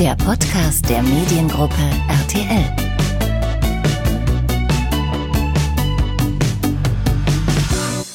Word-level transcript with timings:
der 0.00 0.16
Podcast 0.16 0.88
der 0.88 1.02
Mediengruppe 1.02 1.74
RTL. 2.08 2.64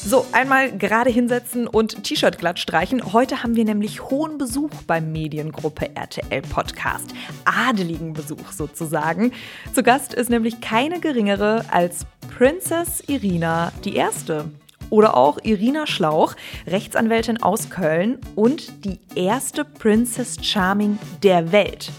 So, 0.04 0.26
einmal 0.32 0.76
gerade 0.76 1.10
hinsetzen 1.10 1.68
und 1.68 2.02
T-Shirt 2.02 2.38
glatt 2.38 2.58
streichen. 2.58 3.12
Heute 3.12 3.44
haben 3.44 3.54
wir 3.54 3.64
nämlich 3.64 4.02
hohen 4.02 4.36
Besuch 4.36 4.70
beim 4.88 5.12
Mediengruppe 5.12 5.94
RTL 5.94 6.42
Podcast. 6.42 7.14
Adeligen 7.44 8.14
Besuch 8.14 8.50
sozusagen. 8.50 9.30
Zu 9.72 9.84
Gast 9.84 10.12
ist 10.12 10.28
nämlich 10.28 10.60
keine 10.60 10.98
geringere 10.98 11.66
als 11.70 12.04
Princess 12.36 13.00
Irina 13.06 13.70
die 13.84 13.94
Erste. 13.94 14.50
Oder 14.90 15.16
auch 15.16 15.38
Irina 15.42 15.86
Schlauch, 15.86 16.34
Rechtsanwältin 16.66 17.42
aus 17.42 17.70
Köln 17.70 18.18
und 18.34 18.84
die 18.84 19.00
erste 19.14 19.64
Princess 19.64 20.36
Charming 20.42 20.98
der 21.22 21.52
Welt. 21.52 21.90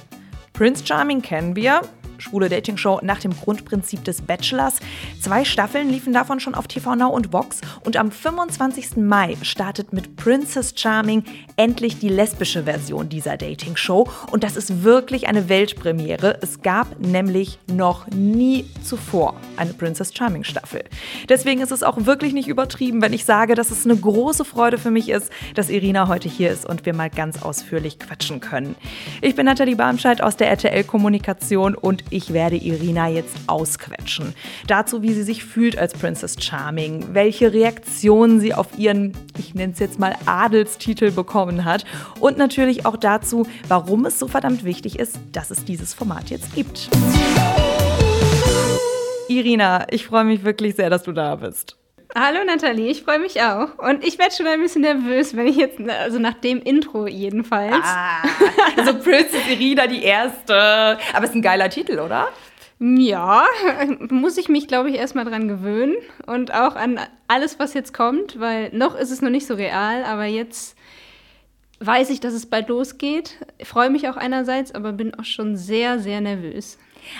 Prince 0.57 0.83
Charming 0.83 1.21
kennen 1.21 1.55
wir, 1.55 1.81
schwule 2.17 2.49
Dating-Show 2.49 2.99
nach 3.03 3.19
dem 3.19 3.31
Grundprinzip 3.35 4.03
des 4.03 4.21
Bachelors. 4.21 4.75
Zwei 5.21 5.45
Staffeln 5.45 5.89
liefen 5.89 6.13
davon 6.13 6.39
schon 6.39 6.55
auf 6.55 6.67
TV 6.67 6.95
Now 6.95 7.09
und 7.09 7.33
Vox 7.33 7.61
und 7.83 7.97
am 7.97 8.11
25. 8.11 8.97
Mai 8.97 9.37
startet 9.41 9.93
mit 9.93 10.15
Princess 10.15 10.73
Charming 10.75 11.23
endlich 11.55 11.99
die 11.99 12.09
lesbische 12.09 12.63
Version 12.63 13.09
dieser 13.09 13.37
Dating-Show 13.37 14.07
und 14.31 14.43
das 14.43 14.55
ist 14.55 14.83
wirklich 14.83 15.27
eine 15.27 15.49
Weltpremiere. 15.49 16.39
Es 16.41 16.61
gab 16.61 16.99
nämlich 16.99 17.59
noch 17.67 18.07
nie 18.07 18.65
zuvor 18.83 19.35
eine 19.55 19.73
Princess 19.73 20.13
Charming 20.13 20.43
Staffel. 20.43 20.83
Deswegen 21.29 21.61
ist 21.61 21.71
es 21.71 21.83
auch 21.83 22.05
wirklich 22.05 22.33
nicht 22.33 22.47
übertrieben, 22.47 23.01
wenn 23.01 23.13
ich 23.13 23.25
sage, 23.25 23.55
dass 23.55 23.71
es 23.71 23.85
eine 23.85 23.95
große 23.95 24.45
Freude 24.45 24.77
für 24.77 24.91
mich 24.91 25.09
ist, 25.09 25.31
dass 25.55 25.69
Irina 25.69 26.07
heute 26.07 26.29
hier 26.29 26.51
ist 26.51 26.65
und 26.65 26.85
wir 26.85 26.93
mal 26.93 27.09
ganz 27.09 27.41
ausführlich 27.41 27.99
quatschen 27.99 28.39
können. 28.39 28.75
Ich 29.21 29.35
bin 29.35 29.45
Nathalie 29.45 29.75
Barmscheid 29.75 30.21
aus 30.21 30.37
der 30.37 30.49
RTL 30.49 30.83
Kommunikation 30.83 31.75
und 31.75 32.03
ich 32.09 32.33
werde 32.33 32.55
Irina 32.55 33.07
jetzt 33.07 33.35
ausquetschen. 33.47 34.33
Dazu, 34.67 35.01
wie 35.01 35.13
sie 35.13 35.23
sich 35.23 35.43
fühlt 35.43 35.77
als 35.77 35.93
Princess 35.93 36.35
Charming, 36.39 37.13
welche 37.13 37.53
Reaktionen 37.53 38.39
sie 38.39 38.53
auf 38.53 38.67
ihren, 38.77 39.13
ich 39.37 39.55
nenne 39.55 39.73
es 39.73 39.79
jetzt 39.79 39.99
mal 39.99 40.15
Adelstitel 40.25 41.11
bekommen 41.11 41.65
hat 41.65 41.85
und 42.19 42.37
natürlich 42.37 42.85
auch 42.85 42.97
dazu, 42.97 43.45
warum 43.67 44.05
es 44.05 44.19
so 44.19 44.27
verdammt 44.27 44.63
wichtig 44.63 44.99
ist, 44.99 45.19
dass 45.31 45.51
es 45.51 45.65
dieses 45.65 45.93
Format 45.93 46.29
jetzt 46.29 46.53
gibt. 46.55 46.89
Irina, 49.29 49.85
ich 49.91 50.05
freue 50.05 50.23
mich 50.23 50.43
wirklich 50.43 50.75
sehr, 50.75 50.89
dass 50.89 51.03
du 51.03 51.11
da 51.11 51.35
bist. 51.35 51.76
Hallo 52.15 52.39
Nathalie, 52.45 52.89
ich 52.89 53.03
freue 53.03 53.19
mich 53.19 53.41
auch. 53.41 53.77
Und 53.77 54.03
ich 54.03 54.17
werde 54.17 54.33
schon 54.33 54.47
ein 54.47 54.61
bisschen 54.61 54.81
nervös, 54.81 55.35
wenn 55.35 55.47
ich 55.47 55.57
jetzt, 55.57 55.79
also 55.79 56.19
nach 56.19 56.35
dem 56.35 56.61
Intro 56.61 57.07
jedenfalls. 57.07 57.83
Ah, 57.83 58.23
also 58.77 58.93
Princess 58.95 59.47
Irina 59.49 59.87
die 59.87 60.03
Erste. 60.03 60.97
Aber 61.13 61.23
es 61.23 61.31
ist 61.31 61.35
ein 61.35 61.41
geiler 61.41 61.69
Titel, 61.69 61.99
oder? 61.99 62.29
Ja, 62.79 63.45
muss 64.09 64.37
ich 64.37 64.49
mich, 64.49 64.67
glaube 64.67 64.89
ich, 64.89 64.95
erstmal 64.95 65.25
dran 65.25 65.47
gewöhnen. 65.47 65.95
Und 66.25 66.53
auch 66.53 66.75
an 66.75 66.99
alles, 67.27 67.59
was 67.59 67.73
jetzt 67.73 67.93
kommt, 67.93 68.39
weil 68.39 68.69
noch 68.71 68.95
ist 68.95 69.11
es 69.11 69.21
noch 69.21 69.31
nicht 69.31 69.47
so 69.47 69.55
real, 69.55 70.03
aber 70.03 70.25
jetzt 70.25 70.77
weiß 71.79 72.09
ich, 72.09 72.19
dass 72.19 72.33
es 72.33 72.45
bald 72.45 72.69
losgeht. 72.69 73.35
Freue 73.63 73.89
mich 73.89 74.07
auch 74.09 74.17
einerseits, 74.17 74.73
aber 74.73 74.93
bin 74.93 75.13
auch 75.15 75.25
schon 75.25 75.55
sehr, 75.55 75.99
sehr 75.99 76.21
nervös. 76.21 76.77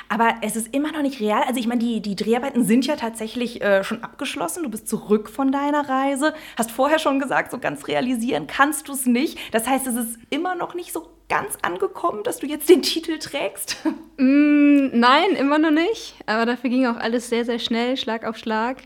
Aber 0.09 0.35
es 0.41 0.55
ist 0.55 0.73
immer 0.73 0.91
noch 0.91 1.01
nicht 1.01 1.19
real. 1.19 1.43
Also 1.47 1.59
ich 1.59 1.67
meine, 1.67 1.79
die, 1.79 2.01
die 2.01 2.15
Dreharbeiten 2.15 2.63
sind 2.63 2.85
ja 2.85 2.95
tatsächlich 2.95 3.61
äh, 3.61 3.83
schon 3.83 4.03
abgeschlossen. 4.03 4.63
Du 4.63 4.69
bist 4.69 4.87
zurück 4.87 5.29
von 5.29 5.51
deiner 5.51 5.87
Reise. 5.87 6.33
Hast 6.57 6.71
vorher 6.71 6.99
schon 6.99 7.19
gesagt, 7.19 7.51
so 7.51 7.59
ganz 7.59 7.87
realisieren 7.87 8.47
kannst 8.47 8.87
du 8.87 8.93
es 8.93 9.05
nicht. 9.05 9.37
Das 9.53 9.67
heißt, 9.67 9.87
es 9.87 9.95
ist 9.95 10.19
immer 10.29 10.55
noch 10.55 10.73
nicht 10.73 10.93
so 10.93 11.09
ganz 11.29 11.57
angekommen, 11.61 12.23
dass 12.23 12.39
du 12.39 12.47
jetzt 12.47 12.69
den 12.69 12.81
Titel 12.81 13.19
trägst? 13.19 13.77
Mm, 14.19 14.97
nein, 14.97 15.31
immer 15.37 15.59
noch 15.59 15.69
nicht. 15.69 16.15
Aber 16.25 16.47
dafür 16.47 16.71
ging 16.71 16.87
auch 16.87 16.95
alles 16.95 17.29
sehr, 17.29 17.45
sehr 17.45 17.59
schnell, 17.59 17.97
Schlag 17.97 18.25
auf 18.25 18.35
Schlag. 18.35 18.77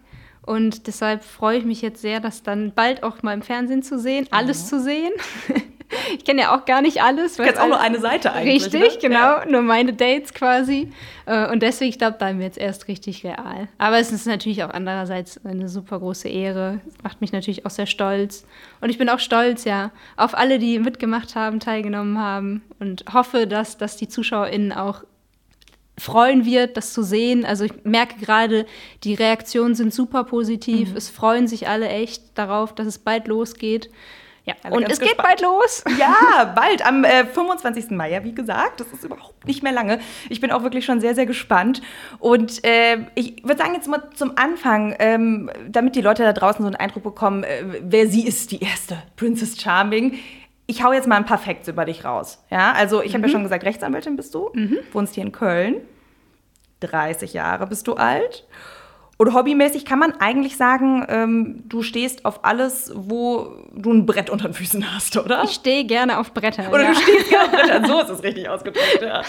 Und 0.44 0.88
deshalb 0.88 1.24
freue 1.24 1.60
ich 1.60 1.66
mich 1.66 1.82
jetzt 1.82 2.02
sehr, 2.02 2.20
das 2.20 2.44
dann 2.44 2.72
bald 2.74 3.04
auch 3.04 3.22
mal 3.22 3.34
im 3.34 3.42
Fernsehen 3.42 3.84
zu 3.84 4.00
sehen, 4.00 4.28
alles 4.32 4.68
zu 4.68 4.80
sehen. 4.82 5.12
ich 6.18 6.26
kenne 6.26 6.42
ja 6.42 6.56
auch 6.56 6.66
gar 6.66 6.82
nicht 6.82 7.02
alles. 7.02 7.36
Du 7.36 7.44
kennst 7.44 7.60
auch 7.60 7.68
nur 7.68 7.80
eine 7.80 8.00
Seite 8.00 8.32
eigentlich. 8.34 8.66
Richtig, 8.66 8.82
ne? 8.82 9.10
genau. 9.10 9.20
Ja. 9.20 9.46
Nur 9.46 9.62
meine 9.62 9.94
Dates 9.94 10.34
quasi. 10.34 10.92
Äh, 11.26 11.52
und 11.52 11.62
deswegen, 11.62 11.90
ich 11.90 11.98
glaube, 11.98 12.18
bleiben 12.18 12.40
wir 12.40 12.46
jetzt 12.46 12.58
erst 12.58 12.88
richtig 12.88 13.24
real. 13.24 13.68
Aber 13.78 14.00
es 14.00 14.12
ist 14.12 14.26
natürlich 14.26 14.64
auch 14.64 14.72
andererseits 14.72 15.44
eine 15.46 15.70
super 15.70 16.00
große 16.00 16.28
Ehre. 16.28 16.80
Macht 17.04 17.22
mich 17.22 17.32
natürlich 17.32 17.66
auch 17.66 17.72
sehr 17.72 17.86
stolz. 17.86 18.46
Und 18.80 18.90
ich 18.90 18.98
bin 18.98 19.10
auch 19.10 19.20
stolz, 19.20 19.64
ja, 19.66 19.92
auf 20.18 20.36
alle, 20.36 20.60
die 20.60 20.80
mitgemacht 20.80 21.36
haben, 21.36 21.60
teilgenommen 21.60 22.20
haben. 22.20 22.64
Und 22.80 23.06
hoffe, 23.14 23.48
dass, 23.48 23.78
dass 23.78 23.98
die 23.98 24.08
ZuschauerInnen 24.08 24.72
auch 24.72 25.04
freuen 26.02 26.46
wird, 26.46 26.78
das 26.78 26.94
zu 26.94 27.04
sehen. 27.04 27.46
Also 27.46 27.66
ich 27.66 27.74
merke 27.84 28.20
gerade, 28.20 28.66
die 29.04 29.14
Reaktionen 29.14 29.76
sind 29.76 29.94
super 29.94 30.24
positiv. 30.24 30.92
Mhm. 30.92 30.98
Es 30.98 31.10
freuen 31.10 31.48
sich 31.48 31.68
alle 31.68 31.90
echt 31.90 32.38
darauf, 32.38 32.74
dass 32.74 32.88
es 32.88 32.98
bald 32.98 33.28
losgeht. 33.28 33.90
Ja, 34.44 34.56
und 34.72 34.90
es 34.90 35.00
gespannt. 35.00 35.10
geht 35.10 35.18
bald 35.18 35.42
los. 35.42 35.84
Ja, 36.00 36.52
bald, 36.56 36.84
am 36.84 37.04
äh, 37.04 37.26
25. 37.26 37.92
Mai, 37.92 38.10
ja, 38.10 38.24
wie 38.24 38.34
gesagt. 38.34 38.80
Das 38.80 38.88
ist 38.88 39.04
überhaupt 39.04 39.46
nicht 39.46 39.62
mehr 39.62 39.72
lange. 39.72 40.00
Ich 40.30 40.42
bin 40.42 40.52
auch 40.52 40.64
wirklich 40.64 40.84
schon 40.84 41.00
sehr, 41.00 41.14
sehr 41.14 41.28
gespannt. 41.28 41.84
Und 42.18 42.64
äh, 42.66 43.06
ich 43.14 43.44
würde 43.44 43.58
sagen, 43.58 43.76
jetzt 43.76 43.88
mal 43.88 44.02
zum 44.16 44.36
Anfang, 44.38 44.96
ähm, 44.98 45.52
damit 45.70 45.96
die 45.96 46.02
Leute 46.02 46.24
da 46.24 46.34
draußen 46.34 46.64
so 46.64 46.68
einen 46.68 46.76
Eindruck 46.76 47.04
bekommen, 47.04 47.44
äh, 47.44 47.64
wer 47.84 48.08
sie 48.08 48.26
ist, 48.26 48.52
die 48.52 48.62
erste 48.62 49.04
Princess 49.16 49.62
Charming. 49.62 50.18
Ich 50.72 50.84
hau 50.84 50.94
jetzt 50.94 51.06
mal 51.06 51.18
ein 51.18 51.26
paar 51.26 51.38
Facts 51.38 51.68
über 51.68 51.84
dich 51.84 52.06
raus. 52.06 52.42
Ja, 52.50 52.72
also 52.72 53.02
ich 53.04 53.14
habe 53.14 53.24
ja 53.24 53.28
mhm. 53.28 53.32
schon 53.34 53.44
gesagt, 53.44 53.66
Rechtsanwältin 53.66 54.16
bist 54.16 54.34
du, 54.34 54.52
mhm. 54.54 54.78
wohnst 54.94 55.16
hier 55.16 55.24
in 55.26 55.34
Köln, 55.34 55.82
30 56.80 57.34
Jahre 57.34 57.68
bist 57.68 57.88
du 57.88 57.96
alt. 57.96 58.48
Und 59.18 59.34
hobbymäßig 59.34 59.84
kann 59.84 60.00
man 60.00 60.14
eigentlich 60.14 60.56
sagen, 60.56 61.06
ähm, 61.10 61.64
du 61.68 61.84
stehst 61.84 62.24
auf 62.24 62.46
alles, 62.46 62.90
wo 62.96 63.52
du 63.74 63.92
ein 63.92 64.06
Brett 64.06 64.30
unter 64.30 64.48
den 64.48 64.54
Füßen 64.54 64.96
hast, 64.96 65.18
oder? 65.18 65.44
Ich 65.44 65.52
stehe 65.52 65.84
gerne 65.84 66.18
auf 66.18 66.34
Brettern. 66.34 66.68
Oder 66.68 66.84
ja. 66.84 66.90
du 66.92 66.96
stehst 66.96 67.30
gerne 67.30 67.46
auf 67.48 67.52
Brettern, 67.52 67.86
so 67.86 68.00
ist 68.00 68.10
es 68.10 68.24
richtig 68.24 68.48
ausgedrückt, 68.48 69.02
ja. 69.02 69.24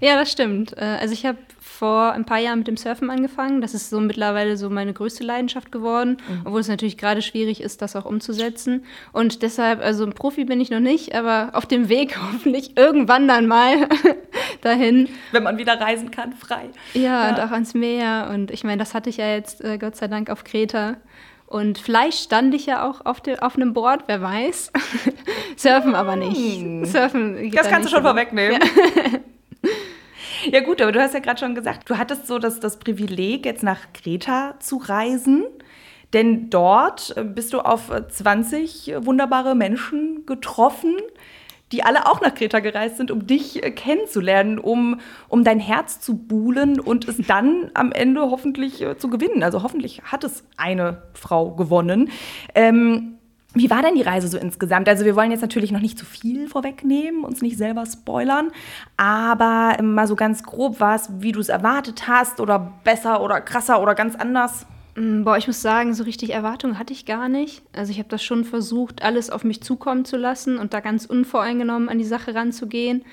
ja, 0.00 0.18
das 0.18 0.32
stimmt. 0.32 0.76
Äh, 0.76 0.98
also 1.00 1.14
ich 1.14 1.24
habe 1.24 1.38
vor 1.76 2.12
ein 2.12 2.24
paar 2.24 2.38
Jahren 2.38 2.58
mit 2.58 2.68
dem 2.68 2.76
Surfen 2.76 3.10
angefangen. 3.10 3.60
Das 3.60 3.74
ist 3.74 3.90
so 3.90 4.00
mittlerweile 4.00 4.56
so 4.56 4.70
meine 4.70 4.92
größte 4.92 5.22
Leidenschaft 5.22 5.70
geworden, 5.70 6.16
mhm. 6.28 6.42
obwohl 6.44 6.60
es 6.60 6.68
natürlich 6.68 6.96
gerade 6.96 7.22
schwierig 7.22 7.60
ist, 7.60 7.82
das 7.82 7.94
auch 7.94 8.04
umzusetzen. 8.04 8.84
Und 9.12 9.42
deshalb, 9.42 9.80
also 9.80 10.04
ein 10.04 10.12
Profi 10.12 10.44
bin 10.44 10.60
ich 10.60 10.70
noch 10.70 10.80
nicht, 10.80 11.14
aber 11.14 11.50
auf 11.52 11.66
dem 11.66 11.88
Weg 11.88 12.18
hoffentlich 12.32 12.76
irgendwann 12.76 13.28
dann 13.28 13.46
mal 13.46 13.88
dahin. 14.62 15.08
Wenn 15.32 15.42
man 15.42 15.58
wieder 15.58 15.80
reisen 15.80 16.10
kann, 16.10 16.32
frei. 16.32 16.70
Ja, 16.94 17.00
ja. 17.02 17.28
und 17.30 17.40
auch 17.40 17.52
ans 17.52 17.74
Meer. 17.74 18.30
Und 18.32 18.50
ich 18.50 18.64
meine, 18.64 18.78
das 18.78 18.94
hatte 18.94 19.10
ich 19.10 19.18
ja 19.18 19.28
jetzt 19.34 19.62
äh, 19.62 19.78
Gott 19.78 19.96
sei 19.96 20.08
Dank 20.08 20.30
auf 20.30 20.44
Kreta. 20.44 20.96
Und 21.46 21.78
vielleicht 21.78 22.18
stand 22.24 22.54
ich 22.54 22.66
ja 22.66 22.88
auch 22.88 23.06
auf, 23.06 23.20
de, 23.20 23.38
auf 23.38 23.56
einem 23.56 23.72
Board, 23.72 24.04
wer 24.06 24.20
weiß. 24.20 24.72
Surfen 25.56 25.94
aber 25.94 26.16
nicht. 26.16 26.60
Hm. 26.60 26.84
Surfen 26.84 27.52
das 27.52 27.68
kannst 27.68 27.88
du 27.88 27.94
schon 27.94 28.02
vorwegnehmen. 28.02 28.60
Ja. 28.60 29.20
Ja 30.52 30.60
gut, 30.60 30.80
aber 30.80 30.92
du 30.92 31.00
hast 31.00 31.14
ja 31.14 31.20
gerade 31.20 31.40
schon 31.40 31.54
gesagt, 31.54 31.90
du 31.90 31.98
hattest 31.98 32.26
so 32.26 32.38
das, 32.38 32.60
das 32.60 32.78
Privileg, 32.78 33.44
jetzt 33.46 33.62
nach 33.62 33.92
Kreta 33.92 34.54
zu 34.60 34.76
reisen. 34.76 35.44
Denn 36.12 36.50
dort 36.50 37.16
äh, 37.16 37.24
bist 37.24 37.52
du 37.52 37.60
auf 37.60 37.90
20 38.08 38.94
wunderbare 39.00 39.54
Menschen 39.54 40.24
getroffen, 40.24 40.94
die 41.72 41.82
alle 41.82 42.06
auch 42.06 42.20
nach 42.20 42.34
Kreta 42.34 42.60
gereist 42.60 42.96
sind, 42.96 43.10
um 43.10 43.26
dich 43.26 43.62
äh, 43.64 43.72
kennenzulernen, 43.72 44.58
um, 44.58 45.00
um 45.28 45.42
dein 45.42 45.58
Herz 45.58 46.00
zu 46.00 46.16
buhlen 46.16 46.78
und 46.78 47.08
es 47.08 47.16
dann 47.26 47.70
am 47.74 47.90
Ende 47.90 48.22
hoffentlich 48.22 48.80
äh, 48.82 48.96
zu 48.96 49.10
gewinnen. 49.10 49.42
Also 49.42 49.62
hoffentlich 49.62 50.02
hat 50.04 50.22
es 50.22 50.44
eine 50.56 51.02
Frau 51.14 51.50
gewonnen. 51.50 52.10
Ähm, 52.54 53.15
wie 53.56 53.70
war 53.70 53.82
denn 53.82 53.94
die 53.94 54.02
Reise 54.02 54.28
so 54.28 54.36
insgesamt? 54.36 54.88
Also 54.88 55.04
wir 55.04 55.16
wollen 55.16 55.30
jetzt 55.30 55.40
natürlich 55.40 55.72
noch 55.72 55.80
nicht 55.80 55.98
zu 55.98 56.04
viel 56.04 56.46
vorwegnehmen, 56.48 57.24
uns 57.24 57.40
nicht 57.40 57.56
selber 57.56 57.86
spoilern, 57.86 58.50
aber 58.96 59.82
mal 59.82 60.06
so 60.06 60.14
ganz 60.14 60.42
grob 60.42 60.78
war 60.78 60.94
es, 60.94 61.08
wie 61.18 61.32
du 61.32 61.40
es 61.40 61.48
erwartet 61.48 62.06
hast 62.06 62.40
oder 62.40 62.74
besser 62.84 63.22
oder 63.22 63.40
krasser 63.40 63.82
oder 63.82 63.94
ganz 63.94 64.14
anders? 64.14 64.66
Mm, 64.94 65.24
boah, 65.24 65.38
ich 65.38 65.46
muss 65.46 65.62
sagen, 65.62 65.94
so 65.94 66.04
richtig 66.04 66.34
Erwartungen 66.34 66.78
hatte 66.78 66.92
ich 66.92 67.06
gar 67.06 67.28
nicht. 67.28 67.62
Also 67.74 67.92
ich 67.92 67.98
habe 67.98 68.08
das 68.08 68.22
schon 68.22 68.44
versucht, 68.44 69.02
alles 69.02 69.30
auf 69.30 69.44
mich 69.44 69.62
zukommen 69.62 70.04
zu 70.04 70.16
lassen 70.16 70.58
und 70.58 70.74
da 70.74 70.80
ganz 70.80 71.06
unvoreingenommen 71.06 71.88
an 71.88 71.98
die 71.98 72.04
Sache 72.04 72.34
ranzugehen. 72.34 73.04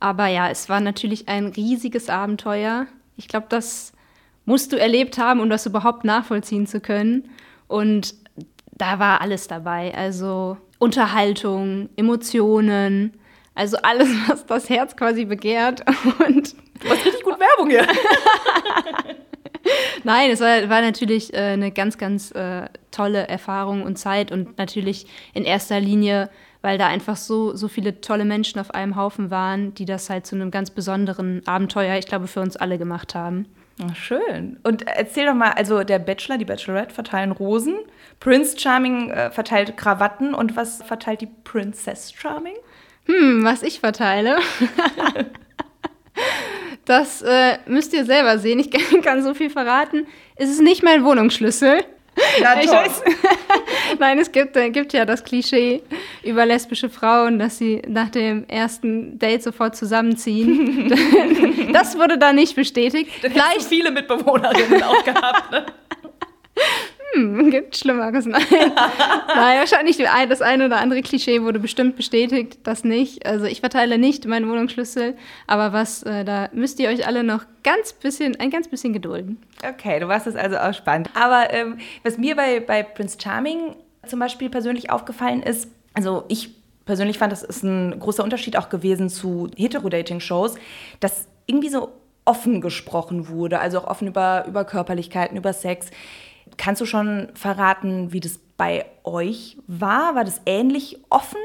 Aber 0.00 0.28
ja, 0.28 0.48
es 0.48 0.68
war 0.68 0.80
natürlich 0.80 1.28
ein 1.28 1.46
riesiges 1.46 2.08
Abenteuer. 2.08 2.86
Ich 3.16 3.26
glaube, 3.26 3.46
das 3.48 3.92
musst 4.44 4.72
du 4.72 4.76
erlebt 4.76 5.18
haben, 5.18 5.40
um 5.40 5.50
das 5.50 5.66
überhaupt 5.66 6.04
nachvollziehen 6.04 6.66
zu 6.66 6.80
können. 6.80 7.28
Und 7.66 8.14
da 8.78 8.98
war 8.98 9.20
alles 9.20 9.48
dabei. 9.48 9.94
Also 9.94 10.56
Unterhaltung, 10.78 11.88
Emotionen, 11.96 13.12
also 13.54 13.76
alles, 13.78 14.08
was 14.28 14.46
das 14.46 14.68
Herz 14.70 14.96
quasi 14.96 15.24
begehrt. 15.24 15.84
Und 16.26 16.54
du 16.80 16.88
hast 16.88 17.04
richtig 17.04 17.22
gut 17.24 17.38
Werbung 17.38 17.70
hier. 17.70 17.86
Nein, 20.04 20.30
es 20.30 20.40
war, 20.40 20.68
war 20.70 20.80
natürlich 20.80 21.34
äh, 21.34 21.38
eine 21.38 21.72
ganz, 21.72 21.98
ganz 21.98 22.30
äh, 22.30 22.68
tolle 22.90 23.28
Erfahrung 23.28 23.82
und 23.82 23.98
Zeit 23.98 24.32
und 24.32 24.56
natürlich 24.56 25.06
in 25.34 25.44
erster 25.44 25.80
Linie 25.80 26.30
weil 26.62 26.78
da 26.78 26.86
einfach 26.86 27.16
so, 27.16 27.54
so 27.54 27.68
viele 27.68 28.00
tolle 28.00 28.24
Menschen 28.24 28.60
auf 28.60 28.72
einem 28.72 28.96
Haufen 28.96 29.30
waren, 29.30 29.74
die 29.74 29.84
das 29.84 30.10
halt 30.10 30.26
zu 30.26 30.34
einem 30.34 30.50
ganz 30.50 30.70
besonderen 30.70 31.46
Abenteuer, 31.46 31.96
ich 31.96 32.06
glaube, 32.06 32.26
für 32.26 32.40
uns 32.40 32.56
alle 32.56 32.78
gemacht 32.78 33.14
haben. 33.14 33.46
Ach, 33.80 33.94
schön. 33.94 34.58
Und 34.64 34.86
erzähl 34.86 35.26
doch 35.26 35.34
mal, 35.34 35.52
also 35.52 35.84
der 35.84 36.00
Bachelor, 36.00 36.36
die 36.36 36.44
Bachelorette 36.44 36.94
verteilen 36.94 37.30
Rosen, 37.30 37.78
Prince 38.18 38.58
Charming 38.58 39.10
äh, 39.10 39.30
verteilt 39.30 39.76
Krawatten 39.76 40.34
und 40.34 40.56
was 40.56 40.82
verteilt 40.82 41.20
die 41.20 41.28
Princess 41.44 42.12
Charming? 42.12 42.56
Hm, 43.06 43.44
was 43.44 43.62
ich 43.62 43.80
verteile. 43.80 44.38
das 46.84 47.22
äh, 47.22 47.58
müsst 47.66 47.92
ihr 47.94 48.04
selber 48.04 48.38
sehen. 48.38 48.58
Ich 48.58 48.70
kann 49.02 49.22
so 49.22 49.34
viel 49.34 49.50
verraten. 49.50 50.06
Es 50.34 50.50
ist 50.50 50.60
nicht 50.60 50.82
mein 50.82 51.04
Wohnungsschlüssel. 51.04 51.84
Na 52.40 52.54
toll. 52.54 52.74
Weiß, 52.74 53.02
Nein, 53.98 54.18
es 54.18 54.30
gibt, 54.32 54.56
äh, 54.56 54.70
gibt 54.70 54.92
ja 54.92 55.04
das 55.04 55.24
Klischee 55.24 55.82
über 56.22 56.46
lesbische 56.46 56.88
Frauen, 56.88 57.38
dass 57.38 57.58
sie 57.58 57.82
nach 57.86 58.10
dem 58.10 58.46
ersten 58.48 59.18
Date 59.18 59.42
sofort 59.42 59.76
zusammenziehen. 59.76 60.92
das 61.72 61.96
wurde 61.96 62.18
da 62.18 62.32
nicht 62.32 62.54
bestätigt. 62.56 63.10
Vielleicht 63.20 63.62
viele 63.62 63.90
Mitbewohnerinnen 63.90 64.82
auch 64.82 65.04
gehabt. 65.04 65.50
Ne? 65.50 65.66
hm, 67.18 67.50
gibt 67.50 67.76
Schlimmeres. 67.76 68.26
Nein. 68.26 68.42
Nein, 68.50 69.58
wahrscheinlich 69.58 69.98
das 70.28 70.42
eine 70.42 70.66
oder 70.66 70.78
andere 70.78 71.02
Klischee 71.02 71.42
wurde 71.42 71.58
bestimmt 71.58 71.96
bestätigt, 71.96 72.58
das 72.62 72.84
nicht. 72.84 73.26
Also 73.26 73.46
ich 73.46 73.60
verteile 73.60 73.98
nicht 73.98 74.26
meinen 74.26 74.48
Wohnungsschlüssel, 74.48 75.14
aber 75.46 75.72
was, 75.72 76.02
äh, 76.04 76.24
da 76.24 76.48
müsst 76.52 76.78
ihr 76.80 76.88
euch 76.88 77.06
alle 77.06 77.24
noch 77.24 77.44
ganz 77.64 77.92
bisschen, 77.92 78.36
ein 78.40 78.50
ganz 78.50 78.68
bisschen 78.68 78.92
gedulden. 78.92 79.38
Okay, 79.68 80.00
du 80.00 80.08
warst 80.08 80.26
es 80.26 80.36
also 80.36 80.56
auch 80.56 80.74
spannend. 80.74 81.10
Aber 81.14 81.52
ähm, 81.52 81.78
was 82.02 82.18
mir 82.18 82.36
bei, 82.36 82.60
bei 82.60 82.82
Prince 82.82 83.18
Charming 83.20 83.76
zum 84.06 84.18
Beispiel 84.18 84.48
persönlich 84.48 84.90
aufgefallen 84.90 85.42
ist, 85.42 85.68
also 85.94 86.24
ich 86.28 86.50
persönlich 86.84 87.18
fand, 87.18 87.32
das 87.32 87.42
ist 87.42 87.62
ein 87.64 87.98
großer 87.98 88.24
Unterschied 88.24 88.56
auch 88.56 88.68
gewesen 88.70 89.10
zu 89.10 89.48
Hetero-Dating-Shows, 89.56 90.54
dass 91.00 91.26
irgendwie 91.46 91.68
so 91.68 91.90
offen 92.28 92.60
gesprochen 92.60 93.28
wurde, 93.28 93.58
also 93.58 93.78
auch 93.78 93.86
offen 93.86 94.08
über, 94.08 94.44
über 94.46 94.64
Körperlichkeiten, 94.64 95.36
über 95.36 95.52
Sex. 95.52 95.90
Kannst 96.56 96.80
du 96.80 96.86
schon 96.86 97.28
verraten, 97.34 98.12
wie 98.12 98.20
das 98.20 98.40
bei 98.56 98.86
euch 99.04 99.56
war? 99.66 100.14
War 100.14 100.24
das 100.24 100.40
ähnlich 100.46 100.98
offen? 101.10 101.38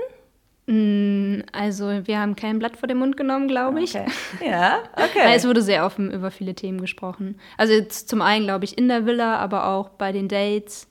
Mm, 0.65 1.41
also 1.51 2.07
wir 2.07 2.19
haben 2.19 2.35
kein 2.35 2.57
Blatt 2.59 2.77
vor 2.77 2.88
den 2.88 2.97
Mund 2.97 3.17
genommen, 3.17 3.47
glaube 3.47 3.81
ich. 3.81 3.95
Okay. 3.95 4.05
Ja, 4.45 4.79
okay. 4.94 5.33
es 5.33 5.45
wurde 5.45 5.61
sehr 5.61 5.85
offen 5.85 6.11
über 6.11 6.31
viele 6.31 6.55
Themen 6.55 6.79
gesprochen. 6.79 7.39
Also 7.57 7.81
zum 7.81 8.21
einen, 8.21 8.45
glaube 8.45 8.65
ich, 8.65 8.77
in 8.77 8.88
der 8.88 9.05
Villa, 9.05 9.38
aber 9.38 9.67
auch 9.67 9.89
bei 9.89 10.11
den 10.11 10.27
Dates. 10.27 10.88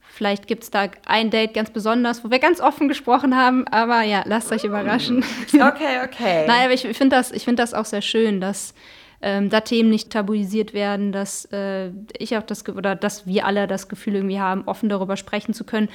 Vielleicht 0.00 0.46
gibt 0.46 0.64
es 0.64 0.70
da 0.70 0.88
ein 1.06 1.30
Date 1.30 1.54
ganz 1.54 1.70
besonders, 1.70 2.24
wo 2.24 2.30
wir 2.30 2.40
ganz 2.40 2.60
offen 2.60 2.88
gesprochen 2.88 3.36
haben, 3.36 3.66
aber 3.68 4.02
ja, 4.02 4.22
lasst 4.26 4.52
euch 4.52 4.64
überraschen. 4.64 5.24
Okay, 5.54 6.00
okay. 6.04 6.44
Nein, 6.48 6.64
aber 6.64 6.72
ich 6.72 6.82
finde 6.82 7.16
das, 7.16 7.30
find 7.30 7.58
das 7.58 7.74
auch 7.74 7.84
sehr 7.84 8.02
schön, 8.02 8.40
dass 8.40 8.74
ähm, 9.22 9.50
da 9.50 9.60
Themen 9.60 9.90
nicht 9.90 10.10
tabuisiert 10.10 10.72
werden, 10.72 11.12
dass 11.12 11.44
äh, 11.46 11.90
ich 12.18 12.36
auch 12.36 12.42
das 12.42 12.66
oder 12.68 12.96
dass 12.96 13.26
wir 13.26 13.46
alle 13.46 13.66
das 13.66 13.88
Gefühl 13.88 14.14
irgendwie 14.14 14.40
haben, 14.40 14.62
offen 14.66 14.88
darüber 14.88 15.16
sprechen 15.16 15.54
zu 15.54 15.64
können, 15.64 15.88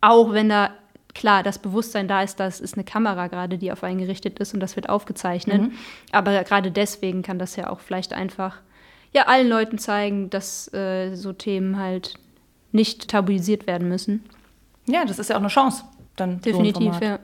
auch 0.00 0.32
wenn 0.32 0.48
da 0.48 0.70
klar 1.14 1.42
das 1.42 1.58
Bewusstsein 1.58 2.06
da 2.06 2.22
ist, 2.22 2.38
dass 2.38 2.60
es 2.60 2.74
eine 2.74 2.84
Kamera 2.84 3.26
gerade, 3.26 3.58
die 3.58 3.72
auf 3.72 3.82
einen 3.82 3.98
gerichtet 3.98 4.38
ist 4.38 4.54
und 4.54 4.60
das 4.60 4.76
wird 4.76 4.88
aufgezeichnet. 4.88 5.62
Mhm. 5.62 5.72
Aber 6.12 6.44
gerade 6.44 6.70
deswegen 6.70 7.22
kann 7.22 7.38
das 7.38 7.56
ja 7.56 7.70
auch 7.70 7.80
vielleicht 7.80 8.12
einfach 8.12 8.58
ja 9.12 9.26
allen 9.26 9.48
Leuten 9.48 9.78
zeigen, 9.78 10.30
dass 10.30 10.72
äh, 10.72 11.14
so 11.14 11.32
Themen 11.32 11.78
halt 11.78 12.14
nicht 12.70 13.08
tabuisiert 13.08 13.66
werden 13.66 13.88
müssen. 13.88 14.24
Ja, 14.86 15.04
das 15.04 15.18
ist 15.18 15.30
ja 15.30 15.36
auch 15.36 15.40
eine 15.40 15.48
Chance. 15.48 15.84
Dann 16.16 16.40
Definitiv, 16.40 16.94
so 16.94 17.04
ja. 17.04 17.18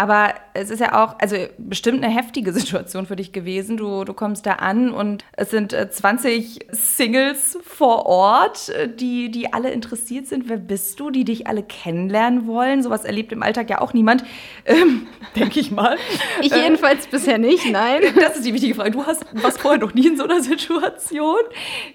Aber 0.00 0.32
es 0.54 0.70
ist 0.70 0.80
ja 0.80 1.04
auch, 1.04 1.16
also 1.18 1.36
bestimmt 1.58 2.02
eine 2.02 2.10
heftige 2.10 2.52
Situation 2.54 3.04
für 3.04 3.16
dich 3.16 3.32
gewesen. 3.32 3.76
Du, 3.76 4.04
du 4.04 4.14
kommst 4.14 4.46
da 4.46 4.52
an 4.52 4.92
und 4.92 5.26
es 5.36 5.50
sind 5.50 5.72
20 5.72 6.32
äh, 6.32 6.74
Singles 6.74 7.58
vor 7.62 8.06
Ort, 8.06 8.70
äh, 8.70 8.88
die, 8.88 9.30
die 9.30 9.52
alle 9.52 9.70
interessiert 9.70 10.26
sind. 10.26 10.48
Wer 10.48 10.56
bist 10.56 10.98
du? 11.00 11.10
Die 11.10 11.24
dich 11.24 11.48
alle 11.48 11.62
kennenlernen 11.62 12.46
wollen. 12.46 12.82
Sowas 12.82 13.04
erlebt 13.04 13.30
im 13.32 13.42
Alltag 13.42 13.68
ja 13.68 13.82
auch 13.82 13.92
niemand, 13.92 14.24
ähm, 14.64 15.06
denke 15.36 15.60
ich 15.60 15.70
mal. 15.70 15.98
Ich 16.40 16.54
jedenfalls 16.54 17.04
äh, 17.04 17.10
bisher 17.10 17.36
nicht, 17.36 17.70
nein. 17.70 18.00
Das 18.14 18.36
ist 18.36 18.46
die 18.46 18.54
wichtige 18.54 18.74
Frage. 18.76 18.92
Du 18.92 19.04
hast, 19.04 19.26
warst 19.34 19.60
vorher 19.60 19.80
noch 19.80 19.92
nie 19.92 20.06
in 20.06 20.16
so 20.16 20.24
einer 20.24 20.40
Situation. 20.40 21.40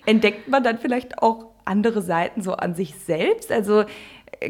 Entdeckt 0.06 0.48
man 0.48 0.64
dann 0.64 0.78
vielleicht 0.78 1.24
auch 1.24 1.54
andere 1.66 2.04
Seiten 2.04 2.44
so 2.44 2.54
an 2.54 2.76
sich 2.76 2.94
selbst? 2.94 3.52
Also 3.52 3.86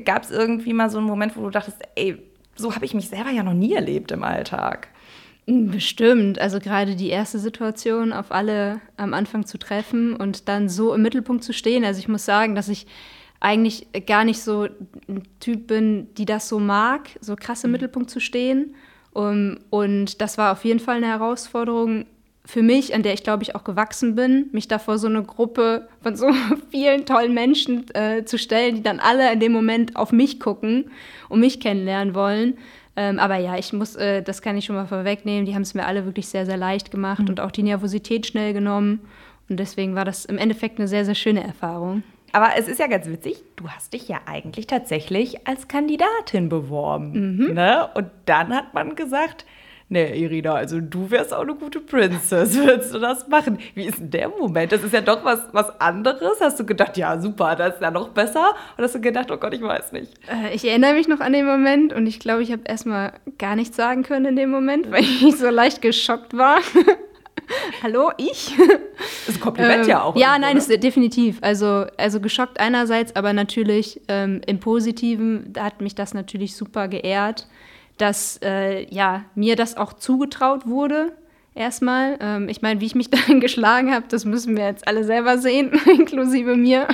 gab 0.04 0.24
es 0.24 0.32
irgendwie 0.32 0.74
mal 0.74 0.90
so 0.90 0.98
einen 0.98 1.08
Moment, 1.08 1.38
wo 1.38 1.44
du 1.44 1.52
dachtest, 1.52 1.78
ey, 1.96 2.18
so 2.56 2.74
habe 2.74 2.86
ich 2.86 2.94
mich 2.94 3.10
selber 3.10 3.30
ja 3.32 3.44
noch 3.44 3.54
nie 3.54 3.74
erlebt 3.74 4.12
im 4.12 4.24
Alltag. 4.24 4.90
Hm, 5.48 5.72
bestimmt. 5.72 6.40
Also 6.40 6.60
gerade 6.60 6.96
die 6.96 7.10
erste 7.10 7.40
Situation, 7.40 8.14
auf 8.14 8.32
alle 8.32 8.82
am 8.98 9.14
Anfang 9.14 9.46
zu 9.46 9.58
treffen 9.58 10.16
und 10.16 10.48
dann 10.48 10.70
so 10.70 10.94
im 10.94 11.02
Mittelpunkt 11.02 11.44
zu 11.44 11.54
stehen. 11.54 11.86
Also 11.86 12.00
ich 12.00 12.08
muss 12.08 12.26
sagen, 12.26 12.56
dass 12.56 12.68
ich 12.68 12.88
eigentlich 13.40 13.88
gar 14.08 14.24
nicht 14.24 14.42
so 14.42 14.68
ein 15.08 15.24
Typ 15.40 15.68
bin, 15.68 16.14
die 16.16 16.26
das 16.26 16.50
so 16.50 16.60
mag, 16.60 17.10
so 17.22 17.36
krass 17.36 17.64
im 17.64 17.70
mhm. 17.70 17.74
Mittelpunkt 17.74 18.10
zu 18.10 18.20
stehen. 18.20 18.76
Um, 19.14 19.60
und 19.70 20.20
das 20.20 20.38
war 20.38 20.52
auf 20.52 20.66
jeden 20.66 20.82
Fall 20.82 20.98
eine 20.98 21.08
Herausforderung 21.08 22.06
für 22.46 22.62
mich, 22.62 22.94
an 22.94 23.04
der 23.04 23.14
ich 23.14 23.24
glaube 23.24 23.44
ich 23.44 23.56
auch 23.56 23.64
gewachsen 23.64 24.16
bin, 24.16 24.50
mich 24.52 24.68
da 24.68 24.80
vor 24.80 24.98
so 24.98 25.08
eine 25.08 25.24
Gruppe 25.24 25.88
von 26.02 26.16
so 26.16 26.28
vielen 26.70 27.06
tollen 27.06 27.34
Menschen 27.34 27.86
äh, 27.96 28.24
zu 28.26 28.38
stellen, 28.38 28.76
die 28.76 28.84
dann 28.84 29.00
alle 29.00 29.32
in 29.34 29.40
dem 29.40 29.52
Moment 29.52 29.96
auf 29.96 30.12
mich 30.12 30.40
gucken 30.40 30.92
und 31.28 31.40
mich 31.40 31.60
kennenlernen 31.60 32.14
wollen. 32.14 32.58
Ähm, 32.96 33.20
aber 33.20 33.38
ja, 33.38 33.58
ich 33.58 33.74
muss, 33.74 33.96
äh, 33.96 34.22
das 34.22 34.42
kann 34.42 34.58
ich 34.58 34.66
schon 34.66 34.76
mal 34.76 34.86
vorwegnehmen, 34.86 35.46
die 35.46 35.54
haben 35.54 35.64
es 35.64 35.74
mir 35.74 35.86
alle 35.86 36.06
wirklich 36.06 36.28
sehr, 36.28 36.46
sehr 36.46 36.58
leicht 36.58 36.92
gemacht 36.92 37.24
mhm. 37.24 37.30
und 37.30 37.40
auch 37.40 37.52
die 37.52 37.64
Nervosität 37.64 38.26
schnell 38.26 38.54
genommen. 38.54 39.02
Und 39.50 39.60
deswegen 39.60 39.96
war 39.96 40.06
das 40.06 40.26
im 40.26 40.38
Endeffekt 40.38 40.80
eine 40.80 40.88
sehr, 40.88 41.04
sehr 41.04 41.16
schöne 41.16 41.44
Erfahrung. 41.44 42.04
Aber 42.32 42.50
es 42.58 42.68
ist 42.68 42.80
ja 42.80 42.88
ganz 42.88 43.08
witzig, 43.08 43.44
du 43.56 43.70
hast 43.70 43.94
dich 43.94 44.08
ja 44.08 44.20
eigentlich 44.26 44.68
tatsächlich 44.68 45.48
als 45.48 45.68
Kandidatin 45.68 46.50
beworben. 46.50 47.38
Mhm. 47.38 47.54
Ne? 47.54 47.88
Und 47.96 48.08
dann 48.26 48.54
hat 48.54 48.74
man 48.74 48.96
gesagt, 48.96 49.46
nee, 49.90 50.24
Irina, 50.24 50.54
also 50.54 50.80
du 50.80 51.10
wärst 51.12 51.34
auch 51.34 51.42
eine 51.42 51.56
gute 51.56 51.80
Princess. 51.80 52.56
Würdest 52.58 52.94
du 52.94 53.00
das 53.00 53.28
machen? 53.28 53.60
Wie 53.74 53.86
ist 53.86 54.00
denn 54.00 54.10
der 54.10 54.30
Moment? 54.30 54.72
Das 54.72 54.84
ist 54.84 54.94
ja 54.94 55.02
doch 55.02 55.24
was, 55.24 55.42
was 55.52 55.80
anderes. 55.80 56.40
Hast 56.42 56.60
du 56.60 56.66
gedacht, 56.66 56.98
ja, 56.98 57.20
super, 57.20 57.56
das 57.56 57.76
ist 57.76 57.82
ja 57.82 57.92
noch 57.92 58.10
besser? 58.10 58.52
Oder 58.78 58.86
hast 58.86 58.96
du 58.96 59.02
gedacht, 59.02 59.32
oh 59.32 59.38
Gott, 59.38 59.54
ich 59.54 59.62
weiß 59.62 59.92
nicht? 59.92 60.14
Äh, 60.28 60.56
ich 60.56 60.68
erinnere 60.68 60.94
mich 60.94 61.08
noch 61.08 61.20
an 61.20 61.34
den 61.34 61.46
Moment 61.46 61.94
und 61.94 62.08
ich 62.08 62.20
glaube, 62.20 62.44
ich 62.44 62.52
habe 62.52 62.64
erstmal 62.66 63.14
gar 63.38 63.56
nichts 63.56 63.76
sagen 63.76 64.04
können 64.04 64.26
in 64.26 64.36
dem 64.36 64.50
Moment, 64.50 64.92
weil 64.92 65.04
ich 65.04 65.38
so 65.38 65.50
leicht 65.50 65.82
geschockt 65.82 66.36
war. 66.36 66.60
Hallo, 67.84 68.12
ich? 68.18 68.56
Das 68.98 69.30
ist 69.30 69.38
ein 69.38 69.42
Kompliment 69.42 69.84
ähm, 69.84 69.90
ja 69.90 70.02
auch. 70.02 70.16
Ja, 70.16 70.40
nein, 70.40 70.58
ist 70.58 70.72
definitiv. 70.82 71.38
Also, 71.42 71.86
also 71.98 72.20
geschockt 72.20 72.60
einerseits, 72.60 73.16
aber 73.16 73.34
natürlich 73.34 74.02
ähm, 74.08 74.42
im 74.48 74.60
Positiven 74.60 75.54
hat 75.58 75.82
mich 75.82 75.94
das 75.94 76.16
natürlich 76.16 76.56
super 76.56 76.88
geehrt 76.88 77.48
dass 77.98 78.40
äh, 78.44 78.86
ja, 78.94 79.26
mir 79.36 79.56
das 79.56 79.78
auch 79.78 79.94
zugetraut 79.94 80.68
wurde. 80.68 81.14
Erstmal. 81.54 82.18
Ähm, 82.20 82.50
ich 82.50 82.62
meine, 82.62 82.82
wie 82.82 82.86
ich 82.86 82.96
mich 82.96 83.10
dann 83.28 83.40
geschlagen 83.40 83.94
habe, 83.94 84.06
das 84.10 84.26
müssen 84.26 84.58
wir 84.58 84.66
jetzt 84.66 84.88
alle 84.88 85.04
selber 85.04 85.38
sehen, 85.38 85.72
inklusive 85.86 86.56
mir. 86.56 86.88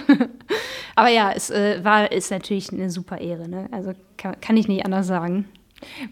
Aber 0.95 1.09
ja, 1.09 1.31
es 1.35 1.49
äh, 1.49 1.83
war, 1.83 2.11
ist 2.11 2.31
natürlich 2.31 2.71
eine 2.71 2.89
super 2.89 3.19
Ehre. 3.19 3.49
Ne? 3.49 3.67
Also 3.71 3.93
kann, 4.17 4.39
kann 4.39 4.57
ich 4.57 4.67
nicht 4.67 4.85
anders 4.85 5.07
sagen. 5.07 5.45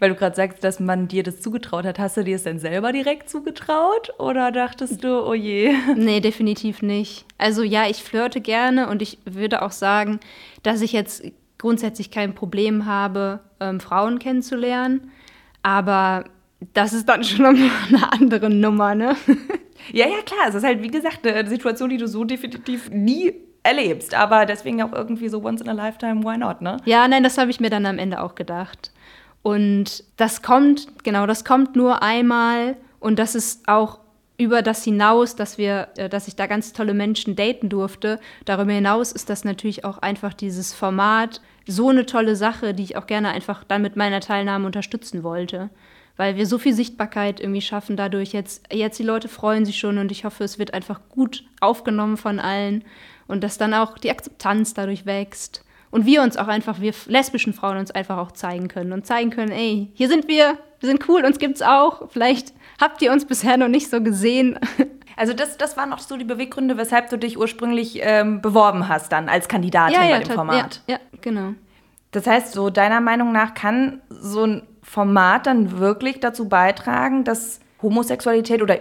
Weil 0.00 0.10
du 0.10 0.16
gerade 0.16 0.34
sagst, 0.34 0.64
dass 0.64 0.80
man 0.80 1.06
dir 1.06 1.22
das 1.22 1.40
zugetraut 1.40 1.84
hat. 1.84 2.00
Hast 2.00 2.16
du 2.16 2.24
dir 2.24 2.34
es 2.34 2.42
denn 2.42 2.58
selber 2.58 2.90
direkt 2.90 3.30
zugetraut 3.30 4.12
oder 4.18 4.50
dachtest 4.50 5.04
du, 5.04 5.24
oh 5.24 5.34
je? 5.34 5.72
Nee, 5.94 6.18
definitiv 6.18 6.82
nicht. 6.82 7.24
Also 7.38 7.62
ja, 7.62 7.88
ich 7.88 8.02
flirte 8.02 8.40
gerne 8.40 8.88
und 8.88 9.00
ich 9.00 9.18
würde 9.24 9.62
auch 9.62 9.70
sagen, 9.70 10.18
dass 10.64 10.80
ich 10.80 10.92
jetzt 10.92 11.22
grundsätzlich 11.60 12.10
kein 12.10 12.34
Problem 12.34 12.86
habe, 12.86 13.40
ähm, 13.60 13.78
Frauen 13.78 14.18
kennenzulernen. 14.18 15.12
Aber 15.62 16.24
das 16.72 16.92
ist 16.92 17.08
dann 17.08 17.22
schon 17.24 17.46
eine 17.46 18.12
andere 18.12 18.50
Nummer, 18.50 18.94
ne? 18.94 19.16
Ja, 19.92 20.06
ja, 20.06 20.20
klar. 20.24 20.46
Es 20.46 20.54
ist 20.54 20.62
halt, 20.62 20.82
wie 20.82 20.90
gesagt, 20.90 21.26
eine 21.26 21.48
Situation, 21.48 21.88
die 21.88 21.96
du 21.96 22.06
so 22.06 22.24
definitiv 22.24 22.90
nie 22.90 23.32
erlebst. 23.62 24.14
Aber 24.14 24.44
deswegen 24.44 24.82
auch 24.82 24.92
irgendwie 24.92 25.30
so 25.30 25.42
once 25.42 25.62
in 25.62 25.70
a 25.70 25.72
lifetime, 25.72 26.22
why 26.22 26.36
not, 26.36 26.60
ne? 26.60 26.76
Ja, 26.84 27.08
nein, 27.08 27.22
das 27.22 27.38
habe 27.38 27.50
ich 27.50 27.60
mir 27.60 27.70
dann 27.70 27.86
am 27.86 27.98
Ende 27.98 28.20
auch 28.22 28.34
gedacht. 28.34 28.92
Und 29.42 30.04
das 30.18 30.42
kommt, 30.42 31.02
genau, 31.02 31.26
das 31.26 31.46
kommt 31.46 31.76
nur 31.76 32.02
einmal. 32.02 32.76
Und 33.00 33.18
das 33.18 33.34
ist 33.34 33.66
auch 33.68 34.00
über 34.40 34.62
das 34.62 34.82
hinaus, 34.84 35.36
dass 35.36 35.58
wir, 35.58 35.88
äh, 35.98 36.08
dass 36.08 36.26
ich 36.26 36.34
da 36.34 36.46
ganz 36.46 36.72
tolle 36.72 36.94
Menschen 36.94 37.36
daten 37.36 37.68
durfte. 37.68 38.18
Darüber 38.46 38.72
hinaus 38.72 39.12
ist 39.12 39.28
das 39.28 39.44
natürlich 39.44 39.84
auch 39.84 39.98
einfach 39.98 40.32
dieses 40.32 40.72
Format 40.72 41.42
so 41.66 41.90
eine 41.90 42.06
tolle 42.06 42.34
Sache, 42.36 42.72
die 42.72 42.82
ich 42.82 42.96
auch 42.96 43.06
gerne 43.06 43.28
einfach 43.28 43.64
dann 43.64 43.82
mit 43.82 43.96
meiner 43.96 44.20
Teilnahme 44.20 44.64
unterstützen 44.64 45.22
wollte. 45.22 45.68
Weil 46.16 46.36
wir 46.36 46.46
so 46.46 46.56
viel 46.56 46.72
Sichtbarkeit 46.72 47.38
irgendwie 47.38 47.60
schaffen 47.60 47.98
dadurch. 47.98 48.32
Jetzt, 48.32 48.64
jetzt 48.72 48.98
die 48.98 49.04
Leute 49.04 49.28
freuen 49.28 49.66
sich 49.66 49.78
schon 49.78 49.98
und 49.98 50.10
ich 50.10 50.24
hoffe, 50.24 50.42
es 50.42 50.58
wird 50.58 50.72
einfach 50.72 51.00
gut 51.10 51.44
aufgenommen 51.60 52.16
von 52.16 52.40
allen 52.40 52.82
und 53.26 53.44
dass 53.44 53.58
dann 53.58 53.74
auch 53.74 53.98
die 53.98 54.10
Akzeptanz 54.10 54.72
dadurch 54.72 55.04
wächst. 55.04 55.64
Und 55.90 56.06
wir 56.06 56.22
uns 56.22 56.36
auch 56.36 56.48
einfach, 56.48 56.80
wir 56.80 56.92
lesbischen 57.06 57.52
Frauen 57.52 57.76
uns 57.76 57.90
einfach 57.90 58.18
auch 58.18 58.32
zeigen 58.32 58.68
können 58.68 58.92
und 58.92 59.06
zeigen 59.06 59.30
können, 59.30 59.50
ey, 59.50 59.90
hier 59.94 60.08
sind 60.08 60.28
wir, 60.28 60.56
wir 60.78 60.88
sind 60.88 61.08
cool, 61.08 61.24
uns 61.24 61.38
gibt's 61.38 61.62
auch. 61.62 62.08
Vielleicht 62.10 62.52
habt 62.80 63.02
ihr 63.02 63.12
uns 63.12 63.26
bisher 63.26 63.56
noch 63.56 63.68
nicht 63.68 63.90
so 63.90 64.00
gesehen. 64.02 64.58
Also 65.16 65.34
das, 65.34 65.58
das 65.58 65.76
waren 65.76 65.92
auch 65.92 65.98
so 65.98 66.16
die 66.16 66.24
Beweggründe, 66.24 66.78
weshalb 66.78 67.10
du 67.10 67.18
dich 67.18 67.36
ursprünglich 67.36 68.00
ähm, 68.02 68.40
beworben 68.40 68.88
hast 68.88 69.12
dann 69.12 69.28
als 69.28 69.48
Kandidatin 69.48 69.94
ja, 69.94 70.08
ja, 70.08 70.16
bei 70.16 70.24
dem 70.24 70.32
Format. 70.32 70.80
Ja, 70.86 70.94
ja, 70.94 71.00
genau. 71.20 71.52
Das 72.10 72.26
heißt, 72.26 72.54
so 72.54 72.70
deiner 72.70 73.02
Meinung 73.02 73.30
nach 73.30 73.52
kann 73.52 74.00
so 74.08 74.46
ein 74.46 74.62
Format 74.82 75.46
dann 75.46 75.78
wirklich 75.78 76.20
dazu 76.20 76.48
beitragen, 76.48 77.24
dass 77.24 77.60
Homosexualität 77.82 78.62
oder 78.62 78.78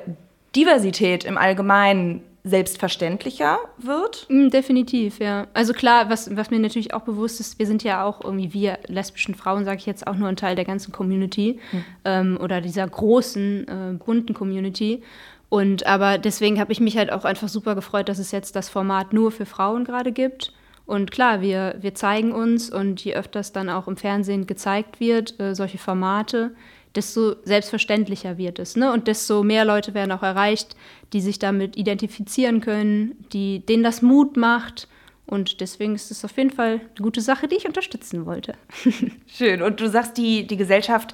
Diversität 0.56 1.26
im 1.26 1.38
Allgemeinen 1.38 2.24
selbstverständlicher 2.44 3.60
wird? 3.78 4.26
Mm, 4.30 4.50
definitiv, 4.50 5.20
ja. 5.20 5.48
Also 5.54 5.74
klar, 5.74 6.10
was, 6.10 6.36
was 6.36 6.50
mir 6.50 6.60
natürlich 6.60 6.94
auch 6.94 7.02
bewusst 7.02 7.40
ist, 7.40 7.60
wir 7.60 7.68
sind 7.68 7.84
ja 7.84 8.04
auch 8.04 8.24
irgendwie, 8.24 8.54
wir 8.54 8.80
lesbischen 8.88 9.36
Frauen, 9.36 9.66
sage 9.66 9.78
ich 9.78 9.86
jetzt 9.86 10.08
auch 10.08 10.16
nur 10.16 10.30
ein 10.30 10.36
Teil 10.36 10.56
der 10.56 10.66
ganzen 10.66 10.92
Community 10.92 11.60
hm. 11.72 11.86
ähm, 12.06 12.40
oder 12.42 12.62
dieser 12.62 12.88
großen, 12.88 13.68
äh, 13.68 13.94
bunten 14.04 14.34
Community. 14.34 15.04
Und 15.50 15.86
aber 15.86 16.18
deswegen 16.18 16.60
habe 16.60 16.72
ich 16.72 16.80
mich 16.80 16.98
halt 16.98 17.12
auch 17.12 17.26
einfach 17.26 17.50
super 17.50 17.76
gefreut, 17.76 18.08
dass 18.08 18.20
es 18.20 18.32
jetzt 18.32 18.56
das 18.56 18.70
Format 18.70 19.14
nur 19.14 19.32
für 19.32 19.46
Frauen 19.46 19.84
gerade 19.84 20.12
gibt. 20.12 20.54
Und 20.86 21.12
klar, 21.12 21.42
wir, 21.42 21.76
wir 21.82 21.94
zeigen 21.94 22.32
uns 22.32 22.72
und 22.72 23.04
je 23.04 23.16
öfter 23.16 23.40
es 23.42 23.52
dann 23.52 23.70
auch 23.70 23.88
im 23.88 23.98
Fernsehen 23.98 24.48
gezeigt 24.48 25.00
wird, 25.00 25.40
äh, 25.40 25.54
solche 25.54 25.78
Formate, 25.78 26.56
desto 26.96 27.36
selbstverständlicher 27.44 28.38
wird 28.38 28.60
es. 28.60 28.76
Ne? 28.76 28.92
Und 28.92 29.08
desto 29.08 29.44
mehr 29.44 29.66
Leute 29.66 29.94
werden 29.94 30.12
auch 30.12 30.24
erreicht, 30.24 30.76
die 31.14 31.22
sich 31.22 31.40
damit 31.40 31.78
identifizieren 31.78 32.62
können, 32.62 33.26
die, 33.32 33.66
denen 33.66 33.84
das 33.84 34.02
Mut 34.02 34.38
macht. 34.38 34.88
Und 35.26 35.62
deswegen 35.62 35.94
ist 35.94 36.10
es 36.10 36.26
auf 36.26 36.36
jeden 36.38 36.50
Fall 36.50 36.82
eine 36.82 37.04
gute 37.04 37.22
Sache, 37.22 37.48
die 37.48 37.56
ich 37.56 37.68
unterstützen 37.68 38.26
wollte. 38.26 38.54
Schön. 39.28 39.62
Und 39.62 39.80
du 39.80 39.88
sagst, 39.88 40.18
die, 40.18 40.48
die 40.48 40.58
Gesellschaft 40.58 41.14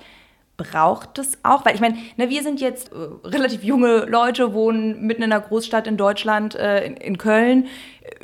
braucht 0.58 1.20
es 1.20 1.38
auch? 1.44 1.66
Weil 1.66 1.76
ich 1.76 1.82
meine, 1.82 1.98
ne, 2.18 2.30
wir 2.30 2.42
sind 2.44 2.62
jetzt 2.62 2.92
äh, 2.92 3.28
relativ 3.28 3.64
junge 3.64 4.06
Leute, 4.06 4.54
wohnen 4.54 5.02
mitten 5.06 5.24
in 5.24 5.32
einer 5.32 5.42
Großstadt 5.42 5.88
in 5.88 5.98
Deutschland, 5.98 6.56
äh, 6.56 6.86
in, 6.86 6.98
in, 6.98 7.18
Köln. 7.18 7.68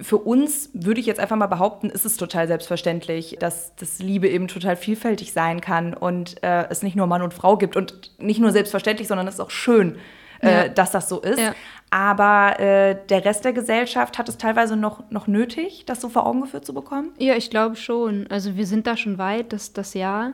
Für 0.02 0.18
uns 0.18 0.70
würde 0.74 1.00
ich 1.00 1.06
jetzt 1.06 1.20
einfach 1.20 1.36
mal 1.36 1.48
behaupten, 1.48 1.90
ist 1.90 2.06
es 2.06 2.18
total 2.18 2.48
selbstverständlich, 2.48 3.38
dass, 3.40 3.76
dass 3.76 4.00
Liebe 4.00 4.30
eben 4.30 4.48
total 4.48 4.76
vielfältig 4.76 5.34
sein 5.34 5.60
kann 5.60 5.94
und 5.94 6.42
äh, 6.44 6.68
es 6.70 6.84
nicht 6.84 6.96
nur 6.96 7.08
Mann 7.08 7.22
und 7.22 7.34
Frau 7.34 7.58
gibt. 7.58 7.76
Und 7.76 8.12
nicht 8.20 8.40
nur 8.40 8.52
selbstverständlich, 8.52 9.08
sondern 9.08 9.28
es 9.28 9.36
ist 9.36 9.40
auch 9.42 9.52
schön, 9.52 9.98
äh, 10.42 10.52
ja. 10.52 10.68
dass 10.70 10.92
das 10.92 11.10
so 11.10 11.20
ist. 11.20 11.40
Ja. 11.40 11.54
Aber 11.90 12.58
äh, 12.62 12.96
der 13.10 13.26
Rest 13.26 13.44
der 13.44 13.52
Gesellschaft 13.52 14.18
hat 14.18 14.30
es 14.30 14.38
teilweise 14.38 14.78
noch, 14.78 15.10
noch 15.10 15.28
nötig, 15.28 15.84
das 15.86 16.00
so 16.00 16.08
vor 16.08 16.26
Augen 16.26 16.42
geführt 16.42 16.66
zu 16.66 16.74
bekommen? 16.74 17.12
Ja, 17.18 17.36
ich 17.36 17.50
glaube 17.50 17.76
schon. 17.76 18.28
Also 18.28 18.56
wir 18.56 18.66
sind 18.66 18.88
da 18.88 18.96
schon 18.96 19.18
weit, 19.18 19.52
das, 19.52 19.74
das 19.74 19.94
Jahr. 19.94 20.34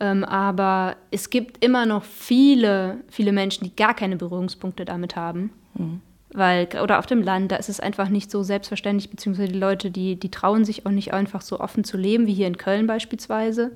Ähm, 0.00 0.24
aber 0.24 0.96
es 1.10 1.30
gibt 1.30 1.64
immer 1.64 1.86
noch 1.86 2.04
viele, 2.04 2.98
viele 3.08 3.32
Menschen, 3.32 3.64
die 3.64 3.74
gar 3.74 3.94
keine 3.94 4.16
Berührungspunkte 4.16 4.84
damit 4.84 5.16
haben. 5.16 5.50
Mhm. 5.74 6.00
Weil, 6.32 6.68
oder 6.82 6.98
auf 6.98 7.06
dem 7.06 7.22
Land, 7.22 7.52
da 7.52 7.56
ist 7.56 7.70
es 7.70 7.80
einfach 7.80 8.10
nicht 8.10 8.30
so 8.30 8.42
selbstverständlich, 8.42 9.10
beziehungsweise 9.10 9.50
die 9.50 9.58
Leute, 9.58 9.90
die, 9.90 10.16
die 10.16 10.30
trauen 10.30 10.64
sich 10.64 10.84
auch 10.84 10.90
nicht 10.90 11.14
einfach 11.14 11.40
so 11.40 11.58
offen 11.58 11.84
zu 11.84 11.96
leben, 11.96 12.26
wie 12.26 12.34
hier 12.34 12.46
in 12.46 12.58
Köln 12.58 12.86
beispielsweise. 12.86 13.72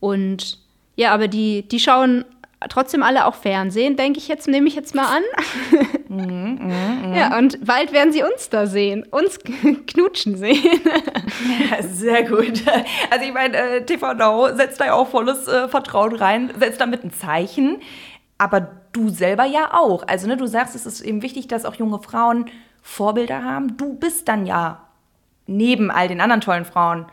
Und 0.00 0.58
ja, 0.96 1.14
aber 1.14 1.28
die, 1.28 1.66
die 1.68 1.78
schauen 1.78 2.24
trotzdem 2.68 3.02
alle 3.02 3.26
auch 3.26 3.34
Fernsehen, 3.34 3.96
denke 3.96 4.18
ich 4.18 4.28
jetzt, 4.28 4.48
nehme 4.48 4.68
ich 4.68 4.74
jetzt 4.74 4.94
mal 4.94 5.06
an. 5.06 5.22
Mm, 6.08 6.16
mm, 6.16 7.10
mm. 7.10 7.14
Ja, 7.14 7.36
und 7.38 7.64
bald 7.64 7.92
werden 7.92 8.12
sie 8.12 8.22
uns 8.22 8.48
da 8.48 8.66
sehen, 8.66 9.04
uns 9.10 9.38
knutschen 9.86 10.36
sehen. 10.36 10.80
ja, 11.70 11.82
sehr 11.82 12.22
gut. 12.22 12.62
Also 13.10 13.24
ich 13.24 13.32
meine, 13.32 13.56
äh, 13.56 13.84
TV 13.84 14.14
Now 14.14 14.54
setzt 14.54 14.80
da 14.80 14.86
ja 14.86 14.94
auch 14.94 15.08
volles 15.08 15.48
äh, 15.48 15.68
Vertrauen 15.68 16.14
rein, 16.14 16.52
setzt 16.58 16.80
damit 16.80 17.04
ein 17.04 17.12
Zeichen. 17.12 17.80
Aber 18.38 18.60
du 18.92 19.08
selber 19.08 19.44
ja 19.44 19.74
auch. 19.74 20.06
Also 20.06 20.26
ne, 20.26 20.36
du 20.36 20.46
sagst, 20.46 20.74
es 20.74 20.86
ist 20.86 21.00
eben 21.00 21.22
wichtig, 21.22 21.48
dass 21.48 21.64
auch 21.64 21.74
junge 21.74 22.00
Frauen 22.00 22.46
Vorbilder 22.82 23.42
haben. 23.42 23.76
Du 23.76 23.94
bist 23.94 24.28
dann 24.28 24.46
ja 24.46 24.86
neben 25.46 25.90
all 25.90 26.08
den 26.08 26.20
anderen 26.20 26.40
tollen 26.40 26.64
Frauen 26.64 27.06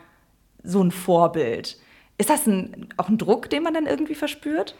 so 0.62 0.82
ein 0.82 0.90
Vorbild. 0.90 1.78
Ist 2.18 2.30
das 2.30 2.46
ein, 2.46 2.88
auch 2.96 3.08
ein 3.08 3.18
Druck, 3.18 3.50
den 3.50 3.62
man 3.62 3.74
dann 3.74 3.86
irgendwie 3.86 4.14
verspürt? 4.14 4.76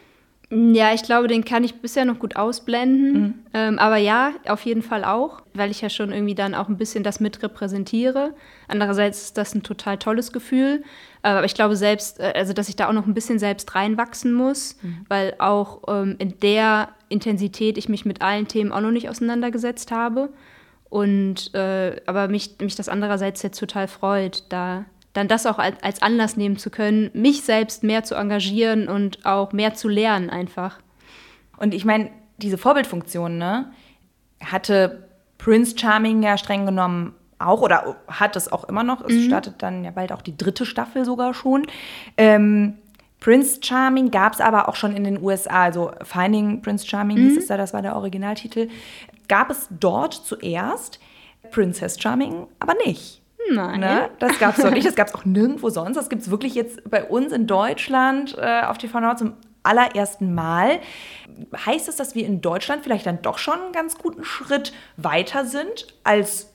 Ja, 0.54 0.92
ich 0.92 1.02
glaube, 1.02 1.28
den 1.28 1.46
kann 1.46 1.64
ich 1.64 1.76
bisher 1.76 2.04
noch 2.04 2.18
gut 2.18 2.36
ausblenden. 2.36 3.12
Mhm. 3.12 3.34
Ähm, 3.54 3.78
aber 3.78 3.96
ja, 3.96 4.32
auf 4.46 4.66
jeden 4.66 4.82
Fall 4.82 5.02
auch, 5.02 5.40
weil 5.54 5.70
ich 5.70 5.80
ja 5.80 5.88
schon 5.88 6.12
irgendwie 6.12 6.34
dann 6.34 6.54
auch 6.54 6.68
ein 6.68 6.76
bisschen 6.76 7.02
das 7.02 7.20
mit 7.20 7.42
repräsentiere. 7.42 8.34
Andererseits 8.68 9.22
ist 9.22 9.38
das 9.38 9.54
ein 9.54 9.62
total 9.62 9.96
tolles 9.96 10.30
Gefühl. 10.30 10.82
Aber 11.22 11.46
ich 11.46 11.54
glaube 11.54 11.74
selbst, 11.74 12.20
äh, 12.20 12.34
also 12.34 12.52
dass 12.52 12.68
ich 12.68 12.76
da 12.76 12.88
auch 12.88 12.92
noch 12.92 13.06
ein 13.06 13.14
bisschen 13.14 13.38
selbst 13.38 13.74
reinwachsen 13.74 14.34
muss, 14.34 14.76
mhm. 14.82 15.06
weil 15.08 15.34
auch 15.38 15.84
ähm, 15.88 16.16
in 16.18 16.38
der 16.40 16.90
Intensität 17.08 17.78
ich 17.78 17.88
mich 17.88 18.04
mit 18.04 18.20
allen 18.20 18.46
Themen 18.46 18.72
auch 18.72 18.82
noch 18.82 18.90
nicht 18.90 19.08
auseinandergesetzt 19.08 19.90
habe. 19.90 20.28
Und 20.90 21.54
äh, 21.54 21.96
aber 22.04 22.28
mich, 22.28 22.56
mich 22.60 22.76
das 22.76 22.90
andererseits 22.90 23.42
jetzt 23.42 23.58
total 23.58 23.88
freut, 23.88 24.44
da 24.50 24.84
dann 25.12 25.28
das 25.28 25.46
auch 25.46 25.58
als, 25.58 26.02
Anlass 26.02 26.36
nehmen 26.36 26.56
zu 26.56 26.70
können, 26.70 27.10
mich 27.12 27.42
selbst 27.42 27.82
mehr 27.82 28.04
zu 28.04 28.14
engagieren 28.14 28.88
und 28.88 29.24
auch 29.26 29.52
mehr 29.52 29.74
zu 29.74 29.88
lernen 29.88 30.30
einfach. 30.30 30.78
Und 31.58 31.74
ich 31.74 31.84
meine, 31.84 32.10
diese 32.38 32.58
Vorbildfunktion, 32.58 33.38
ne, 33.38 33.70
hatte 34.42 35.08
Prince 35.38 35.76
Charming 35.78 36.22
ja 36.22 36.38
streng 36.38 36.66
genommen 36.66 37.14
auch 37.38 37.60
oder 37.60 37.96
hat 38.06 38.36
es 38.36 38.50
auch 38.50 38.64
immer 38.64 38.84
noch. 38.84 39.04
Es 39.04 39.12
mhm. 39.12 39.26
startet 39.26 39.54
dann 39.58 39.84
ja 39.84 39.90
bald 39.90 40.12
auch 40.12 40.22
die 40.22 40.36
dritte 40.36 40.64
Staffel 40.64 41.04
sogar 41.04 41.34
schon. 41.34 41.66
Ähm, 42.16 42.74
Prince 43.20 43.60
Charming 43.62 44.10
gab 44.10 44.32
es 44.32 44.40
aber 44.40 44.68
auch 44.68 44.74
schon 44.74 44.96
in 44.96 45.04
den 45.04 45.22
USA, 45.22 45.62
also 45.62 45.92
Finding 46.02 46.60
Prince 46.60 46.86
Charming 46.86 47.18
mhm. 47.18 47.28
hieß 47.28 47.38
es 47.38 47.46
da, 47.46 47.56
das 47.56 47.72
war 47.72 47.82
der 47.82 47.94
Originaltitel. 47.94 48.68
Gab 49.28 49.50
es 49.50 49.68
dort 49.70 50.14
zuerst 50.14 50.98
Princess 51.50 52.00
Charming, 52.00 52.46
aber 52.58 52.74
nicht. 52.84 53.21
Nein. 53.50 53.80
Ne? 53.80 54.10
Das 54.18 54.38
gab 54.38 54.56
es 54.56 54.62
doch 54.62 54.70
nicht, 54.70 54.86
das 54.86 54.94
gab 54.94 55.08
es 55.08 55.14
auch 55.14 55.24
nirgendwo 55.24 55.70
sonst. 55.70 55.96
Das 55.96 56.08
gibt 56.08 56.22
es 56.22 56.30
wirklich 56.30 56.54
jetzt 56.54 56.88
bei 56.88 57.04
uns 57.04 57.32
in 57.32 57.46
Deutschland 57.46 58.36
äh, 58.38 58.62
auf 58.62 58.78
TV 58.78 59.00
Now 59.00 59.14
zum 59.16 59.34
allerersten 59.62 60.34
Mal. 60.34 60.80
Heißt 61.66 61.88
es, 61.88 61.96
dass 61.96 62.14
wir 62.14 62.26
in 62.26 62.40
Deutschland 62.40 62.82
vielleicht 62.82 63.06
dann 63.06 63.22
doch 63.22 63.38
schon 63.38 63.60
einen 63.60 63.72
ganz 63.72 63.96
guten 63.96 64.24
Schritt 64.24 64.72
weiter 64.96 65.44
sind 65.44 65.86
als 66.04 66.52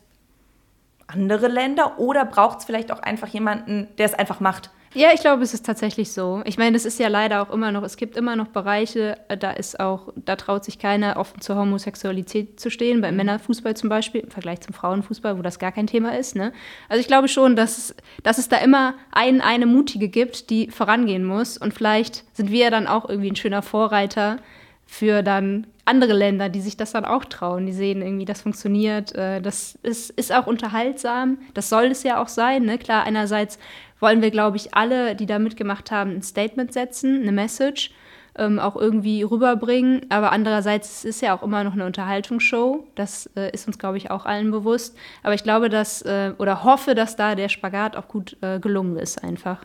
andere 1.07 1.47
Länder? 1.47 1.99
Oder 1.99 2.25
braucht 2.25 2.59
es 2.59 2.65
vielleicht 2.65 2.91
auch 2.91 2.99
einfach 2.99 3.27
jemanden, 3.27 3.87
der 3.97 4.05
es 4.05 4.13
einfach 4.13 4.39
macht? 4.39 4.69
Ja, 4.93 5.09
ich 5.13 5.19
glaube, 5.19 5.43
es 5.43 5.53
ist 5.53 5.65
tatsächlich 5.65 6.11
so. 6.11 6.41
Ich 6.45 6.57
meine, 6.57 6.77
es 6.77 6.85
ist 6.85 6.99
ja 6.99 7.07
leider 7.07 7.41
auch 7.41 7.53
immer 7.53 7.71
noch, 7.71 7.83
es 7.83 7.97
gibt 7.97 8.15
immer 8.17 8.35
noch 8.35 8.47
Bereiche, 8.47 9.17
äh, 9.27 9.37
da 9.37 9.51
ist 9.51 9.79
auch, 9.79 10.13
da 10.15 10.35
traut 10.35 10.63
sich 10.63 10.79
keiner 10.79 11.17
offen 11.17 11.41
zur 11.41 11.57
Homosexualität 11.57 12.59
zu 12.59 12.71
stehen, 12.71 13.01
beim 13.01 13.15
Männerfußball 13.15 13.75
zum 13.75 13.89
Beispiel, 13.89 14.21
im 14.21 14.31
Vergleich 14.31 14.61
zum 14.61 14.73
Frauenfußball, 14.73 15.37
wo 15.37 15.41
das 15.41 15.59
gar 15.59 15.71
kein 15.71 15.87
Thema 15.87 16.17
ist. 16.17 16.35
Ne? 16.35 16.53
Also 16.89 17.01
ich 17.01 17.07
glaube 17.07 17.27
schon, 17.27 17.55
dass, 17.55 17.95
dass 18.23 18.37
es 18.37 18.49
da 18.49 18.57
immer 18.57 18.95
einen, 19.11 19.41
eine 19.41 19.65
Mutige 19.65 20.07
gibt, 20.07 20.49
die 20.49 20.71
vorangehen 20.71 21.25
muss. 21.25 21.57
Und 21.57 21.73
vielleicht 21.73 22.23
sind 22.35 22.49
wir 22.49 22.71
dann 22.71 22.87
auch 22.87 23.09
irgendwie 23.09 23.31
ein 23.31 23.35
schöner 23.35 23.61
Vorreiter 23.61 24.37
für 24.85 25.21
dann 25.21 25.67
andere 25.87 26.13
Länder, 26.13 26.49
die 26.49 26.61
sich 26.61 26.75
das 26.75 26.91
dann 26.91 27.05
auch 27.05 27.25
trauen. 27.25 27.65
Die 27.65 27.73
sehen 27.73 28.01
irgendwie, 28.01 28.25
das 28.25 28.41
funktioniert, 28.41 29.13
äh, 29.15 29.41
das 29.41 29.77
ist, 29.83 30.11
ist 30.11 30.33
auch 30.33 30.47
unterhaltsam, 30.47 31.37
das 31.53 31.69
soll 31.69 31.85
es 31.85 32.03
ja 32.03 32.21
auch 32.21 32.27
sein. 32.27 32.63
Ne? 32.63 32.77
Klar, 32.77 33.05
einerseits 33.05 33.57
wollen 33.99 34.21
wir, 34.21 34.31
glaube 34.31 34.57
ich, 34.57 34.73
alle, 34.73 35.15
die 35.15 35.25
da 35.25 35.39
mitgemacht 35.39 35.91
haben, 35.91 36.11
ein 36.11 36.21
Statement 36.21 36.73
setzen, 36.73 37.21
eine 37.21 37.31
Message, 37.31 37.91
ähm, 38.37 38.59
auch 38.59 38.75
irgendwie 38.75 39.23
rüberbringen. 39.23 40.05
Aber 40.09 40.31
andererseits 40.31 41.03
ist 41.03 41.15
es 41.15 41.21
ja 41.21 41.35
auch 41.35 41.43
immer 41.43 41.63
noch 41.63 41.73
eine 41.73 41.85
Unterhaltungsshow. 41.85 42.85
Das 42.95 43.29
äh, 43.35 43.51
ist 43.51 43.67
uns, 43.67 43.79
glaube 43.79 43.97
ich, 43.97 44.11
auch 44.11 44.25
allen 44.25 44.51
bewusst. 44.51 44.97
Aber 45.23 45.33
ich 45.33 45.43
glaube, 45.43 45.69
dass 45.69 46.01
äh, 46.03 46.33
oder 46.37 46.63
hoffe, 46.63 46.95
dass 46.95 47.15
da 47.15 47.35
der 47.35 47.49
Spagat 47.49 47.95
auch 47.95 48.07
gut 48.07 48.37
äh, 48.41 48.59
gelungen 48.59 48.97
ist, 48.97 49.23
einfach. 49.23 49.63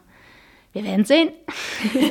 Wir 0.73 0.85
werden 0.85 1.05
sehen. 1.05 1.31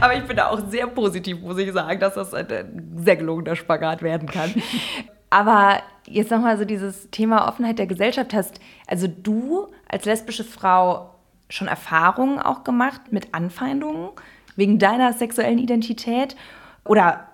Aber 0.00 0.14
ich 0.16 0.24
bin 0.24 0.36
da 0.36 0.48
auch 0.48 0.70
sehr 0.70 0.86
positiv, 0.86 1.40
muss 1.40 1.58
ich 1.58 1.72
sagen, 1.72 2.00
dass 2.00 2.14
das 2.14 2.32
ein 2.32 2.92
sehr 2.96 3.16
gelungener 3.16 3.56
Spagat 3.56 4.02
werden 4.02 4.28
kann. 4.28 4.54
Aber 5.34 5.82
jetzt 6.06 6.30
nochmal 6.30 6.56
so 6.56 6.64
dieses 6.64 7.10
Thema 7.10 7.48
Offenheit 7.48 7.80
der 7.80 7.88
Gesellschaft 7.88 8.32
hast. 8.32 8.60
Also 8.86 9.08
du 9.08 9.66
als 9.88 10.04
lesbische 10.04 10.44
Frau 10.44 11.10
schon 11.48 11.66
Erfahrungen 11.66 12.38
auch 12.38 12.62
gemacht 12.62 13.00
mit 13.10 13.34
Anfeindungen 13.34 14.10
wegen 14.54 14.78
deiner 14.78 15.12
sexuellen 15.12 15.58
Identität? 15.58 16.36
Oder 16.84 17.26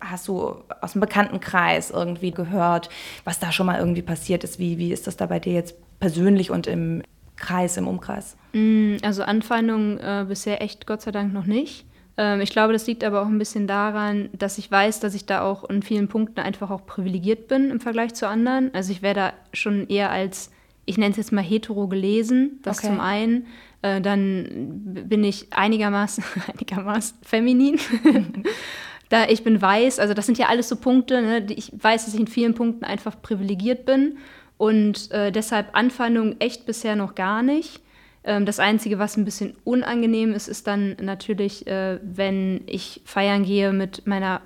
hast 0.00 0.26
du 0.26 0.64
aus 0.80 0.94
dem 0.94 1.00
Bekanntenkreis 1.00 1.92
irgendwie 1.92 2.32
gehört, 2.32 2.90
was 3.22 3.38
da 3.38 3.52
schon 3.52 3.66
mal 3.66 3.78
irgendwie 3.78 4.02
passiert 4.02 4.42
ist? 4.42 4.58
Wie, 4.58 4.78
wie 4.78 4.92
ist 4.92 5.06
das 5.06 5.16
da 5.16 5.26
bei 5.26 5.38
dir 5.38 5.52
jetzt 5.52 5.76
persönlich 6.00 6.50
und 6.50 6.66
im 6.66 7.04
Kreis, 7.36 7.76
im 7.76 7.86
Umkreis? 7.86 8.36
Mm, 8.52 8.96
also 9.04 9.22
Anfeindungen 9.22 10.00
äh, 10.00 10.24
bisher 10.26 10.60
echt 10.60 10.88
Gott 10.88 11.02
sei 11.02 11.12
Dank 11.12 11.32
noch 11.32 11.46
nicht. 11.46 11.86
Ähm, 12.16 12.40
ich 12.40 12.50
glaube, 12.50 12.72
das 12.72 12.86
liegt 12.86 13.04
aber 13.04 13.22
auch 13.22 13.26
ein 13.26 13.38
bisschen 13.38 13.66
daran, 13.66 14.28
dass 14.32 14.58
ich 14.58 14.70
weiß, 14.70 15.00
dass 15.00 15.14
ich 15.14 15.26
da 15.26 15.42
auch 15.42 15.68
in 15.68 15.82
vielen 15.82 16.08
Punkten 16.08 16.40
einfach 16.40 16.70
auch 16.70 16.86
privilegiert 16.86 17.48
bin 17.48 17.70
im 17.70 17.80
Vergleich 17.80 18.14
zu 18.14 18.28
anderen. 18.28 18.72
Also 18.74 18.92
ich 18.92 19.02
werde 19.02 19.20
da 19.20 19.32
schon 19.52 19.88
eher 19.88 20.10
als 20.10 20.50
ich 20.84 20.98
nenne 20.98 21.12
es 21.12 21.16
jetzt 21.16 21.32
mal 21.32 21.42
hetero 21.42 21.86
gelesen, 21.86 22.58
das 22.62 22.78
Okay. 22.78 22.88
zum 22.88 23.00
einen. 23.00 23.46
Äh, 23.82 24.00
dann 24.00 24.46
bin 24.84 25.24
ich 25.24 25.46
einigermaßen, 25.52 26.24
einigermaßen 26.52 27.18
feminin. 27.22 27.78
da 29.08 29.28
ich 29.28 29.44
bin 29.44 29.60
weiß, 29.60 29.98
also 29.98 30.14
das 30.14 30.26
sind 30.26 30.38
ja 30.38 30.46
alles 30.46 30.68
so 30.68 30.76
Punkte, 30.76 31.22
ne, 31.22 31.42
die 31.42 31.54
ich 31.54 31.72
weiß, 31.72 32.04
dass 32.04 32.14
ich 32.14 32.20
in 32.20 32.26
vielen 32.26 32.54
Punkten 32.54 32.84
einfach 32.84 33.20
privilegiert 33.20 33.84
bin 33.84 34.18
und 34.56 35.10
äh, 35.12 35.30
deshalb 35.30 35.68
Anfeindungen 35.72 36.40
echt 36.40 36.66
bisher 36.66 36.96
noch 36.96 37.14
gar 37.14 37.42
nicht. 37.42 37.80
Ähm, 38.24 38.46
das 38.46 38.58
Einzige, 38.60 38.98
was 38.98 39.16
ein 39.16 39.24
bisschen 39.24 39.54
unangenehm 39.64 40.32
ist, 40.32 40.48
ist 40.48 40.66
dann 40.66 40.96
natürlich, 41.00 41.66
äh, 41.66 41.98
wenn 42.02 42.62
ich 42.66 43.00
feiern 43.04 43.44
gehe 43.44 43.72
mit 43.72 44.06
meiner 44.06 44.40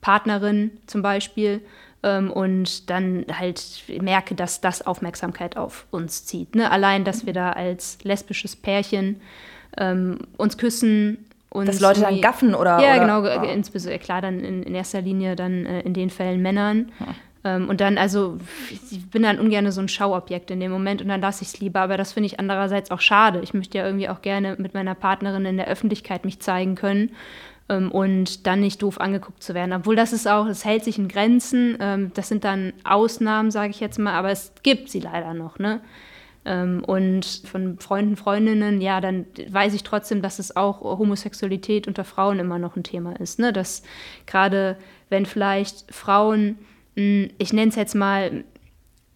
Partnerin 0.00 0.70
zum 0.86 1.02
Beispiel 1.02 1.60
ähm, 2.02 2.30
und 2.30 2.88
dann 2.88 3.26
halt 3.38 3.62
merke, 4.00 4.34
dass 4.34 4.60
das 4.62 4.86
Aufmerksamkeit 4.86 5.56
auf 5.58 5.86
uns 5.90 6.24
zieht. 6.24 6.54
Ne? 6.54 6.70
Allein, 6.70 7.04
dass 7.04 7.26
wir 7.26 7.34
da 7.34 7.50
als 7.52 7.98
lesbisches 8.02 8.56
Pärchen 8.56 9.20
ähm, 9.76 10.18
uns 10.38 10.56
küssen. 10.56 11.26
Uns 11.50 11.66
Dass 11.66 11.80
Leute 11.80 12.00
dann 12.00 12.20
gaffen 12.20 12.54
oder- 12.54 12.80
Ja, 12.80 12.92
oder- 12.94 13.00
genau, 13.00 13.22
Ah. 13.24 13.42
ge- 13.42 13.52
insbesondere 13.52 13.98
klar 13.98 14.22
dann 14.22 14.40
in, 14.40 14.62
in 14.62 14.74
erster 14.74 15.00
Linie 15.02 15.36
dann 15.36 15.66
äh, 15.66 15.80
in 15.80 15.92
den 15.94 16.08
Fällen 16.08 16.40
Männern. 16.40 16.92
Ähm, 17.00 17.06
und 17.42 17.80
dann, 17.80 17.96
also, 17.96 18.38
ich 18.90 19.08
bin 19.10 19.22
dann 19.22 19.38
ungern 19.38 19.70
so 19.72 19.80
ein 19.80 19.88
Schauobjekt 19.88 20.50
in 20.50 20.60
dem 20.60 20.70
Moment 20.70 21.00
und 21.00 21.08
dann 21.08 21.20
lasse 21.20 21.42
ich 21.42 21.48
es 21.48 21.60
lieber. 21.60 21.80
Aber 21.80 21.96
das 21.96 22.12
finde 22.12 22.26
ich 22.26 22.38
andererseits 22.38 22.90
auch 22.90 23.00
schade. 23.00 23.40
Ich 23.42 23.54
möchte 23.54 23.78
ja 23.78 23.86
irgendwie 23.86 24.08
auch 24.08 24.20
gerne 24.20 24.56
mit 24.58 24.74
meiner 24.74 24.94
Partnerin 24.94 25.46
in 25.46 25.56
der 25.56 25.68
Öffentlichkeit 25.68 26.24
mich 26.24 26.40
zeigen 26.40 26.74
können 26.74 27.12
ähm, 27.70 27.90
und 27.90 28.46
dann 28.46 28.60
nicht 28.60 28.82
doof 28.82 29.00
angeguckt 29.00 29.42
zu 29.42 29.54
werden. 29.54 29.72
Obwohl 29.72 29.96
das 29.96 30.12
ist 30.12 30.28
auch, 30.28 30.46
es 30.46 30.64
hält 30.64 30.84
sich 30.84 30.98
in 30.98 31.08
Grenzen. 31.08 31.78
Ähm, 31.80 32.10
das 32.14 32.28
sind 32.28 32.44
dann 32.44 32.74
Ausnahmen, 32.84 33.50
sage 33.50 33.70
ich 33.70 33.80
jetzt 33.80 33.98
mal, 33.98 34.12
aber 34.12 34.30
es 34.30 34.52
gibt 34.62 34.90
sie 34.90 35.00
leider 35.00 35.32
noch, 35.32 35.58
ne? 35.58 35.80
Ähm, 36.44 36.82
und 36.86 37.24
von 37.44 37.78
Freunden, 37.78 38.16
Freundinnen, 38.16 38.80
ja, 38.80 39.00
dann 39.00 39.26
weiß 39.48 39.74
ich 39.74 39.82
trotzdem, 39.82 40.22
dass 40.22 40.38
es 40.38 40.56
auch 40.56 40.80
Homosexualität 40.80 41.86
unter 41.86 42.04
Frauen 42.04 42.38
immer 42.38 42.58
noch 42.58 42.76
ein 42.76 42.82
Thema 42.82 43.18
ist. 43.20 43.38
Ne? 43.38 43.52
Dass 43.52 43.82
gerade 44.26 44.78
wenn 45.10 45.26
vielleicht 45.26 45.92
Frauen, 45.94 46.58
ich 46.94 47.52
nenne 47.52 47.68
es 47.68 47.76
jetzt 47.76 47.94
mal, 47.94 48.44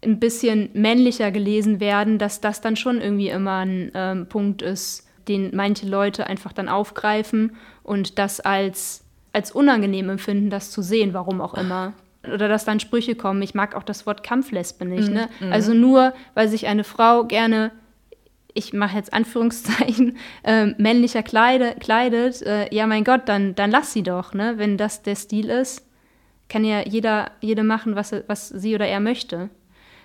ein 0.05 0.21
bisschen 0.21 0.71
männlicher 0.75 1.31
gelesen 1.31 1.81
werden, 1.81 2.19
dass 2.19 2.41
das 2.41 2.61
dann 2.61 2.77
schon 2.77 3.01
irgendwie 3.01 3.29
immer 3.29 3.65
ein 3.65 3.91
ähm, 3.95 4.27
Punkt 4.27 4.63
ist, 4.63 5.09
den 5.29 5.51
manche 5.55 5.87
Leute 5.87 6.27
einfach 6.27 6.53
dann 6.53 6.69
aufgreifen 6.69 7.57
und 7.83 8.19
das 8.19 8.41
als, 8.41 9.05
als 9.33 9.51
unangenehm 9.51 10.11
empfinden, 10.11 10.51
das 10.51 10.71
zu 10.71 10.83
sehen, 10.83 11.15
warum 11.15 11.41
auch 11.41 11.55
immer. 11.55 11.95
Oder 12.23 12.49
dass 12.49 12.65
dann 12.65 12.81
Sprüche 12.81 13.15
kommen. 13.15 13.43
Ich 13.43 13.55
mag 13.55 13.75
auch 13.75 13.83
das 13.83 14.07
Wort 14.07 14.23
Kampflesbe 14.23 14.85
nicht. 14.85 15.11
Ne? 15.11 15.29
Also 15.51 15.75
nur, 15.75 16.15
weil 16.35 16.49
sich 16.49 16.67
eine 16.67 16.85
Frau 16.85 17.25
gerne 17.25 17.73
ich 18.55 18.73
mache 18.73 18.97
jetzt 18.97 19.13
Anführungszeichen, 19.13 20.17
ähm, 20.45 20.77
männlicher 20.79 21.25
kleide, 21.25 21.75
kleidet, 21.81 22.41
äh, 22.43 22.73
ja 22.73 22.87
mein 22.87 23.03
Gott, 23.03 23.23
dann, 23.27 23.57
dann 23.57 23.73
lass 23.73 23.93
sie 23.93 24.05
doch, 24.05 24.33
ne? 24.33 24.55
Wenn 24.59 24.79
das 24.79 25.03
der 25.03 25.17
Stil 25.17 25.51
ist, 25.51 25.85
kann 26.49 26.65
ja 26.65 26.83
jeder, 26.87 27.31
jede 27.41 27.63
machen, 27.63 27.97
was, 27.97 28.15
was 28.27 28.49
sie 28.49 28.75
oder 28.75 28.87
er 28.87 29.01
möchte. 29.01 29.51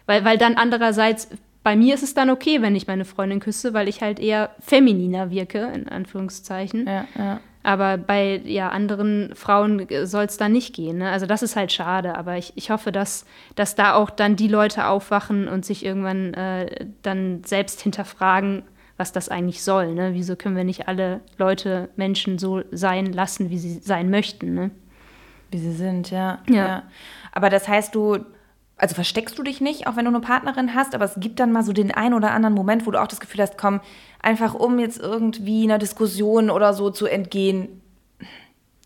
Weil, 0.06 0.26
weil 0.26 0.38
dann 0.38 0.56
andererseits, 0.56 1.30
bei 1.64 1.76
mir 1.76 1.94
ist 1.94 2.04
es 2.04 2.14
dann 2.14 2.30
okay, 2.30 2.62
wenn 2.62 2.76
ich 2.76 2.88
meine 2.88 3.06
Freundin 3.06 3.40
küsse, 3.40 3.74
weil 3.74 3.88
ich 3.88 4.02
halt 4.02 4.20
eher 4.20 4.52
femininer 4.60 5.30
wirke, 5.30 5.72
in 5.74 5.88
Anführungszeichen. 5.88 6.88
Ja, 6.88 7.06
ja. 7.18 7.40
Aber 7.62 7.98
bei 7.98 8.42
ja, 8.46 8.70
anderen 8.70 9.36
Frauen 9.36 9.86
soll 10.04 10.26
es 10.26 10.38
da 10.38 10.48
nicht 10.48 10.74
gehen. 10.74 11.00
Ne? 11.00 11.12
Also 11.12 11.26
das 11.26 11.44
ist 11.44 11.56
halt 11.56 11.72
schade. 11.72 12.18
Aber 12.18 12.38
ich, 12.38 12.54
ich 12.56 12.72
hoffe, 12.72 12.92
dass, 12.92 13.26
dass 13.56 13.76
da 13.76 13.96
auch 13.96 14.10
dann 14.10 14.36
die 14.38 14.48
Leute 14.48 14.88
aufwachen 14.88 15.48
und 15.48 15.66
sich 15.66 15.86
irgendwann 15.86 16.34
äh, 16.34 16.88
dann 17.02 17.44
selbst 17.44 17.82
hinterfragen, 17.82 18.64
was 18.96 19.12
das 19.12 19.28
eigentlich 19.28 19.62
soll. 19.62 19.94
Ne? 19.94 20.12
Wieso 20.14 20.38
können 20.38 20.56
wir 20.56 20.64
nicht 20.64 20.88
alle 20.88 21.20
Leute, 21.38 21.90
Menschen 21.98 22.40
so 22.40 22.64
sein 22.72 23.12
lassen, 23.12 23.50
wie 23.50 23.58
sie 23.58 23.80
sein 23.80 24.10
möchten? 24.10 24.54
Ne? 24.54 24.72
Wie 25.52 25.60
sie 25.60 25.74
sind, 25.74 26.12
ja. 26.12 26.40
Ja. 26.48 26.84
Aber 27.32 27.50
das 27.50 27.68
heißt, 27.68 27.96
du, 27.96 28.20
also 28.78 28.96
versteckst 28.96 29.38
du 29.38 29.44
dich 29.44 29.62
nicht, 29.62 29.88
auch 29.88 29.96
wenn 29.96 30.06
du 30.06 30.12
eine 30.12 30.22
Partnerin 30.22 30.74
hast, 30.74 30.96
aber 30.96 31.06
es 31.06 31.14
gibt 31.18 31.40
dann 31.40 31.52
mal 31.52 31.64
so 31.64 31.74
den 31.74 31.92
einen 31.92 32.14
oder 32.14 32.32
anderen 32.32 32.56
Moment, 32.56 32.86
wo 32.88 32.92
du 32.92 33.02
auch 33.02 33.08
das 33.08 33.20
Gefühl 33.20 33.42
hast, 33.42 33.58
komm, 33.58 33.82
einfach 34.22 34.54
um 34.54 34.80
jetzt 34.80 35.00
irgendwie 35.00 35.64
einer 35.64 35.78
Diskussion 35.78 36.50
oder 36.50 36.74
so 36.74 36.90
zu 36.90 37.06
entgehen. 37.06 37.82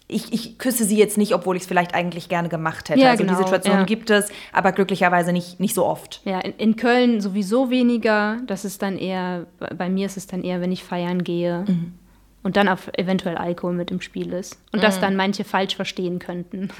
Ich, 0.07 0.33
ich 0.33 0.57
küsse 0.57 0.83
sie 0.83 0.97
jetzt 0.97 1.17
nicht, 1.17 1.33
obwohl 1.33 1.55
ich 1.55 1.63
es 1.63 1.67
vielleicht 1.67 1.95
eigentlich 1.95 2.29
gerne 2.29 2.49
gemacht 2.49 2.89
hätte. 2.89 2.99
Ja, 2.99 3.11
also 3.11 3.23
genau, 3.23 3.37
die 3.37 3.43
Situation 3.43 3.77
ja. 3.77 3.83
gibt 3.83 4.09
es, 4.09 4.29
aber 4.51 4.71
glücklicherweise 4.71 5.31
nicht, 5.31 5.59
nicht 5.59 5.73
so 5.73 5.85
oft. 5.85 6.21
Ja, 6.25 6.39
in, 6.39 6.53
in 6.57 6.75
Köln 6.75 7.21
sowieso 7.21 7.69
weniger. 7.69 8.37
Das 8.45 8.65
ist 8.65 8.81
dann 8.81 8.97
eher, 8.97 9.47
bei 9.77 9.89
mir 9.89 10.05
ist 10.05 10.17
es 10.17 10.27
dann 10.27 10.43
eher, 10.43 10.61
wenn 10.61 10.71
ich 10.71 10.83
feiern 10.83 11.23
gehe. 11.23 11.65
Und 12.43 12.57
dann 12.57 12.67
auf 12.67 12.89
eventuell 12.97 13.37
Alkohol 13.37 13.73
mit 13.73 13.89
im 13.89 14.01
Spiel 14.01 14.33
ist. 14.33 14.59
Und 14.73 14.83
das 14.83 14.99
dann 14.99 15.15
manche 15.15 15.45
falsch 15.45 15.75
verstehen 15.75 16.19
könnten. 16.19 16.69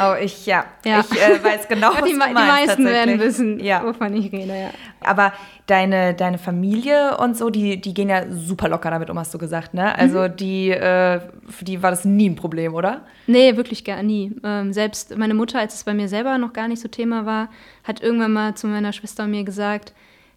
Oh, 0.00 0.14
ich, 0.18 0.46
ja. 0.46 0.64
Ja. 0.86 1.00
Ich 1.00 1.12
äh, 1.20 1.44
weiß 1.44 1.68
genau, 1.68 1.90
was 1.94 2.04
die, 2.04 2.12
du 2.12 2.16
me- 2.16 2.28
die 2.28 2.32
meinst, 2.32 2.48
meisten 2.68 2.86
werden 2.86 3.20
wissen, 3.20 3.60
Ja. 3.60 3.84
wovon 3.84 4.14
ich 4.16 4.32
rede, 4.32 4.58
ja. 4.58 4.70
Aber 5.00 5.34
deine, 5.66 6.14
deine 6.14 6.38
Familie 6.38 7.18
und 7.18 7.36
so, 7.36 7.50
die, 7.50 7.78
die 7.78 7.92
gehen 7.92 8.08
ja 8.08 8.24
super 8.30 8.70
locker 8.70 8.90
damit 8.90 9.10
um, 9.10 9.18
hast 9.18 9.34
du 9.34 9.38
gesagt, 9.38 9.74
ne? 9.74 9.94
Also 9.96 10.28
die, 10.28 10.70
äh, 10.70 11.20
für 11.50 11.66
die 11.66 11.82
war 11.82 11.90
das 11.90 12.06
nie 12.06 12.30
ein 12.30 12.34
Problem, 12.34 12.74
oder? 12.74 13.02
Nee, 13.26 13.58
wirklich 13.58 13.84
gar 13.84 14.02
nie. 14.02 14.34
Ähm, 14.42 14.72
selbst 14.72 15.16
meine 15.18 15.34
Mutter, 15.34 15.58
als 15.58 15.74
es 15.74 15.84
bei 15.84 15.92
mir 15.92 16.08
selber 16.08 16.38
noch 16.38 16.54
gar 16.54 16.66
nicht 16.66 16.80
so 16.80 16.88
Thema 16.88 17.26
war, 17.26 17.50
hat 17.84 18.02
irgendwann 18.02 18.32
mal 18.32 18.54
zu 18.54 18.66
meiner 18.66 18.94
Schwester 18.94 19.24
und 19.24 19.32
mir 19.32 19.44
gesagt, 19.44 19.92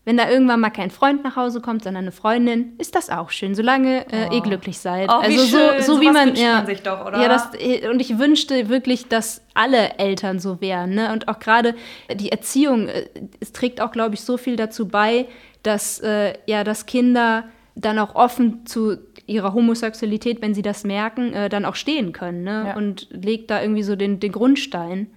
wenn 0.07 0.15
da 0.15 0.29
irgendwann 0.29 0.61
mal 0.61 0.69
kein 0.69 0.89
Freund 0.89 1.25
nach 1.25 1.35
Hause 1.35 1.59
kommt, 1.59 1.83
sondern 1.83 2.05
eine 2.05 2.13
Freundin, 2.13 2.75
ist 2.77 2.95
das 2.95 3.09
auch 3.09 3.29
schön, 3.29 3.55
solange 3.55 4.05
äh, 4.09 4.33
ihr 4.33 4.39
glücklich 4.39 4.77
seid. 4.77 5.09
Oh, 5.11 5.19
wie 5.19 5.37
also 5.37 5.57
schön. 5.57 5.81
so, 5.81 5.95
so 5.95 6.01
wie 6.01 6.09
man, 6.09 6.33
ja, 6.33 6.53
man 6.53 6.65
sich 6.65 6.81
doch, 6.81 7.05
oder? 7.05 7.21
Ja, 7.21 7.27
das, 7.27 7.49
äh, 7.59 7.89
und 7.89 7.99
ich 7.99 8.17
wünschte 8.17 8.69
wirklich, 8.69 9.09
dass 9.09 9.41
alle 9.53 9.97
Eltern 9.97 10.39
so 10.39 10.61
wären. 10.61 10.91
Ne? 10.91 11.11
Und 11.11 11.27
auch 11.27 11.39
gerade 11.39 11.75
die 12.09 12.31
Erziehung, 12.31 12.87
äh, 12.87 13.09
es 13.41 13.51
trägt 13.51 13.81
auch, 13.81 13.91
glaube 13.91 14.15
ich, 14.15 14.21
so 14.21 14.37
viel 14.37 14.55
dazu 14.55 14.87
bei, 14.87 15.27
dass 15.63 15.99
äh, 15.99 16.35
ja, 16.45 16.63
dass 16.63 16.85
Kinder 16.85 17.43
dann 17.75 17.99
auch 17.99 18.15
offen 18.15 18.65
zu 18.65 18.95
ihrer 19.25 19.53
Homosexualität, 19.53 20.41
wenn 20.41 20.53
sie 20.53 20.61
das 20.61 20.85
merken, 20.85 21.33
äh, 21.33 21.49
dann 21.49 21.65
auch 21.65 21.75
stehen 21.75 22.13
können 22.13 22.45
ne? 22.45 22.67
Ja. 22.67 22.77
und 22.77 23.09
legt 23.11 23.51
da 23.51 23.61
irgendwie 23.61 23.83
so 23.83 23.97
den, 23.97 24.21
den 24.21 24.31
Grundstein. 24.31 25.07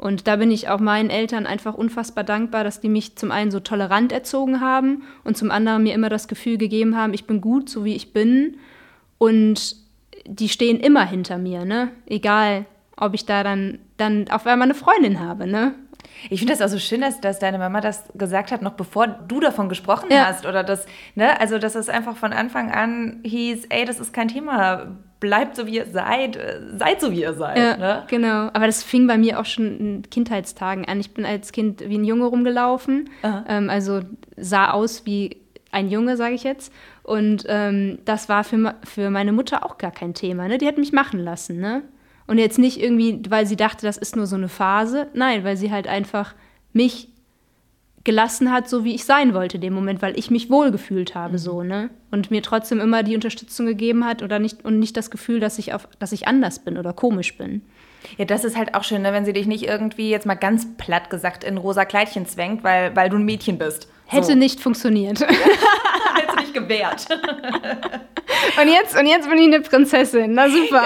Und 0.00 0.26
da 0.26 0.36
bin 0.36 0.50
ich 0.50 0.70
auch 0.70 0.80
meinen 0.80 1.10
Eltern 1.10 1.46
einfach 1.46 1.74
unfassbar 1.74 2.24
dankbar, 2.24 2.64
dass 2.64 2.80
die 2.80 2.88
mich 2.88 3.16
zum 3.16 3.30
einen 3.30 3.50
so 3.50 3.60
tolerant 3.60 4.12
erzogen 4.12 4.62
haben 4.62 5.02
und 5.24 5.36
zum 5.36 5.50
anderen 5.50 5.82
mir 5.82 5.92
immer 5.92 6.08
das 6.08 6.26
Gefühl 6.26 6.56
gegeben 6.56 6.96
haben, 6.96 7.12
ich 7.12 7.26
bin 7.26 7.42
gut, 7.42 7.68
so 7.68 7.84
wie 7.84 7.94
ich 7.94 8.14
bin. 8.14 8.56
Und 9.18 9.76
die 10.26 10.48
stehen 10.48 10.80
immer 10.80 11.04
hinter 11.06 11.36
mir, 11.36 11.66
ne? 11.66 11.90
Egal, 12.06 12.64
ob 12.96 13.12
ich 13.12 13.26
da 13.26 13.42
dann, 13.44 13.78
dann 13.98 14.30
auf 14.30 14.46
einmal 14.46 14.68
eine 14.68 14.74
Freundin 14.74 15.20
habe, 15.20 15.46
ne? 15.46 15.74
Ich 16.30 16.40
finde 16.40 16.54
das 16.54 16.62
auch 16.62 16.72
so 16.72 16.78
schön, 16.78 17.02
dass, 17.02 17.20
dass 17.20 17.38
deine 17.38 17.58
Mama 17.58 17.82
das 17.82 18.04
gesagt 18.14 18.52
hat, 18.52 18.62
noch 18.62 18.72
bevor 18.72 19.06
du 19.06 19.38
davon 19.38 19.68
gesprochen 19.68 20.06
Ja. 20.10 20.24
hast. 20.28 20.46
Oder 20.46 20.64
das, 20.64 20.86
ne, 21.14 21.38
also 21.38 21.58
dass 21.58 21.74
es 21.74 21.90
einfach 21.90 22.16
von 22.16 22.32
Anfang 22.32 22.70
an 22.70 23.20
hieß, 23.22 23.66
ey, 23.68 23.84
das 23.84 24.00
ist 24.00 24.14
kein 24.14 24.28
Thema, 24.28 24.96
bleibt 25.20 25.54
so 25.56 25.66
wie 25.66 25.76
ihr 25.76 25.86
seid, 25.86 26.36
äh, 26.36 26.60
seid 26.78 27.00
so 27.00 27.12
wie 27.12 27.20
ihr 27.22 27.34
seid. 27.34 27.56
Ja, 27.58 27.76
Ne? 27.76 28.02
genau. 28.08 28.48
Aber 28.52 28.66
das 28.66 28.82
fing 28.82 29.06
bei 29.06 29.18
mir 29.18 29.38
auch 29.38 29.44
schon 29.44 29.78
in 29.78 30.02
Kindheitstagen 30.10 30.86
an. 30.86 30.98
Ich 31.00 31.12
bin 31.12 31.24
als 31.24 31.52
Kind 31.52 31.82
wie 31.88 31.98
ein 31.98 32.04
Junge 32.04 32.24
rumgelaufen, 32.26 33.10
ähm, 33.48 33.68
also 33.70 34.00
sah 34.36 34.70
aus 34.70 35.04
wie 35.06 35.36
ein 35.72 35.88
Junge, 35.90 36.16
sage 36.16 36.34
ich 36.34 36.42
jetzt. 36.42 36.72
Und 37.02 37.44
ähm, 37.48 37.98
das 38.04 38.28
war 38.28 38.44
für, 38.44 38.74
für 38.84 39.10
meine 39.10 39.32
Mutter 39.32 39.64
auch 39.64 39.78
gar 39.78 39.90
kein 39.90 40.14
Thema. 40.14 40.48
Ne? 40.48 40.58
Die 40.58 40.66
hat 40.66 40.78
mich 40.78 40.92
machen 40.92 41.20
lassen. 41.20 41.60
Ne? 41.60 41.82
Und 42.26 42.38
jetzt 42.38 42.58
nicht 42.58 42.80
irgendwie, 42.80 43.20
weil 43.28 43.46
sie 43.46 43.56
dachte, 43.56 43.84
das 43.86 43.96
ist 43.98 44.16
nur 44.16 44.26
so 44.26 44.36
eine 44.36 44.48
Phase. 44.48 45.08
Nein, 45.14 45.44
weil 45.44 45.56
sie 45.56 45.70
halt 45.70 45.86
einfach 45.86 46.34
mich 46.72 47.08
gelassen 48.04 48.50
hat, 48.50 48.68
so 48.68 48.84
wie 48.84 48.94
ich 48.94 49.04
sein 49.04 49.34
wollte 49.34 49.56
in 49.56 49.60
dem 49.60 49.74
Moment, 49.74 50.00
weil 50.00 50.18
ich 50.18 50.30
mich 50.30 50.50
wohlgefühlt 50.50 51.14
habe, 51.14 51.38
so, 51.38 51.62
ne? 51.62 51.90
Und 52.10 52.30
mir 52.30 52.42
trotzdem 52.42 52.80
immer 52.80 53.02
die 53.02 53.14
Unterstützung 53.14 53.66
gegeben 53.66 54.04
hat 54.04 54.22
oder 54.22 54.38
nicht, 54.38 54.64
und 54.64 54.78
nicht 54.78 54.96
das 54.96 55.10
Gefühl, 55.10 55.38
dass 55.38 55.58
ich, 55.58 55.74
auf, 55.74 55.86
dass 55.98 56.12
ich 56.12 56.26
anders 56.26 56.60
bin 56.60 56.78
oder 56.78 56.92
komisch 56.92 57.36
bin. 57.36 57.62
Ja, 58.16 58.24
das 58.24 58.44
ist 58.44 58.56
halt 58.56 58.74
auch 58.74 58.84
schön, 58.84 59.02
ne, 59.02 59.12
wenn 59.12 59.26
sie 59.26 59.34
dich 59.34 59.46
nicht 59.46 59.64
irgendwie 59.64 60.10
jetzt 60.10 60.24
mal 60.24 60.34
ganz 60.34 60.66
platt 60.78 61.10
gesagt 61.10 61.44
in 61.44 61.58
rosa 61.58 61.84
Kleidchen 61.84 62.26
zwängt, 62.26 62.64
weil, 62.64 62.96
weil 62.96 63.10
du 63.10 63.16
ein 63.16 63.24
Mädchen 63.24 63.58
bist. 63.58 63.88
Hätte 64.06 64.28
so. 64.28 64.34
nicht 64.34 64.60
funktioniert. 64.60 65.20
Hättest 65.20 66.36
du 66.36 66.40
nicht 66.40 66.54
gewehrt. 66.54 67.06
Und 68.60 68.68
jetzt, 68.68 68.98
und 68.98 69.06
jetzt 69.06 69.28
bin 69.28 69.38
ich 69.38 69.46
eine 69.46 69.60
Prinzessin. 69.60 70.32
Na 70.32 70.48
super. 70.48 70.84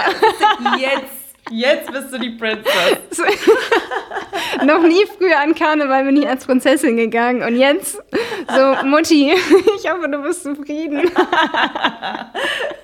Jetzt, 0.78 1.23
jetzt 1.50 1.92
bist 1.92 2.12
du 2.12 2.18
die 2.18 2.30
Princess. 2.30 2.98
Noch 4.64 4.82
nie 4.82 5.04
früher 5.18 5.40
an 5.40 5.54
Karneval 5.54 6.04
bin 6.04 6.16
ich 6.16 6.28
als 6.28 6.46
Prinzessin 6.46 6.96
gegangen. 6.96 7.42
Und 7.42 7.56
jetzt 7.56 8.02
so, 8.48 8.86
Mutti, 8.86 9.32
ich 9.78 9.90
hoffe, 9.90 10.08
du 10.08 10.22
bist 10.22 10.42
zufrieden. 10.42 11.00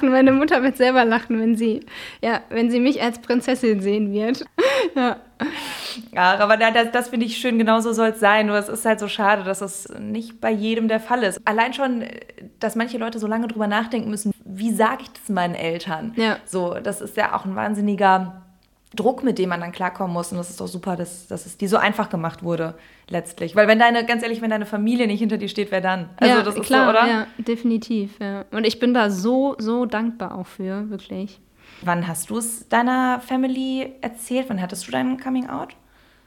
Und 0.03 0.11
meine 0.11 0.33
Mutter 0.33 0.63
wird 0.63 0.77
selber 0.77 1.05
lachen, 1.05 1.41
wenn 1.41 1.57
sie, 1.57 1.81
ja, 2.23 2.41
wenn 2.49 2.71
sie 2.71 2.81
mich 2.81 3.03
als 3.03 3.21
Prinzessin 3.21 3.81
sehen 3.81 4.13
wird. 4.13 4.45
ja. 4.95 5.17
Ja, 6.13 6.39
aber 6.39 6.59
das, 6.59 6.91
das 6.93 7.09
finde 7.09 7.25
ich 7.25 7.39
schön, 7.39 7.57
genauso 7.57 7.95
soll 7.95 8.09
es 8.09 8.21
sein. 8.21 8.47
Nur 8.47 8.57
es 8.57 8.69
ist 8.69 8.85
halt 8.85 9.01
so 9.01 9.09
schade, 9.09 9.43
dass 9.43 9.63
es 9.63 9.89
nicht 9.99 10.39
bei 10.39 10.51
jedem 10.51 10.87
der 10.87 11.01
Fall 11.01 11.23
ist. 11.23 11.41
Allein 11.47 11.73
schon, 11.73 12.05
dass 12.59 12.77
manche 12.77 12.99
Leute 12.99 13.19
so 13.19 13.27
lange 13.27 13.49
drüber 13.49 13.67
nachdenken 13.67 14.11
müssen, 14.11 14.33
wie 14.45 14.71
sage 14.71 15.03
ich 15.03 15.09
das 15.13 15.31
meinen 15.31 15.55
Eltern? 15.55 16.13
Ja. 16.17 16.37
So, 16.45 16.75
das 16.75 17.01
ist 17.01 17.17
ja 17.17 17.35
auch 17.35 17.47
ein 17.47 17.57
wahnsinniger 17.57 18.43
Druck, 18.95 19.23
mit 19.23 19.39
dem 19.39 19.51
man 19.51 19.61
dann 19.61 19.73
klarkommen 19.73 20.13
muss. 20.13 20.33
Und 20.33 20.39
das 20.39 20.51
ist 20.51 20.61
doch 20.61 20.67
super, 20.67 20.97
dass, 20.97 21.29
dass 21.29 21.47
es 21.47 21.57
dir 21.57 21.69
so 21.69 21.77
einfach 21.77 22.11
gemacht 22.11 22.43
wurde, 22.43 22.75
letztlich. 23.09 23.55
Weil 23.55 23.69
wenn 23.69 23.79
deine, 23.79 24.05
ganz 24.05 24.23
ehrlich, 24.23 24.43
wenn 24.43 24.51
deine 24.51 24.67
Familie 24.67 25.07
nicht 25.07 25.21
hinter 25.21 25.39
dir 25.39 25.49
steht, 25.49 25.71
wer 25.71 25.81
dann? 25.81 26.11
Also 26.17 26.35
ja, 26.35 26.43
das 26.43 26.57
ist 26.57 26.63
klar, 26.63 26.85
so, 26.85 26.91
oder? 26.91 27.09
Ja, 27.09 27.27
definitiv, 27.39 28.19
ja. 28.21 28.45
Und 28.51 28.67
ich 28.67 28.81
bin 28.81 28.93
da 28.93 29.11
so, 29.11 29.55
so 29.59 29.87
dankbar 29.87 30.37
auch 30.37 30.47
für, 30.47 30.91
wirklich. 30.91 31.41
Wann 31.83 32.07
hast 32.07 32.31
du 32.31 32.39
es 32.39 32.69
deiner 32.69 33.21
Family 33.21 33.93
erzählt? 34.01 34.47
Wann 34.49 34.61
hattest 34.61 34.87
du 34.87 34.91
dein 34.91 35.19
Coming 35.19 35.49
Out? 35.49 35.77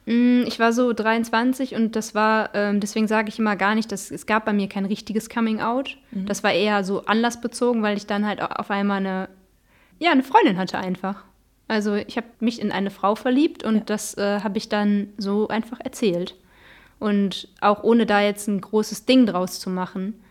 Mm, 0.05 0.43
ich 0.45 0.59
war 0.59 0.73
so 0.73 0.93
23 0.93 1.75
und 1.75 1.95
das 1.95 2.15
war, 2.15 2.49
ähm, 2.53 2.79
deswegen 2.79 3.07
sage 3.07 3.29
ich 3.29 3.39
immer 3.39 3.55
gar 3.55 3.75
nicht, 3.75 3.91
dass 3.91 4.09
es 4.09 4.25
gab 4.25 4.45
bei 4.45 4.53
mir 4.53 4.67
kein 4.67 4.85
richtiges 4.85 5.29
Coming 5.29 5.61
Out. 5.61 5.97
Mhm. 6.11 6.25
Das 6.25 6.43
war 6.43 6.51
eher 6.51 6.83
so 6.83 7.05
anlassbezogen, 7.05 7.83
weil 7.83 7.97
ich 7.97 8.07
dann 8.07 8.25
halt 8.25 8.41
auf 8.41 8.71
einmal 8.71 8.97
eine, 8.97 9.29
ja, 9.99 10.11
eine 10.11 10.23
Freundin 10.23 10.57
hatte 10.57 10.77
einfach. 10.77 11.23
Also 11.67 11.95
ich 11.95 12.17
habe 12.17 12.27
mich 12.39 12.61
in 12.61 12.71
eine 12.71 12.91
Frau 12.91 13.15
verliebt 13.15 13.63
und 13.63 13.75
ja. 13.75 13.81
das 13.85 14.17
äh, 14.17 14.41
habe 14.41 14.57
ich 14.57 14.69
dann 14.69 15.09
so 15.17 15.47
einfach 15.47 15.79
erzählt. 15.79 16.35
Und 16.99 17.47
auch 17.61 17.83
ohne 17.83 18.05
da 18.05 18.21
jetzt 18.21 18.47
ein 18.47 18.61
großes 18.61 19.05
Ding 19.05 19.25
draus 19.25 19.59
zu 19.59 19.69
machen. 19.69 20.21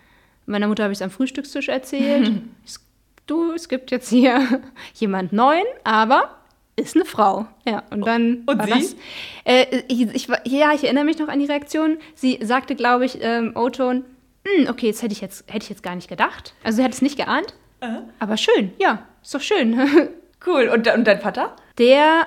Meiner 0.46 0.68
Mutter 0.68 0.84
habe 0.84 0.92
ich 0.92 0.98
es 0.98 1.02
am 1.02 1.10
Frühstückstisch 1.10 1.68
erzählt. 1.68 2.30
es, 2.64 2.80
du, 3.26 3.52
es 3.52 3.68
gibt 3.68 3.90
jetzt 3.90 4.08
hier 4.08 4.62
jemand 4.94 5.32
Neuen, 5.32 5.66
aber 5.84 6.36
ist 6.76 6.96
eine 6.96 7.04
Frau. 7.04 7.46
Ja, 7.66 7.82
und 7.90 8.06
dann 8.06 8.42
und 8.46 8.58
war 8.58 8.66
sie? 8.66 8.72
das. 8.72 8.96
Äh, 9.44 9.82
ich, 9.88 10.02
ich, 10.14 10.28
ja, 10.44 10.72
ich 10.72 10.84
erinnere 10.84 11.04
mich 11.04 11.18
noch 11.18 11.28
an 11.28 11.38
die 11.38 11.46
Reaktion. 11.46 11.98
Sie 12.14 12.38
sagte, 12.42 12.74
glaube 12.74 13.04
ich, 13.04 13.18
ähm, 13.20 13.52
O-Ton, 13.54 14.04
hm, 14.46 14.68
okay, 14.68 14.86
jetzt 14.86 15.02
hätte 15.02 15.12
ich 15.12 15.20
jetzt, 15.20 15.52
hätte 15.52 15.64
ich 15.64 15.70
jetzt 15.70 15.82
gar 15.82 15.94
nicht 15.94 16.08
gedacht. 16.08 16.54
Also 16.64 16.76
sie 16.76 16.84
hat 16.84 16.92
es 16.92 17.02
nicht 17.02 17.16
geahnt. 17.16 17.54
-huh. 17.80 18.02
Aber 18.18 18.36
schön, 18.36 18.72
ja, 18.78 19.06
ist 19.22 19.34
doch 19.34 19.40
schön. 19.40 19.78
Cool. 20.46 20.68
Und, 20.68 20.88
und 20.92 21.06
dein 21.06 21.20
Vater? 21.20 21.56
Der, 21.78 22.26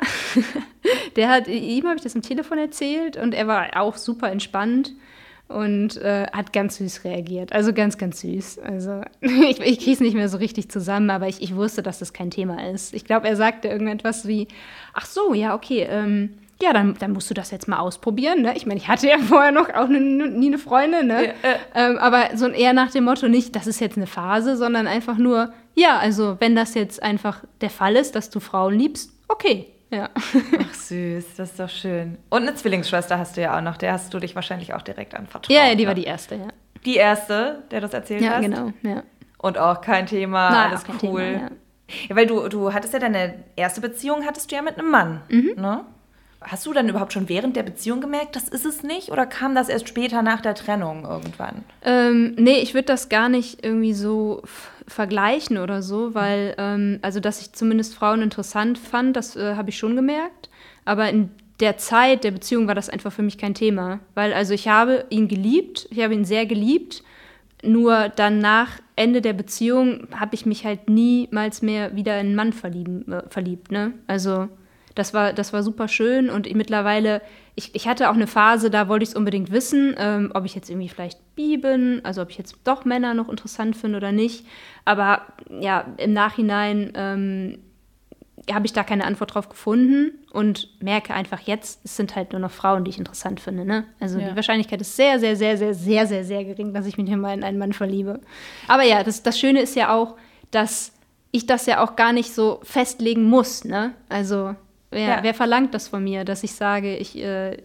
der 1.15 1.29
hat, 1.29 1.47
ihm 1.47 1.85
habe 1.85 1.97
ich 1.97 2.03
das 2.03 2.15
am 2.15 2.21
Telefon 2.21 2.57
erzählt 2.57 3.17
und 3.17 3.33
er 3.33 3.47
war 3.47 3.67
auch 3.75 3.95
super 3.97 4.31
entspannt 4.31 4.93
und 5.47 5.97
äh, 5.97 6.25
hat 6.31 6.53
ganz 6.53 6.77
süß 6.77 7.03
reagiert. 7.03 7.53
Also 7.53 7.71
ganz, 7.73 7.97
ganz 7.97 8.21
süß. 8.21 8.59
Also 8.59 9.01
ich, 9.21 9.59
ich 9.59 9.79
kriege 9.79 9.91
es 9.91 9.99
nicht 9.99 10.15
mehr 10.15 10.29
so 10.29 10.37
richtig 10.37 10.69
zusammen, 10.69 11.09
aber 11.09 11.27
ich, 11.27 11.41
ich 11.41 11.55
wusste, 11.55 11.83
dass 11.83 11.99
das 11.99 12.13
kein 12.13 12.31
Thema 12.31 12.67
ist. 12.69 12.93
Ich 12.93 13.05
glaube, 13.05 13.27
er 13.27 13.35
sagte 13.35 13.67
irgendetwas 13.67 14.27
wie, 14.27 14.47
ach 14.93 15.05
so, 15.05 15.33
ja, 15.33 15.53
okay, 15.53 15.87
ähm, 15.89 16.37
ja, 16.61 16.71
dann, 16.71 16.95
dann 16.97 17.11
musst 17.11 17.29
du 17.29 17.33
das 17.33 17.51
jetzt 17.51 17.67
mal 17.67 17.79
ausprobieren. 17.79 18.41
Ne? 18.41 18.53
Ich 18.55 18.65
meine, 18.65 18.79
ich 18.79 18.87
hatte 18.87 19.07
ja 19.07 19.17
vorher 19.27 19.51
noch 19.51 19.69
auch 19.73 19.87
ne, 19.87 19.99
nie 19.99 20.47
eine 20.47 20.57
Freundin, 20.57 21.07
ne? 21.07 21.25
Ja, 21.25 21.31
äh. 21.49 21.57
ähm, 21.75 21.97
aber 21.97 22.29
so 22.35 22.47
eher 22.47 22.73
nach 22.73 22.91
dem 22.91 23.03
Motto 23.03 23.27
nicht, 23.27 23.55
das 23.55 23.67
ist 23.67 23.79
jetzt 23.79 23.97
eine 23.97 24.07
Phase, 24.07 24.57
sondern 24.57 24.87
einfach 24.87 25.17
nur, 25.17 25.53
ja, 25.75 25.97
also 25.97 26.37
wenn 26.39 26.55
das 26.55 26.73
jetzt 26.73 27.03
einfach 27.03 27.43
der 27.61 27.69
Fall 27.69 27.95
ist, 27.95 28.15
dass 28.15 28.29
du 28.29 28.39
Frauen 28.39 28.77
liebst, 28.77 29.11
okay. 29.27 29.67
Ja. 29.91 30.09
Ach 30.15 30.73
süß, 30.73 31.35
das 31.37 31.51
ist 31.51 31.59
doch 31.59 31.69
schön. 31.69 32.17
Und 32.29 32.41
eine 32.41 32.55
Zwillingsschwester 32.55 33.19
hast 33.19 33.37
du 33.37 33.41
ja 33.41 33.57
auch 33.57 33.61
noch, 33.61 33.77
der 33.77 33.93
hast 33.93 34.13
du 34.13 34.19
dich 34.19 34.35
wahrscheinlich 34.35 34.73
auch 34.73 34.81
direkt 34.81 35.13
anvertraut. 35.13 35.53
Ja, 35.53 35.67
ja 35.67 35.75
die 35.75 35.83
ne? 35.83 35.87
war 35.87 35.95
die 35.95 36.05
erste, 36.05 36.35
ja. 36.35 36.47
Die 36.85 36.95
erste, 36.95 37.63
der 37.71 37.81
das 37.81 37.93
erzählt 37.93 38.21
ja, 38.21 38.31
hast? 38.31 38.43
Ja, 38.43 38.47
genau, 38.47 38.73
ja. 38.81 39.03
Und 39.37 39.57
auch 39.57 39.81
kein 39.81 40.05
Thema, 40.05 40.49
Nein, 40.49 40.69
alles 40.71 40.83
cool. 40.87 40.97
Thema, 40.97 41.21
ja. 41.21 41.49
ja. 42.09 42.15
weil 42.15 42.25
du, 42.25 42.47
du 42.47 42.73
hattest 42.73 42.93
ja 42.93 42.99
deine 42.99 43.43
erste 43.55 43.81
Beziehung, 43.81 44.25
hattest 44.25 44.51
du 44.51 44.55
ja 44.55 44.61
mit 44.61 44.77
einem 44.77 44.89
Mann, 44.89 45.21
mhm. 45.29 45.53
ne? 45.55 45.85
Hast 46.47 46.65
du 46.65 46.73
dann 46.73 46.87
überhaupt 46.87 47.13
schon 47.13 47.27
während 47.27 47.55
der 47.55 47.63
Beziehung 47.63 48.01
gemerkt, 48.01 48.35
das 48.35 48.49
ist 48.49 48.65
es 48.65 48.83
nicht? 48.83 49.09
Oder 49.09 49.25
kam 49.25 49.55
das 49.55 49.67
erst 49.67 49.89
später 49.89 50.21
nach 50.21 50.41
der 50.41 50.53
Trennung 50.53 51.03
irgendwann? 51.03 51.63
Ähm, 51.81 52.35
nee, 52.37 52.59
ich 52.59 52.73
würde 52.73 52.85
das 52.85 53.09
gar 53.09 53.29
nicht 53.29 53.65
irgendwie 53.65 53.93
so 53.93 54.43
vergleichen 54.87 55.57
oder 55.57 55.81
so, 55.81 56.13
weil, 56.13 56.53
ähm, 56.59 56.99
also 57.01 57.19
dass 57.19 57.41
ich 57.41 57.53
zumindest 57.53 57.95
Frauen 57.95 58.21
interessant 58.21 58.77
fand, 58.77 59.15
das 59.15 59.35
äh, 59.35 59.55
habe 59.55 59.69
ich 59.69 59.77
schon 59.77 59.95
gemerkt. 59.95 60.49
Aber 60.85 61.09
in 61.09 61.31
der 61.59 61.77
Zeit 61.77 62.23
der 62.23 62.31
Beziehung 62.31 62.67
war 62.67 62.75
das 62.75 62.89
einfach 62.89 63.11
für 63.11 63.23
mich 63.23 63.37
kein 63.37 63.55
Thema. 63.55 63.99
Weil, 64.13 64.33
also 64.33 64.53
ich 64.53 64.67
habe 64.67 65.05
ihn 65.09 65.27
geliebt, 65.27 65.87
ich 65.89 66.03
habe 66.03 66.13
ihn 66.13 66.25
sehr 66.25 66.45
geliebt. 66.45 67.03
Nur 67.63 68.09
dann 68.09 68.37
nach 68.39 68.79
Ende 68.95 69.21
der 69.21 69.33
Beziehung 69.33 70.07
habe 70.13 70.35
ich 70.35 70.45
mich 70.45 70.65
halt 70.65 70.89
niemals 70.89 71.63
mehr 71.63 71.95
wieder 71.95 72.19
in 72.19 72.27
einen 72.27 72.35
Mann 72.35 72.53
verlieben, 72.53 73.11
äh, 73.11 73.23
verliebt. 73.29 73.71
Ne? 73.71 73.93
Also 74.05 74.49
das 74.95 75.13
war, 75.13 75.33
das 75.33 75.53
war 75.53 75.61
super 75.61 75.87
schön 75.87 76.29
und 76.29 76.53
mittlerweile, 76.55 77.21
ich, 77.53 77.75
ich 77.75 77.87
hatte 77.87 78.09
auch 78.09 78.15
eine 78.15 78.27
Phase, 78.27 78.69
da 78.69 78.87
wollte 78.87 79.03
ich 79.03 79.09
es 79.09 79.15
unbedingt 79.15 79.51
wissen, 79.51 79.93
ähm, 79.97 80.31
ob 80.33 80.45
ich 80.45 80.55
jetzt 80.55 80.69
irgendwie 80.69 80.89
vielleicht 80.89 81.19
bi 81.35 81.57
bin, 81.57 82.01
also 82.03 82.21
ob 82.21 82.29
ich 82.29 82.37
jetzt 82.37 82.55
doch 82.63 82.85
Männer 82.85 83.13
noch 83.13 83.29
interessant 83.29 83.75
finde 83.75 83.97
oder 83.97 84.11
nicht. 84.11 84.45
Aber 84.85 85.21
ja, 85.59 85.85
im 85.97 86.13
Nachhinein 86.13 86.93
ähm, 86.95 87.59
habe 88.53 88.65
ich 88.65 88.73
da 88.73 88.83
keine 88.83 89.05
Antwort 89.05 89.33
drauf 89.33 89.49
gefunden 89.49 90.11
und 90.31 90.69
merke 90.81 91.13
einfach 91.13 91.41
jetzt, 91.41 91.83
es 91.83 91.97
sind 91.97 92.15
halt 92.15 92.31
nur 92.31 92.39
noch 92.39 92.51
Frauen, 92.51 92.83
die 92.83 92.91
ich 92.91 92.97
interessant 92.97 93.39
finde. 93.39 93.65
Ne? 93.65 93.85
Also 93.99 94.19
ja. 94.19 94.29
die 94.29 94.35
Wahrscheinlichkeit 94.35 94.81
ist 94.81 94.95
sehr, 94.95 95.19
sehr, 95.19 95.35
sehr, 95.35 95.57
sehr, 95.57 95.73
sehr, 95.73 96.07
sehr, 96.07 96.23
sehr 96.23 96.45
gering, 96.45 96.73
dass 96.73 96.85
ich 96.85 96.97
mich 96.97 97.09
mal 97.15 97.33
in 97.33 97.43
einen 97.43 97.57
Mann 97.57 97.73
verliebe. 97.73 98.21
Aber 98.67 98.83
ja, 98.83 99.03
das, 99.03 99.23
das 99.23 99.39
Schöne 99.39 99.61
ist 99.61 99.75
ja 99.75 99.93
auch, 99.93 100.15
dass 100.51 100.93
ich 101.31 101.45
das 101.45 101.65
ja 101.65 101.83
auch 101.83 101.95
gar 101.95 102.13
nicht 102.13 102.33
so 102.33 102.59
festlegen 102.63 103.25
muss. 103.25 103.65
Ne? 103.65 103.93
Also 104.07 104.55
Wer, 104.91 105.07
ja. 105.07 105.19
wer, 105.21 105.33
verlangt 105.33 105.73
das 105.73 105.87
von 105.87 106.03
mir, 106.03 106.25
dass 106.25 106.43
ich 106.43 106.53
sage, 106.53 106.95
ich 106.95 107.17
äh, 107.17 107.57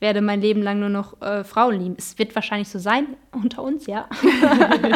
werde 0.00 0.20
mein 0.20 0.40
Leben 0.40 0.62
lang 0.62 0.80
nur 0.80 0.88
noch 0.88 1.20
äh, 1.22 1.44
Frauen 1.44 1.78
lieben? 1.78 1.94
Es 1.96 2.18
wird 2.18 2.34
wahrscheinlich 2.34 2.68
so 2.68 2.78
sein, 2.78 3.06
unter 3.32 3.62
uns, 3.62 3.86
ja. 3.86 4.08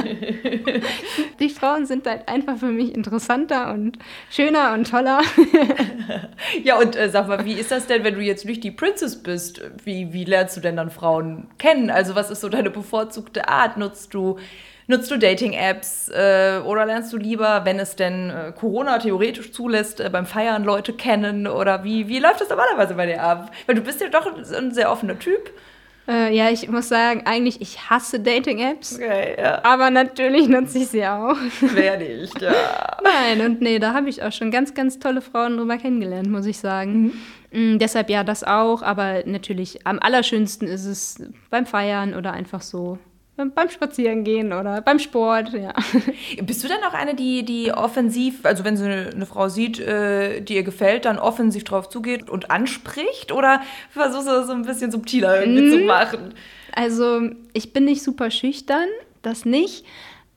die 1.40 1.48
Frauen 1.48 1.86
sind 1.86 2.06
halt 2.06 2.28
einfach 2.28 2.58
für 2.58 2.66
mich 2.66 2.94
interessanter 2.94 3.72
und 3.72 3.98
schöner 4.30 4.74
und 4.74 4.90
toller. 4.90 5.20
ja, 6.64 6.78
und 6.78 6.96
äh, 6.96 7.08
sag 7.08 7.28
mal, 7.28 7.44
wie 7.44 7.54
ist 7.54 7.70
das 7.70 7.86
denn, 7.86 8.04
wenn 8.04 8.14
du 8.14 8.20
jetzt 8.20 8.44
nicht 8.44 8.64
die 8.64 8.72
Princess 8.72 9.22
bist? 9.22 9.62
Wie, 9.84 10.12
wie 10.12 10.24
lernst 10.24 10.56
du 10.56 10.60
denn 10.60 10.76
dann 10.76 10.90
Frauen 10.90 11.48
kennen? 11.58 11.90
Also, 11.90 12.14
was 12.14 12.30
ist 12.30 12.40
so 12.40 12.48
deine 12.48 12.70
bevorzugte 12.70 13.48
Art? 13.48 13.76
Nutzt 13.76 14.12
du 14.12 14.38
Nutzt 14.88 15.10
du 15.10 15.18
Dating-Apps 15.18 16.10
äh, 16.10 16.60
oder 16.64 16.86
lernst 16.86 17.12
du 17.12 17.16
lieber, 17.16 17.64
wenn 17.64 17.80
es 17.80 17.96
denn 17.96 18.30
äh, 18.30 18.52
Corona 18.52 18.98
theoretisch 18.98 19.50
zulässt, 19.50 19.98
äh, 19.98 20.08
beim 20.10 20.26
Feiern 20.26 20.62
Leute 20.62 20.92
kennen? 20.92 21.48
Oder 21.48 21.82
wie, 21.82 22.06
wie 22.06 22.20
läuft 22.20 22.40
das 22.40 22.48
normalerweise 22.48 22.94
bei 22.94 23.06
dir 23.06 23.20
ab? 23.20 23.50
Weil 23.66 23.74
du 23.74 23.80
bist 23.80 24.00
ja 24.00 24.08
doch 24.08 24.26
ein 24.26 24.72
sehr 24.72 24.92
offener 24.92 25.18
Typ. 25.18 25.50
Äh, 26.08 26.36
ja, 26.36 26.50
ich 26.50 26.68
muss 26.68 26.88
sagen, 26.88 27.22
eigentlich, 27.24 27.60
ich 27.60 27.90
hasse 27.90 28.20
Dating-Apps. 28.20 28.94
Okay, 28.94 29.34
ja. 29.36 29.64
Aber 29.64 29.90
natürlich 29.90 30.46
nutze 30.46 30.78
ich 30.78 30.88
sie 30.88 31.04
auch. 31.04 31.36
Wer 31.60 31.98
nicht, 31.98 32.40
ja. 32.40 32.52
Nein, 33.02 33.44
und 33.44 33.60
nee, 33.60 33.80
da 33.80 33.92
habe 33.92 34.08
ich 34.08 34.22
auch 34.22 34.30
schon 34.30 34.52
ganz, 34.52 34.72
ganz 34.74 35.00
tolle 35.00 35.20
Frauen 35.20 35.56
drüber 35.56 35.78
kennengelernt, 35.78 36.30
muss 36.30 36.46
ich 36.46 36.58
sagen. 36.58 37.12
Mhm. 37.50 37.74
Mm, 37.74 37.78
deshalb 37.80 38.08
ja, 38.08 38.22
das 38.22 38.44
auch. 38.44 38.82
Aber 38.82 39.24
natürlich, 39.26 39.84
am 39.84 39.98
allerschönsten 39.98 40.68
ist 40.68 40.84
es 40.84 41.24
beim 41.50 41.66
Feiern 41.66 42.14
oder 42.14 42.32
einfach 42.32 42.62
so 42.62 42.98
beim 43.36 43.68
Spazierengehen 43.68 44.52
oder 44.52 44.80
beim 44.80 44.98
Sport, 44.98 45.52
ja. 45.52 45.74
Bist 46.42 46.64
du 46.64 46.68
dann 46.68 46.82
auch 46.88 46.94
eine, 46.94 47.14
die, 47.14 47.44
die 47.44 47.70
offensiv, 47.70 48.44
also 48.44 48.64
wenn 48.64 48.76
sie 48.76 48.84
eine, 48.84 49.10
eine 49.14 49.26
Frau 49.26 49.48
sieht, 49.48 49.78
äh, 49.78 50.40
die 50.40 50.56
ihr 50.56 50.62
gefällt, 50.62 51.04
dann 51.04 51.18
offensiv 51.18 51.64
drauf 51.64 51.88
zugeht 51.88 52.30
und 52.30 52.50
anspricht? 52.50 53.32
Oder 53.32 53.60
versuchst 53.90 54.26
du 54.26 54.32
das 54.32 54.46
so 54.46 54.52
ein 54.52 54.62
bisschen 54.62 54.90
subtiler 54.90 55.40
irgendwie 55.40 55.62
mhm. 55.62 55.70
zu 55.70 55.78
machen? 55.80 56.34
Also, 56.72 57.30
ich 57.52 57.72
bin 57.72 57.84
nicht 57.84 58.02
super 58.02 58.30
schüchtern, 58.30 58.88
das 59.22 59.44
nicht. 59.44 59.84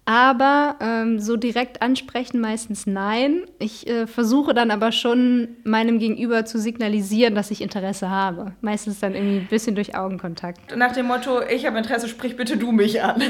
Aber 0.10 0.76
ähm, 0.80 1.20
so 1.20 1.38
direkt 1.38 1.84
ansprechen 1.84 2.42
meistens 2.42 2.88
nein. 2.88 3.44
Ich 3.60 3.86
äh, 3.86 4.08
versuche 4.08 4.56
dann 4.56 4.72
aber 4.72 4.92
schon 4.92 5.50
meinem 5.64 6.00
Gegenüber 6.00 6.46
zu 6.46 6.58
signalisieren, 6.58 7.36
dass 7.36 7.52
ich 7.52 7.62
Interesse 7.62 8.10
habe. 8.10 8.54
Meistens 8.62 9.00
dann 9.00 9.14
irgendwie 9.14 9.38
ein 9.38 9.48
bisschen 9.48 9.76
durch 9.76 9.96
Augenkontakt. 9.96 10.76
Nach 10.76 10.94
dem 10.94 11.06
Motto, 11.06 11.44
ich 11.44 11.68
habe 11.68 11.78
Interesse, 11.78 12.08
sprich 12.08 12.36
bitte 12.36 12.58
du 12.58 12.72
mich 12.72 13.04
an. 13.04 13.22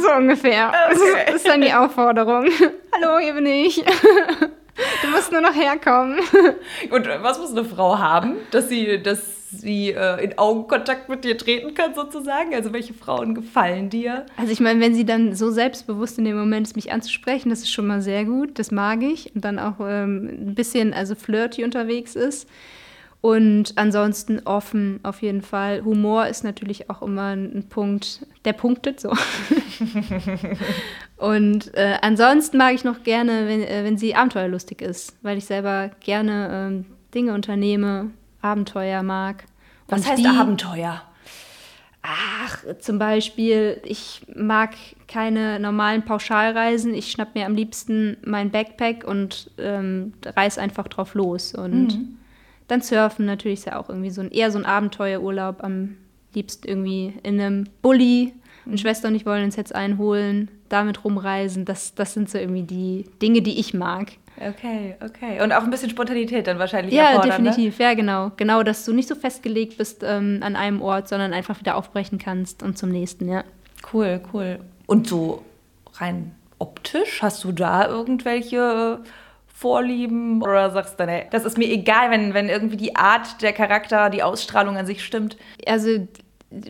So 0.00 0.12
ungefähr. 0.16 0.70
Okay. 0.90 0.94
Das, 0.94 0.98
ist, 0.98 1.34
das 1.34 1.42
dann 1.44 1.60
die 1.62 1.72
Aufforderung. 1.72 2.44
Hallo, 2.92 3.18
hier 3.20 3.34
bin 3.34 3.46
ich. 3.46 3.84
Du 5.02 5.08
musst 5.08 5.30
nur 5.30 5.42
noch 5.42 5.54
herkommen. 5.54 6.20
Und 6.90 7.06
was 7.22 7.38
muss 7.38 7.50
eine 7.50 7.64
Frau 7.64 7.98
haben, 7.98 8.36
dass 8.50 8.68
sie, 8.70 9.02
dass 9.02 9.39
sie 9.50 9.90
äh, 9.90 10.24
in 10.24 10.38
Augenkontakt 10.38 11.08
mit 11.08 11.24
dir 11.24 11.36
treten 11.36 11.74
kann, 11.74 11.94
sozusagen? 11.94 12.54
Also 12.54 12.72
welche 12.72 12.94
Frauen 12.94 13.34
gefallen 13.34 13.90
dir? 13.90 14.26
Also 14.36 14.52
ich 14.52 14.60
meine, 14.60 14.80
wenn 14.80 14.94
sie 14.94 15.04
dann 15.04 15.34
so 15.34 15.50
selbstbewusst 15.50 16.18
in 16.18 16.24
dem 16.24 16.36
Moment 16.36 16.66
ist, 16.66 16.76
mich 16.76 16.92
anzusprechen, 16.92 17.50
das 17.50 17.60
ist 17.60 17.72
schon 17.72 17.86
mal 17.86 18.02
sehr 18.02 18.24
gut, 18.24 18.58
das 18.58 18.70
mag 18.70 19.02
ich. 19.02 19.34
Und 19.34 19.44
dann 19.44 19.58
auch 19.58 19.76
ähm, 19.80 20.48
ein 20.48 20.54
bisschen 20.54 20.92
also 20.94 21.14
flirty 21.14 21.64
unterwegs 21.64 22.14
ist. 22.14 22.48
Und 23.22 23.74
ansonsten 23.76 24.40
offen 24.46 25.00
auf 25.02 25.20
jeden 25.20 25.42
Fall. 25.42 25.84
Humor 25.84 26.26
ist 26.28 26.42
natürlich 26.42 26.88
auch 26.88 27.02
immer 27.02 27.36
ein 27.36 27.66
Punkt, 27.68 28.26
der 28.46 28.54
punktet 28.54 28.98
so. 28.98 29.12
und 31.18 31.74
äh, 31.74 31.98
ansonsten 32.00 32.56
mag 32.56 32.74
ich 32.74 32.84
noch 32.84 33.02
gerne, 33.02 33.46
wenn, 33.46 33.62
äh, 33.62 33.84
wenn 33.84 33.98
sie 33.98 34.14
abenteuerlustig 34.14 34.80
ist, 34.80 35.16
weil 35.20 35.36
ich 35.36 35.44
selber 35.44 35.90
gerne 36.00 36.48
ähm, 36.50 36.86
Dinge 37.14 37.34
unternehme, 37.34 38.10
Abenteuer 38.42 39.02
mag. 39.02 39.44
Was 39.88 40.06
heißt 40.08 40.22
die- 40.22 40.26
Abenteuer? 40.28 41.02
Ach, 42.02 42.64
zum 42.78 42.98
Beispiel, 42.98 43.78
ich 43.84 44.22
mag 44.34 44.70
keine 45.06 45.60
normalen 45.60 46.02
Pauschalreisen. 46.02 46.94
Ich 46.94 47.10
schnapp 47.10 47.34
mir 47.34 47.44
am 47.44 47.54
liebsten 47.54 48.16
mein 48.24 48.50
Backpack 48.50 49.04
und 49.06 49.50
ähm, 49.58 50.14
reiß 50.24 50.56
einfach 50.56 50.88
drauf 50.88 51.12
los. 51.14 51.54
Und 51.54 51.98
dann 52.68 52.80
surfen 52.80 53.26
natürlich 53.26 53.58
ist 53.60 53.66
ja 53.66 53.78
auch 53.78 53.90
irgendwie 53.90 54.08
so 54.10 54.22
ein 54.22 54.30
eher 54.30 54.50
so 54.50 54.58
ein 54.58 54.64
Abenteuerurlaub. 54.64 55.62
Am 55.62 55.96
liebsten 56.32 56.66
irgendwie 56.68 57.12
in 57.22 57.38
einem 57.38 57.64
Bulli. 57.82 58.32
Und 58.66 58.78
Schwester 58.78 59.08
und 59.08 59.14
ich 59.14 59.26
wollen 59.26 59.44
uns 59.44 59.56
jetzt 59.56 59.74
einholen, 59.74 60.50
damit 60.68 61.04
rumreisen. 61.04 61.64
Das, 61.64 61.94
das 61.94 62.14
sind 62.14 62.30
so 62.30 62.38
irgendwie 62.38 62.62
die 62.62 63.06
Dinge, 63.20 63.42
die 63.42 63.58
ich 63.58 63.74
mag. 63.74 64.12
Okay, 64.38 64.96
okay. 65.04 65.42
Und 65.42 65.52
auch 65.52 65.62
ein 65.62 65.70
bisschen 65.70 65.90
Spontanität 65.90 66.46
dann 66.46 66.58
wahrscheinlich 66.58 66.94
Ja, 66.94 67.14
Ne? 67.16 67.20
definitiv, 67.22 67.78
ja, 67.78 67.94
genau. 67.94 68.32
Genau, 68.36 68.62
dass 68.62 68.84
du 68.84 68.92
nicht 68.92 69.08
so 69.08 69.14
festgelegt 69.14 69.76
bist 69.76 70.02
ähm, 70.02 70.40
an 70.42 70.56
einem 70.56 70.80
Ort, 70.80 71.08
sondern 71.08 71.32
einfach 71.32 71.58
wieder 71.60 71.76
aufbrechen 71.76 72.18
kannst 72.18 72.62
und 72.62 72.78
zum 72.78 72.90
nächsten, 72.90 73.28
ja. 73.28 73.44
Cool, 73.92 74.20
cool. 74.32 74.60
Und 74.86 75.06
so 75.08 75.42
rein 75.94 76.34
optisch, 76.58 77.22
hast 77.22 77.42
du 77.44 77.52
da 77.52 77.86
irgendwelche 77.86 79.00
Vorlieben 79.46 80.42
oder 80.42 80.70
sagst 80.70 80.98
du, 80.98 81.04
nee, 81.06 81.26
das 81.30 81.44
ist 81.44 81.58
mir 81.58 81.68
egal, 81.68 82.10
wenn, 82.10 82.32
wenn 82.32 82.48
irgendwie 82.48 82.76
die 82.76 82.96
Art, 82.96 83.42
der 83.42 83.52
Charakter, 83.52 84.08
die 84.08 84.22
Ausstrahlung 84.22 84.76
an 84.76 84.86
sich 84.86 85.04
stimmt? 85.04 85.36
Also 85.66 86.06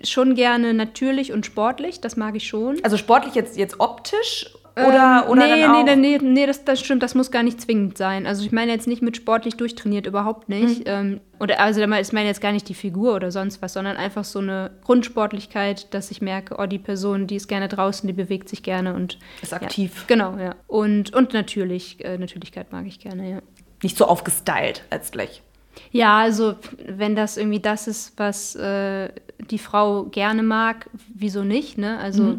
schon 0.05 0.35
gerne 0.35 0.75
natürlich 0.75 1.33
und 1.33 1.47
sportlich, 1.47 2.01
das 2.01 2.17
mag 2.17 2.37
ich 2.37 2.47
schon. 2.47 2.79
Also 2.83 2.97
sportlich 2.97 3.35
jetzt, 3.35 3.57
jetzt 3.57 3.81
optisch 3.81 4.47
oder, 4.77 5.25
Ähm, 5.25 5.31
oder 5.31 5.47
nee, 5.47 5.61
dann 5.63 5.71
auch? 5.75 5.85
nee, 5.85 5.97
nee, 5.97 6.19
nee, 6.23 6.47
das, 6.47 6.65
das 6.65 6.81
stimmt, 6.81 7.03
das 7.03 7.15
muss 7.15 7.31
gar 7.31 7.43
nicht 7.43 7.61
zwingend 7.61 7.99
sein. 7.99 8.27
Also 8.27 8.45
ich 8.45 8.53
meine 8.53 8.73
jetzt 8.73 8.87
nicht 8.87 9.03
mit 9.03 9.17
sportlich 9.17 9.57
durchtrainiert, 9.57 10.07
überhaupt 10.07 10.49
Mhm. 10.49 10.61
nicht. 10.61 10.83
Ähm, 10.87 11.21
oder 11.41 11.59
also 11.61 11.81
ich 11.81 12.13
meine 12.13 12.29
jetzt 12.29 12.41
gar 12.41 12.53
nicht 12.53 12.69
die 12.69 12.75
Figur 12.75 13.15
oder 13.17 13.31
sonst 13.31 13.63
was, 13.63 13.73
sondern 13.73 13.97
einfach 13.97 14.25
so 14.25 14.39
eine 14.39 14.71
Grundsportlichkeit, 14.85 15.93
dass 15.93 16.11
ich 16.11 16.23
merke, 16.23 16.57
oh, 16.59 16.67
die 16.67 16.79
Person, 16.79 17.27
die 17.27 17.37
ist 17.37 17.49
gerne 17.49 17.69
draußen, 17.69 18.07
die 18.07 18.13
bewegt 18.13 18.49
sich 18.49 18.63
gerne 18.63 18.95
und 18.95 19.19
Ist 19.43 19.53
aktiv. 19.53 19.93
Ja, 19.97 20.03
genau, 20.07 20.37
ja. 20.39 20.55
Und, 20.67 21.15
und 21.15 21.33
natürlich, 21.33 22.05
äh, 22.05 22.17
Natürlichkeit 22.17 22.71
mag 22.73 22.87
ich 22.87 23.01
gerne, 23.01 23.29
ja. 23.31 23.39
Nicht 23.83 23.97
so 23.97 24.05
aufgestylt 24.07 24.85
letztlich. 24.91 25.43
Ja, 25.93 26.19
also 26.19 26.55
wenn 26.87 27.17
das 27.17 27.37
irgendwie 27.37 27.61
das 27.61 27.87
ist, 27.87 28.13
was 28.17 28.55
äh, 28.57 29.11
die 29.51 29.59
Frau 29.59 30.05
gerne 30.05 30.43
mag, 30.43 30.89
wieso 31.15 31.43
nicht, 31.43 31.79
ne? 31.79 31.99
Also 31.99 32.39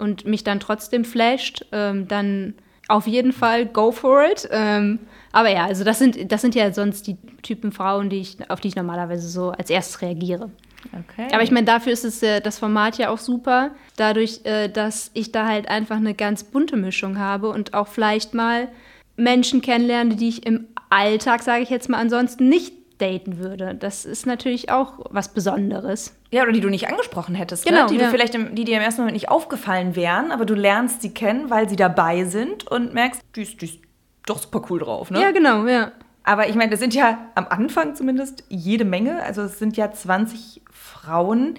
und 0.00 0.24
mich 0.24 0.44
dann 0.44 0.60
trotzdem 0.60 1.04
flasht, 1.04 1.66
ähm, 1.72 2.08
dann 2.08 2.54
auf 2.88 3.06
jeden 3.06 3.32
Fall 3.32 3.66
go 3.66 3.92
for 3.92 4.24
it. 4.24 4.48
Ähm, 4.50 4.98
aber 5.30 5.50
ja, 5.50 5.66
also 5.66 5.84
das 5.84 5.98
sind, 5.98 6.32
das 6.32 6.40
sind 6.40 6.54
ja 6.54 6.72
sonst 6.72 7.06
die 7.06 7.16
Typen 7.42 7.70
Frauen, 7.70 8.08
die 8.10 8.20
ich, 8.20 8.50
auf 8.50 8.60
die 8.60 8.68
ich 8.68 8.76
normalerweise 8.76 9.28
so 9.28 9.50
als 9.50 9.70
erstes 9.70 10.00
reagiere. 10.02 10.50
Okay. 10.86 11.28
Aber 11.32 11.42
ich 11.42 11.50
meine, 11.50 11.66
dafür 11.66 11.92
ist 11.92 12.04
es, 12.04 12.20
das 12.20 12.58
Format 12.58 12.98
ja 12.98 13.10
auch 13.10 13.18
super, 13.18 13.72
dadurch, 13.96 14.40
äh, 14.44 14.68
dass 14.68 15.10
ich 15.14 15.30
da 15.30 15.46
halt 15.46 15.68
einfach 15.68 15.96
eine 15.96 16.14
ganz 16.14 16.42
bunte 16.44 16.76
Mischung 16.76 17.18
habe 17.18 17.50
und 17.50 17.74
auch 17.74 17.86
vielleicht 17.86 18.34
mal 18.34 18.68
Menschen 19.16 19.60
kennenlerne, 19.60 20.16
die 20.16 20.28
ich 20.28 20.46
im 20.46 20.66
Alltag, 20.90 21.42
sage 21.42 21.62
ich 21.62 21.70
jetzt 21.70 21.88
mal, 21.88 21.98
ansonsten 21.98 22.48
nicht 22.48 22.74
daten 22.98 23.38
würde. 23.38 23.74
Das 23.74 24.04
ist 24.04 24.26
natürlich 24.26 24.70
auch 24.70 24.98
was 25.10 25.32
Besonderes. 25.32 26.14
Ja, 26.30 26.42
oder 26.42 26.52
die 26.52 26.60
du 26.60 26.68
nicht 26.68 26.88
angesprochen 26.88 27.34
hättest, 27.34 27.64
Genau, 27.64 27.82
ne? 27.82 27.86
die, 27.88 27.96
ja. 27.96 28.04
du 28.04 28.10
vielleicht 28.10 28.34
im, 28.34 28.54
die 28.54 28.64
dir 28.64 28.76
im 28.76 28.82
ersten 28.82 29.00
Moment 29.00 29.14
nicht 29.14 29.30
aufgefallen 29.30 29.96
wären, 29.96 30.32
aber 30.32 30.44
du 30.44 30.54
lernst 30.54 31.00
sie 31.02 31.14
kennen, 31.14 31.48
weil 31.48 31.68
sie 31.68 31.76
dabei 31.76 32.24
sind 32.24 32.66
und 32.70 32.92
merkst, 32.92 33.22
die 33.36 33.42
ist, 33.42 33.60
die 33.62 33.66
ist 33.66 33.78
doch 34.26 34.38
super 34.38 34.62
cool 34.68 34.80
drauf. 34.80 35.10
Ne? 35.10 35.20
Ja, 35.20 35.30
genau, 35.30 35.66
ja. 35.66 35.92
Aber 36.24 36.48
ich 36.48 36.54
meine, 36.54 36.70
das 36.70 36.80
sind 36.80 36.94
ja 36.94 37.18
am 37.34 37.46
Anfang 37.48 37.94
zumindest 37.94 38.44
jede 38.48 38.84
Menge, 38.84 39.22
also 39.22 39.42
es 39.42 39.58
sind 39.58 39.76
ja 39.78 39.90
20 39.90 40.60
Frauen. 40.70 41.54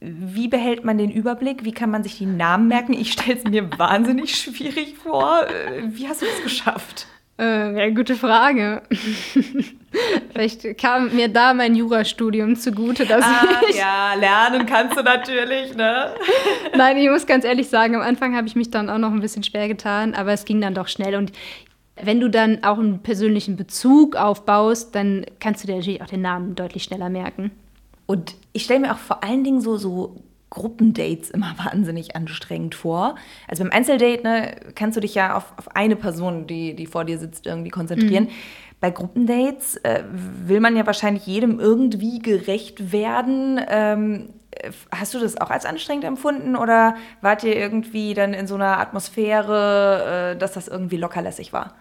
Wie 0.00 0.48
behält 0.48 0.84
man 0.84 0.98
den 0.98 1.10
Überblick? 1.10 1.64
Wie 1.64 1.72
kann 1.72 1.90
man 1.90 2.02
sich 2.02 2.18
die 2.18 2.26
Namen 2.26 2.66
merken? 2.68 2.94
Ich 2.94 3.12
stelle 3.12 3.38
es 3.38 3.44
mir 3.44 3.70
wahnsinnig 3.78 4.34
schwierig 4.34 4.96
vor. 4.96 5.46
Äh, 5.46 5.82
Wie 5.90 6.08
hast 6.08 6.22
du 6.22 6.26
das 6.26 6.42
geschafft? 6.42 7.06
Äh, 7.40 7.78
ja, 7.78 7.90
gute 7.94 8.16
Frage. 8.16 8.82
Vielleicht 10.32 10.76
kam 10.78 11.14
mir 11.16 11.28
da 11.28 11.54
mein 11.54 11.74
Jurastudium 11.74 12.54
zugute, 12.54 13.06
dass 13.06 13.24
Ah, 13.24 13.62
ich 13.68 13.76
ja, 13.76 14.12
lernen 14.14 14.66
kannst 14.66 14.96
du 14.98 15.02
natürlich, 15.02 15.74
ne? 15.74 16.14
Nein, 16.76 16.98
ich 16.98 17.08
muss 17.08 17.26
ganz 17.26 17.44
ehrlich 17.44 17.68
sagen, 17.68 17.96
am 17.96 18.02
Anfang 18.02 18.36
habe 18.36 18.46
ich 18.46 18.56
mich 18.56 18.70
dann 18.70 18.90
auch 18.90 18.98
noch 18.98 19.10
ein 19.10 19.20
bisschen 19.20 19.42
schwer 19.42 19.68
getan, 19.68 20.14
aber 20.14 20.32
es 20.32 20.44
ging 20.44 20.60
dann 20.60 20.74
doch 20.74 20.88
schnell. 20.88 21.14
Und 21.16 21.32
wenn 22.00 22.20
du 22.20 22.28
dann 22.28 22.62
auch 22.62 22.78
einen 22.78 23.00
persönlichen 23.02 23.56
Bezug 23.56 24.16
aufbaust, 24.16 24.94
dann 24.94 25.24
kannst 25.40 25.62
du 25.62 25.66
dir 25.66 25.76
natürlich 25.76 26.02
auch 26.02 26.08
den 26.08 26.22
Namen 26.22 26.54
deutlich 26.54 26.84
schneller 26.84 27.08
merken. 27.08 27.50
Und 28.06 28.34
ich 28.52 28.64
stelle 28.64 28.80
mir 28.80 28.92
auch 28.92 28.98
vor 28.98 29.24
allen 29.24 29.44
Dingen 29.44 29.60
so, 29.60 29.76
so 29.76 30.16
Gruppendates 30.50 31.30
immer 31.30 31.54
wahnsinnig 31.64 32.16
anstrengend 32.16 32.74
vor. 32.74 33.14
Also 33.48 33.62
beim 33.62 33.72
Einzeldate 33.72 34.22
ne, 34.22 34.56
kannst 34.74 34.96
du 34.96 35.00
dich 35.00 35.14
ja 35.14 35.36
auf, 35.36 35.52
auf 35.56 35.74
eine 35.74 35.96
Person, 35.96 36.46
die, 36.46 36.74
die 36.74 36.86
vor 36.86 37.04
dir 37.04 37.18
sitzt, 37.18 37.46
irgendwie 37.46 37.70
konzentrieren. 37.70 38.28
Bei 38.80 38.90
Gruppendates 38.90 39.76
äh, 39.76 40.04
will 40.10 40.60
man 40.60 40.74
ja 40.74 40.86
wahrscheinlich 40.86 41.26
jedem 41.26 41.60
irgendwie 41.60 42.18
gerecht 42.18 42.92
werden. 42.92 43.60
Ähm, 43.68 44.30
äh, 44.50 44.70
hast 44.90 45.12
du 45.12 45.18
das 45.18 45.38
auch 45.38 45.50
als 45.50 45.66
anstrengend 45.66 46.04
empfunden 46.04 46.56
oder 46.56 46.96
wart 47.20 47.44
ihr 47.44 47.56
irgendwie 47.56 48.14
dann 48.14 48.32
in 48.32 48.46
so 48.46 48.54
einer 48.54 48.80
Atmosphäre, 48.80 50.32
äh, 50.32 50.38
dass 50.38 50.52
das 50.52 50.66
irgendwie 50.66 50.96
lockerlässig 50.96 51.52
war? 51.52 51.74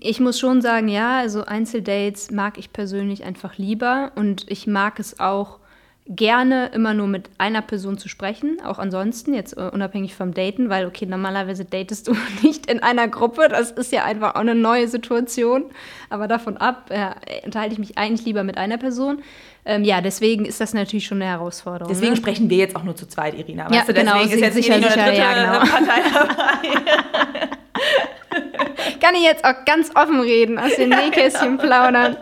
Ich 0.00 0.20
muss 0.20 0.38
schon 0.38 0.60
sagen, 0.60 0.88
ja, 0.88 1.18
also 1.18 1.44
Einzeldates 1.46 2.30
mag 2.30 2.58
ich 2.58 2.74
persönlich 2.74 3.24
einfach 3.24 3.56
lieber 3.56 4.12
und 4.16 4.50
ich 4.50 4.66
mag 4.66 5.00
es 5.00 5.18
auch 5.18 5.60
gerne 6.08 6.70
immer 6.72 6.94
nur 6.94 7.08
mit 7.08 7.28
einer 7.38 7.62
Person 7.62 7.98
zu 7.98 8.08
sprechen, 8.08 8.58
auch 8.64 8.78
ansonsten, 8.78 9.34
jetzt 9.34 9.56
äh, 9.56 9.70
unabhängig 9.72 10.14
vom 10.14 10.32
Daten, 10.32 10.68
weil 10.70 10.86
okay, 10.86 11.06
normalerweise 11.06 11.64
datest 11.64 12.06
du 12.06 12.16
nicht 12.42 12.70
in 12.70 12.82
einer 12.82 13.08
Gruppe, 13.08 13.48
das 13.48 13.72
ist 13.72 13.92
ja 13.92 14.04
einfach 14.04 14.36
auch 14.36 14.40
eine 14.40 14.54
neue 14.54 14.88
Situation, 14.88 15.64
aber 16.08 16.28
davon 16.28 16.56
ab 16.56 16.90
äh, 16.90 17.44
unterhalte 17.44 17.72
ich 17.72 17.78
mich 17.78 17.98
eigentlich 17.98 18.24
lieber 18.24 18.44
mit 18.44 18.56
einer 18.56 18.78
Person. 18.78 19.22
Ähm, 19.64 19.82
ja, 19.82 20.00
deswegen 20.00 20.44
ist 20.44 20.60
das 20.60 20.74
natürlich 20.74 21.06
schon 21.06 21.20
eine 21.20 21.30
Herausforderung. 21.30 21.92
Deswegen 21.92 22.12
ne? 22.12 22.16
sprechen 22.16 22.48
wir 22.48 22.58
jetzt 22.58 22.76
auch 22.76 22.84
nur 22.84 22.94
zu 22.94 23.08
zweit, 23.08 23.36
Irina. 23.36 23.64
Ja, 23.64 23.80
Weißt 23.80 23.88
du, 23.88 23.94
genau, 23.94 24.12
deswegen 24.14 24.34
ist 24.34 24.40
jetzt 24.40 24.54
sicher, 24.54 24.78
nicht 24.78 24.92
sicher, 24.92 25.12
ja, 25.12 25.34
genau. 25.34 25.58
Partei 25.58 26.02
dabei. 26.12 27.48
kann 29.00 29.14
ich 29.14 29.22
jetzt 29.22 29.44
auch 29.44 29.64
ganz 29.64 29.90
offen 29.94 30.20
reden, 30.20 30.58
aus 30.58 30.74
dem 30.76 30.90
Nähkästchen 30.90 31.58
plaudern. 31.58 32.16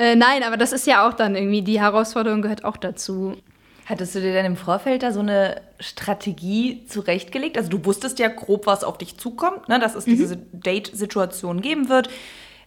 Äh, 0.00 0.16
nein, 0.16 0.42
aber 0.42 0.56
das 0.56 0.72
ist 0.72 0.86
ja 0.86 1.06
auch 1.06 1.12
dann 1.12 1.36
irgendwie, 1.36 1.60
die 1.60 1.78
Herausforderung 1.78 2.40
gehört 2.40 2.64
auch 2.64 2.78
dazu. 2.78 3.36
Hattest 3.84 4.14
du 4.14 4.20
dir 4.20 4.32
denn 4.32 4.46
im 4.46 4.56
Vorfeld 4.56 5.02
da 5.02 5.12
so 5.12 5.20
eine 5.20 5.60
Strategie 5.78 6.86
zurechtgelegt? 6.86 7.58
Also 7.58 7.68
du 7.68 7.84
wusstest 7.84 8.18
ja 8.18 8.28
grob, 8.28 8.66
was 8.66 8.82
auf 8.82 8.96
dich 8.96 9.18
zukommt, 9.18 9.68
ne? 9.68 9.78
dass 9.78 9.94
es 9.96 10.06
diese 10.06 10.38
Date-Situation 10.52 11.60
geben 11.60 11.90
wird, 11.90 12.08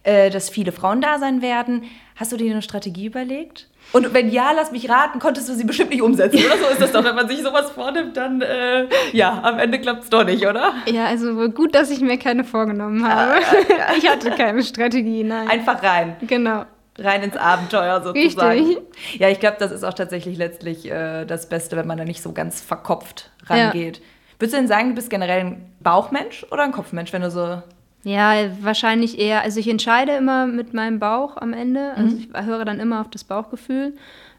äh, 0.04 0.30
dass 0.30 0.48
viele 0.48 0.70
Frauen 0.70 1.00
da 1.00 1.18
sein 1.18 1.42
werden. 1.42 1.84
Hast 2.14 2.30
du 2.30 2.36
dir 2.36 2.52
eine 2.52 2.62
Strategie 2.62 3.06
überlegt? 3.06 3.68
Und 3.92 4.14
wenn 4.14 4.30
ja, 4.30 4.52
lass 4.54 4.70
mich 4.70 4.88
raten, 4.88 5.18
konntest 5.18 5.48
du 5.48 5.54
sie 5.54 5.64
bestimmt 5.64 5.90
nicht 5.90 6.02
umsetzen, 6.02 6.38
oder? 6.38 6.56
So 6.58 6.66
ist 6.70 6.80
das 6.80 6.92
doch, 6.92 7.02
wenn 7.02 7.16
man 7.16 7.28
sich 7.28 7.42
sowas 7.42 7.70
vornimmt, 7.72 8.16
dann 8.16 8.42
äh, 8.42 8.86
ja, 9.12 9.42
am 9.42 9.58
Ende 9.58 9.80
klappt 9.80 10.04
es 10.04 10.10
doch 10.10 10.24
nicht, 10.24 10.46
oder? 10.46 10.72
Ja, 10.86 11.06
also 11.06 11.48
gut, 11.50 11.74
dass 11.74 11.90
ich 11.90 12.00
mir 12.00 12.18
keine 12.18 12.44
vorgenommen 12.44 13.04
habe. 13.08 13.40
Ich 13.98 14.08
hatte 14.08 14.30
keine 14.30 14.62
Strategie, 14.62 15.24
nein. 15.24 15.48
Einfach 15.48 15.82
rein. 15.82 16.16
genau. 16.22 16.64
Rein 16.98 17.22
ins 17.22 17.36
Abenteuer 17.36 18.02
sozusagen. 18.02 18.60
Richtig. 18.60 19.20
Ja, 19.20 19.28
ich 19.28 19.40
glaube, 19.40 19.56
das 19.58 19.72
ist 19.72 19.84
auch 19.84 19.94
tatsächlich 19.94 20.38
letztlich 20.38 20.90
äh, 20.90 21.24
das 21.24 21.48
Beste, 21.48 21.76
wenn 21.76 21.86
man 21.86 21.98
da 21.98 22.04
nicht 22.04 22.22
so 22.22 22.32
ganz 22.32 22.60
verkopft 22.60 23.30
rangeht. 23.46 24.00
Würdest 24.38 24.54
du 24.54 24.58
denn 24.58 24.68
sagen, 24.68 24.90
du 24.90 24.94
bist 24.94 25.10
generell 25.10 25.40
ein 25.40 25.72
Bauchmensch 25.80 26.44
oder 26.50 26.64
ein 26.64 26.72
Kopfmensch, 26.72 27.12
wenn 27.12 27.22
du 27.22 27.30
so. 27.30 27.62
Ja, 28.04 28.34
wahrscheinlich 28.60 29.18
eher. 29.18 29.42
Also 29.42 29.60
ich 29.60 29.68
entscheide 29.68 30.12
immer 30.16 30.46
mit 30.46 30.74
meinem 30.74 30.98
Bauch 30.98 31.36
am 31.38 31.52
Ende. 31.52 31.92
Also 31.96 32.16
ich 32.16 32.28
höre 32.34 32.64
dann 32.64 32.78
immer 32.78 33.00
auf 33.00 33.08
das 33.08 33.24
Bauchgefühl, 33.24 33.94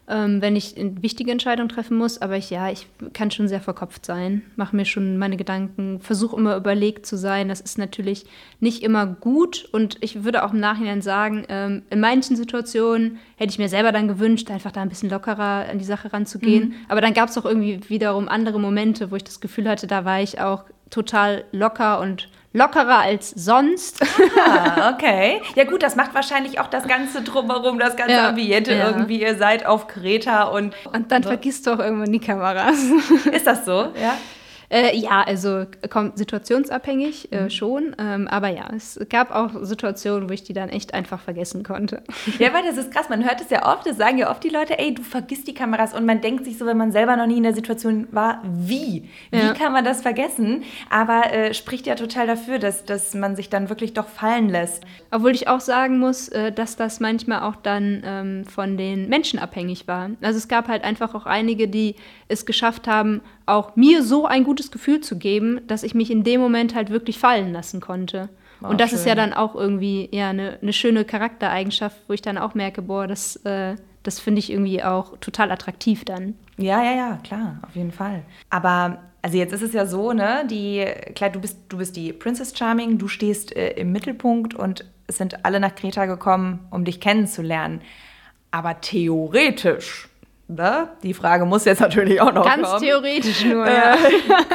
ähm, 0.08 0.40
wenn 0.40 0.56
ich 0.56 0.76
eine 0.76 1.02
wichtige 1.02 1.32
Entscheidung 1.32 1.68
treffen 1.68 1.96
muss. 1.96 2.20
Aber 2.22 2.36
ich, 2.36 2.50
ja, 2.50 2.70
ich 2.70 2.86
kann 3.12 3.30
schon 3.30 3.48
sehr 3.48 3.60
verkopft 3.60 4.06
sein, 4.06 4.42
mache 4.56 4.76
mir 4.76 4.84
schon 4.84 5.18
meine 5.18 5.36
Gedanken, 5.36 6.00
versuche 6.00 6.36
immer 6.36 6.56
überlegt 6.56 7.06
zu 7.06 7.16
sein. 7.16 7.48
Das 7.48 7.60
ist 7.60 7.78
natürlich 7.78 8.26
nicht 8.60 8.82
immer 8.82 9.06
gut. 9.06 9.68
Und 9.72 9.98
ich 10.00 10.24
würde 10.24 10.44
auch 10.44 10.52
im 10.52 10.60
Nachhinein 10.60 11.02
sagen, 11.02 11.44
ähm, 11.48 11.82
in 11.90 12.00
manchen 12.00 12.36
Situationen 12.36 13.18
hätte 13.36 13.50
ich 13.50 13.58
mir 13.58 13.68
selber 13.68 13.92
dann 13.92 14.08
gewünscht, 14.08 14.50
einfach 14.50 14.72
da 14.72 14.82
ein 14.82 14.88
bisschen 14.88 15.10
lockerer 15.10 15.66
an 15.68 15.78
die 15.78 15.84
Sache 15.84 16.12
ranzugehen. 16.12 16.74
Aber 16.88 17.00
dann 17.00 17.14
gab 17.14 17.28
es 17.28 17.38
auch 17.38 17.44
irgendwie 17.44 17.80
wiederum 17.88 18.28
andere 18.28 18.60
Momente, 18.60 19.10
wo 19.10 19.16
ich 19.16 19.24
das 19.24 19.40
Gefühl 19.40 19.68
hatte, 19.68 19.86
da 19.86 20.04
war 20.04 20.22
ich 20.22 20.40
auch 20.40 20.64
total 20.90 21.44
locker 21.52 22.00
und 22.00 22.28
lockerer 22.56 22.98
als 22.98 23.30
sonst. 23.30 24.00
Ah, 24.46 24.90
okay. 24.94 25.42
Ja, 25.54 25.64
gut, 25.64 25.82
das 25.82 25.94
macht 25.94 26.14
wahrscheinlich 26.14 26.58
auch 26.58 26.66
das 26.68 26.88
Ganze 26.88 27.22
drumherum, 27.22 27.78
das 27.78 27.96
ganze 27.96 28.14
Ja, 28.14 28.28
Ambiente 28.30 28.74
ja. 28.74 28.88
irgendwie. 28.88 29.20
Ihr 29.20 29.36
seid 29.36 29.66
auf 29.66 29.86
Kreta 29.86 30.44
und. 30.44 30.74
Und 30.92 31.12
dann 31.12 31.22
vergisst 31.22 31.66
du 31.66 31.72
auch 31.72 31.78
irgendwann 31.78 32.12
die 32.12 32.18
Kameras. 32.20 32.78
Ist 33.30 33.46
das 33.46 33.64
so? 33.64 33.88
Ja. 34.00 34.16
Äh, 34.68 34.96
ja, 34.96 35.22
also 35.22 35.64
kommt 35.90 36.18
situationsabhängig 36.18 37.32
äh, 37.32 37.42
mhm. 37.42 37.50
schon. 37.50 37.96
Ähm, 37.98 38.28
aber 38.28 38.48
ja, 38.48 38.68
es 38.74 38.98
gab 39.08 39.30
auch 39.30 39.50
Situationen, 39.62 40.28
wo 40.28 40.32
ich 40.32 40.42
die 40.42 40.52
dann 40.52 40.68
echt 40.68 40.94
einfach 40.94 41.20
vergessen 41.20 41.62
konnte. 41.62 42.02
Ja, 42.38 42.52
weil 42.52 42.64
das 42.64 42.76
ist 42.76 42.90
krass. 42.92 43.08
Man 43.08 43.24
hört 43.24 43.40
es 43.40 43.50
ja 43.50 43.72
oft, 43.72 43.86
das 43.86 43.96
sagen 43.96 44.18
ja 44.18 44.30
oft 44.30 44.42
die 44.44 44.50
Leute, 44.50 44.78
ey, 44.78 44.92
du 44.92 45.02
vergisst 45.02 45.46
die 45.46 45.54
Kameras. 45.54 45.94
Und 45.94 46.04
man 46.04 46.20
denkt 46.20 46.44
sich 46.44 46.58
so, 46.58 46.66
wenn 46.66 46.76
man 46.76 46.92
selber 46.92 47.16
noch 47.16 47.26
nie 47.26 47.38
in 47.38 47.44
der 47.44 47.54
Situation 47.54 48.08
war, 48.10 48.42
wie? 48.44 49.08
Wie 49.30 49.38
ja. 49.38 49.54
kann 49.54 49.72
man 49.72 49.84
das 49.84 50.02
vergessen? 50.02 50.64
Aber 50.90 51.32
äh, 51.32 51.54
spricht 51.54 51.86
ja 51.86 51.94
total 51.94 52.26
dafür, 52.26 52.58
dass, 52.58 52.84
dass 52.84 53.14
man 53.14 53.36
sich 53.36 53.48
dann 53.48 53.68
wirklich 53.68 53.94
doch 53.94 54.08
fallen 54.08 54.48
lässt. 54.48 54.84
Obwohl 55.10 55.30
ich 55.30 55.48
auch 55.48 55.60
sagen 55.60 55.98
muss, 55.98 56.28
äh, 56.28 56.52
dass 56.52 56.76
das 56.76 57.00
manchmal 57.00 57.42
auch 57.42 57.56
dann 57.56 58.02
ähm, 58.04 58.44
von 58.44 58.76
den 58.76 59.08
Menschen 59.08 59.38
abhängig 59.38 59.88
war. 59.88 60.10
Also 60.20 60.38
es 60.38 60.48
gab 60.48 60.68
halt 60.68 60.84
einfach 60.84 61.14
auch 61.14 61.26
einige, 61.26 61.68
die 61.68 61.94
es 62.28 62.44
geschafft 62.44 62.86
haben, 62.86 63.22
auch 63.46 63.76
mir 63.76 64.02
so 64.02 64.26
ein 64.26 64.44
gutes 64.44 64.70
Gefühl 64.70 65.00
zu 65.00 65.18
geben, 65.18 65.60
dass 65.66 65.82
ich 65.82 65.94
mich 65.94 66.10
in 66.10 66.24
dem 66.24 66.40
Moment 66.40 66.74
halt 66.74 66.90
wirklich 66.90 67.18
fallen 67.18 67.52
lassen 67.52 67.80
konnte. 67.80 68.28
War 68.60 68.70
und 68.70 68.80
das 68.80 68.90
schön. 68.90 68.98
ist 68.98 69.06
ja 69.06 69.14
dann 69.14 69.32
auch 69.32 69.54
irgendwie 69.54 70.08
ja 70.12 70.30
eine, 70.30 70.58
eine 70.60 70.72
schöne 70.72 71.04
Charaktereigenschaft, 71.04 71.96
wo 72.08 72.12
ich 72.12 72.22
dann 72.22 72.38
auch 72.38 72.54
merke, 72.54 72.82
boah, 72.82 73.06
das, 73.06 73.36
äh, 73.44 73.76
das 74.02 74.18
finde 74.18 74.40
ich 74.40 74.50
irgendwie 74.50 74.82
auch 74.82 75.16
total 75.18 75.52
attraktiv 75.52 76.04
dann. 76.04 76.34
Ja, 76.58 76.82
ja, 76.82 76.92
ja, 76.92 77.18
klar, 77.22 77.60
auf 77.62 77.76
jeden 77.76 77.92
Fall. 77.92 78.22
Aber 78.50 78.98
also 79.22 79.38
jetzt 79.38 79.52
ist 79.52 79.62
es 79.62 79.72
ja 79.72 79.86
so, 79.86 80.12
ne, 80.12 80.46
die, 80.48 80.84
klar, 81.14 81.30
du 81.30 81.40
bist, 81.40 81.58
du 81.68 81.78
bist 81.78 81.96
die 81.96 82.12
Princess 82.12 82.56
Charming, 82.56 82.98
du 82.98 83.08
stehst 83.08 83.54
äh, 83.54 83.70
im 83.70 83.92
Mittelpunkt 83.92 84.54
und 84.54 84.84
es 85.06 85.18
sind 85.18 85.44
alle 85.44 85.60
nach 85.60 85.74
Kreta 85.74 86.06
gekommen, 86.06 86.66
um 86.70 86.84
dich 86.84 87.00
kennenzulernen. 87.00 87.80
Aber 88.50 88.80
theoretisch 88.80 90.08
Ne? 90.48 90.88
Die 91.02 91.14
Frage 91.14 91.44
muss 91.44 91.64
jetzt 91.64 91.80
natürlich 91.80 92.20
auch 92.20 92.32
noch 92.32 92.44
Ganz 92.44 92.68
kommen. 92.68 92.82
theoretisch 92.82 93.44
nur. 93.44 93.66
Äh, 93.66 93.96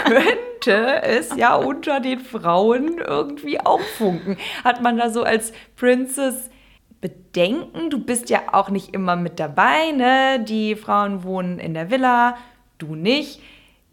könnte 0.61 1.03
es 1.03 1.35
ja 1.35 1.55
unter 1.55 1.99
den 1.99 2.19
Frauen 2.19 2.97
irgendwie 2.99 3.59
auch 3.59 3.81
funken. 3.97 4.37
Hat 4.63 4.81
man 4.81 4.97
da 4.97 5.09
so 5.09 5.23
als 5.23 5.51
Princess 5.75 6.49
Bedenken? 7.01 7.89
Du 7.89 7.99
bist 7.99 8.29
ja 8.29 8.41
auch 8.51 8.69
nicht 8.69 8.93
immer 8.93 9.15
mit 9.15 9.39
dabei, 9.39 9.91
ne? 9.91 10.43
Die 10.43 10.75
Frauen 10.75 11.23
wohnen 11.23 11.59
in 11.59 11.73
der 11.73 11.89
Villa, 11.89 12.37
du 12.77 12.95
nicht. 12.95 13.41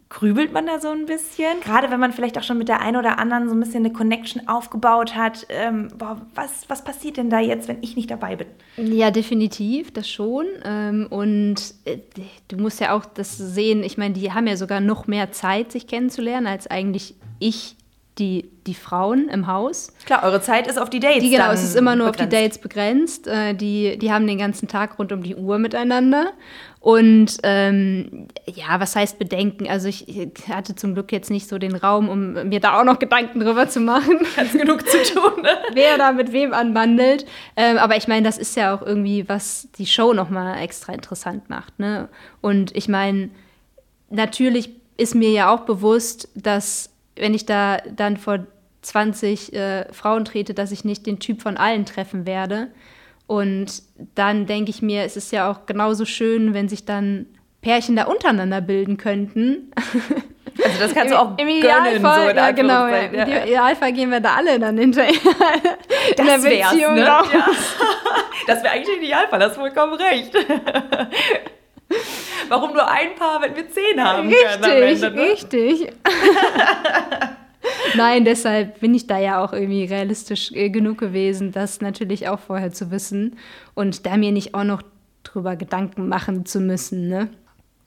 Grübelt 0.09 0.51
man 0.51 0.65
da 0.65 0.79
so 0.79 0.89
ein 0.89 1.05
bisschen? 1.05 1.59
Gerade 1.61 1.91
wenn 1.91 1.99
man 1.99 2.11
vielleicht 2.11 2.35
auch 2.39 2.43
schon 2.43 2.57
mit 2.57 2.67
der 2.67 2.81
einen 2.81 2.97
oder 2.97 3.19
anderen 3.19 3.47
so 3.47 3.53
ein 3.53 3.59
bisschen 3.59 3.85
eine 3.85 3.93
Connection 3.93 4.47
aufgebaut 4.47 5.15
hat. 5.15 5.45
Ähm, 5.49 5.89
boah, 5.95 6.19
was, 6.33 6.67
was 6.67 6.83
passiert 6.83 7.17
denn 7.17 7.29
da 7.29 7.39
jetzt, 7.39 7.67
wenn 7.67 7.77
ich 7.81 7.95
nicht 7.95 8.09
dabei 8.09 8.35
bin? 8.35 8.47
Ja, 8.77 9.11
definitiv, 9.11 9.91
das 9.91 10.09
schon. 10.09 10.47
Ähm, 10.65 11.05
und 11.11 11.75
äh, 11.85 11.99
du 12.47 12.57
musst 12.57 12.79
ja 12.79 12.95
auch 12.95 13.05
das 13.05 13.37
sehen, 13.37 13.83
ich 13.83 13.99
meine, 13.99 14.15
die 14.15 14.31
haben 14.31 14.47
ja 14.47 14.57
sogar 14.57 14.79
noch 14.79 15.05
mehr 15.05 15.31
Zeit, 15.31 15.71
sich 15.71 15.85
kennenzulernen, 15.85 16.47
als 16.47 16.65
eigentlich 16.65 17.13
ich 17.37 17.75
die, 18.19 18.51
die 18.67 18.73
Frauen 18.73 19.29
im 19.29 19.47
Haus. 19.47 19.93
Klar, 20.05 20.23
eure 20.23 20.41
Zeit 20.41 20.67
ist 20.67 20.77
auf 20.77 20.89
die 20.89 20.99
Dates. 20.99 21.23
Die, 21.23 21.29
genau, 21.29 21.51
es 21.51 21.63
ist 21.63 21.75
immer 21.75 21.95
nur 21.95 22.07
begrenzt. 22.07 22.21
auf 22.21 22.29
die 22.29 22.43
Dates 22.43 22.57
begrenzt. 22.57 23.27
Äh, 23.27 23.53
die, 23.55 23.97
die 23.97 24.11
haben 24.11 24.27
den 24.27 24.37
ganzen 24.37 24.67
Tag 24.67 24.99
rund 24.99 25.11
um 25.11 25.23
die 25.23 25.35
Uhr 25.35 25.57
miteinander. 25.57 26.33
Und 26.81 27.37
ähm, 27.43 28.27
ja, 28.45 28.79
was 28.79 28.95
heißt 28.95 29.19
Bedenken? 29.19 29.67
Also 29.67 29.87
ich, 29.87 30.07
ich, 30.07 30.47
hatte 30.47 30.75
zum 30.75 30.93
Glück 30.93 31.11
jetzt 31.11 31.29
nicht 31.29 31.47
so 31.47 31.57
den 31.57 31.75
Raum, 31.75 32.07
um 32.07 32.33
mir 32.47 32.59
da 32.59 32.79
auch 32.79 32.85
noch 32.85 32.99
Gedanken 32.99 33.39
drüber 33.39 33.67
zu 33.67 33.79
machen. 33.79 34.19
Ganz 34.35 34.53
genug 34.53 34.87
zu 34.87 34.97
tun, 35.13 35.41
ne? 35.41 35.57
Wer 35.73 35.97
da 35.97 36.11
mit 36.11 36.31
wem 36.31 36.53
anbandelt. 36.53 37.25
Ähm, 37.55 37.77
aber 37.77 37.97
ich 37.97 38.07
meine, 38.07 38.23
das 38.23 38.37
ist 38.37 38.55
ja 38.55 38.75
auch 38.75 38.81
irgendwie, 38.81 39.27
was 39.27 39.67
die 39.77 39.85
Show 39.85 40.13
nochmal 40.13 40.61
extra 40.61 40.93
interessant 40.93 41.49
macht. 41.49 41.79
Ne? 41.79 42.09
Und 42.41 42.75
ich 42.75 42.87
meine, 42.87 43.29
natürlich 44.09 44.69
ist 44.95 45.15
mir 45.15 45.31
ja 45.31 45.53
auch 45.53 45.61
bewusst, 45.61 46.29
dass 46.35 46.89
wenn 47.19 47.33
ich 47.33 47.45
da 47.45 47.77
dann 47.95 48.17
vor 48.17 48.39
20 48.81 49.53
äh, 49.53 49.93
Frauen 49.93 50.25
trete, 50.25 50.53
dass 50.53 50.71
ich 50.71 50.85
nicht 50.85 51.05
den 51.05 51.19
Typ 51.19 51.41
von 51.41 51.57
allen 51.57 51.85
treffen 51.85 52.25
werde. 52.25 52.67
Und 53.27 53.83
dann 54.15 54.45
denke 54.47 54.71
ich 54.71 54.81
mir, 54.81 55.03
es 55.03 55.15
ist 55.15 55.31
ja 55.31 55.51
auch 55.51 55.65
genauso 55.65 56.05
schön, 56.05 56.53
wenn 56.53 56.67
sich 56.67 56.85
dann 56.85 57.27
Pärchen 57.61 57.95
da 57.95 58.05
untereinander 58.05 58.61
bilden 58.61 58.97
könnten. 58.97 59.71
Also 60.61 60.79
das 60.79 60.93
kannst 60.93 61.13
du 61.13 61.17
auch 61.17 61.37
Im, 61.37 61.47
im 61.47 61.57
Idealfall, 61.57 62.33
gönnen, 62.33 62.33
so 62.33 62.39
ja, 62.41 62.51
genau, 62.51 62.87
ja. 62.87 62.97
Im 62.97 63.15
ja. 63.15 63.43
Idealfall 63.43 63.93
gehen 63.93 64.11
wir 64.11 64.19
da 64.19 64.35
alle 64.35 64.59
dann 64.59 64.77
hinterher. 64.77 65.13
Das 66.17 66.19
in 66.19 66.25
der 66.25 66.49
Beziehung 66.49 66.95
ne? 66.95 67.01
ja. 67.01 67.23
Das 68.47 68.63
wäre 68.63 68.73
eigentlich 68.73 68.87
der 68.87 68.97
Idealfall, 68.97 69.43
hast 69.43 69.55
vollkommen 69.55 69.93
recht. 69.93 70.33
Warum 72.49 72.73
nur 72.73 72.87
ein 72.87 73.15
Paar, 73.15 73.41
wenn 73.41 73.55
wir 73.55 73.69
zehn 73.69 74.03
haben 74.03 74.27
richtig, 74.27 74.61
können 74.61 74.83
Ende, 74.83 75.11
ne? 75.11 75.21
Richtig, 75.21 75.91
Nein, 77.95 78.25
deshalb 78.25 78.79
bin 78.79 78.93
ich 78.93 79.07
da 79.07 79.17
ja 79.17 79.43
auch 79.43 79.53
irgendwie 79.53 79.85
realistisch 79.85 80.51
äh, 80.53 80.69
genug 80.69 80.97
gewesen, 80.97 81.51
das 81.51 81.81
natürlich 81.81 82.27
auch 82.27 82.39
vorher 82.39 82.71
zu 82.71 82.91
wissen 82.91 83.37
und 83.73 84.05
da 84.05 84.17
mir 84.17 84.31
nicht 84.31 84.53
auch 84.53 84.63
noch 84.63 84.81
drüber 85.23 85.55
Gedanken 85.55 86.07
machen 86.07 86.45
zu 86.45 86.59
müssen. 86.59 87.07
Ne? 87.07 87.29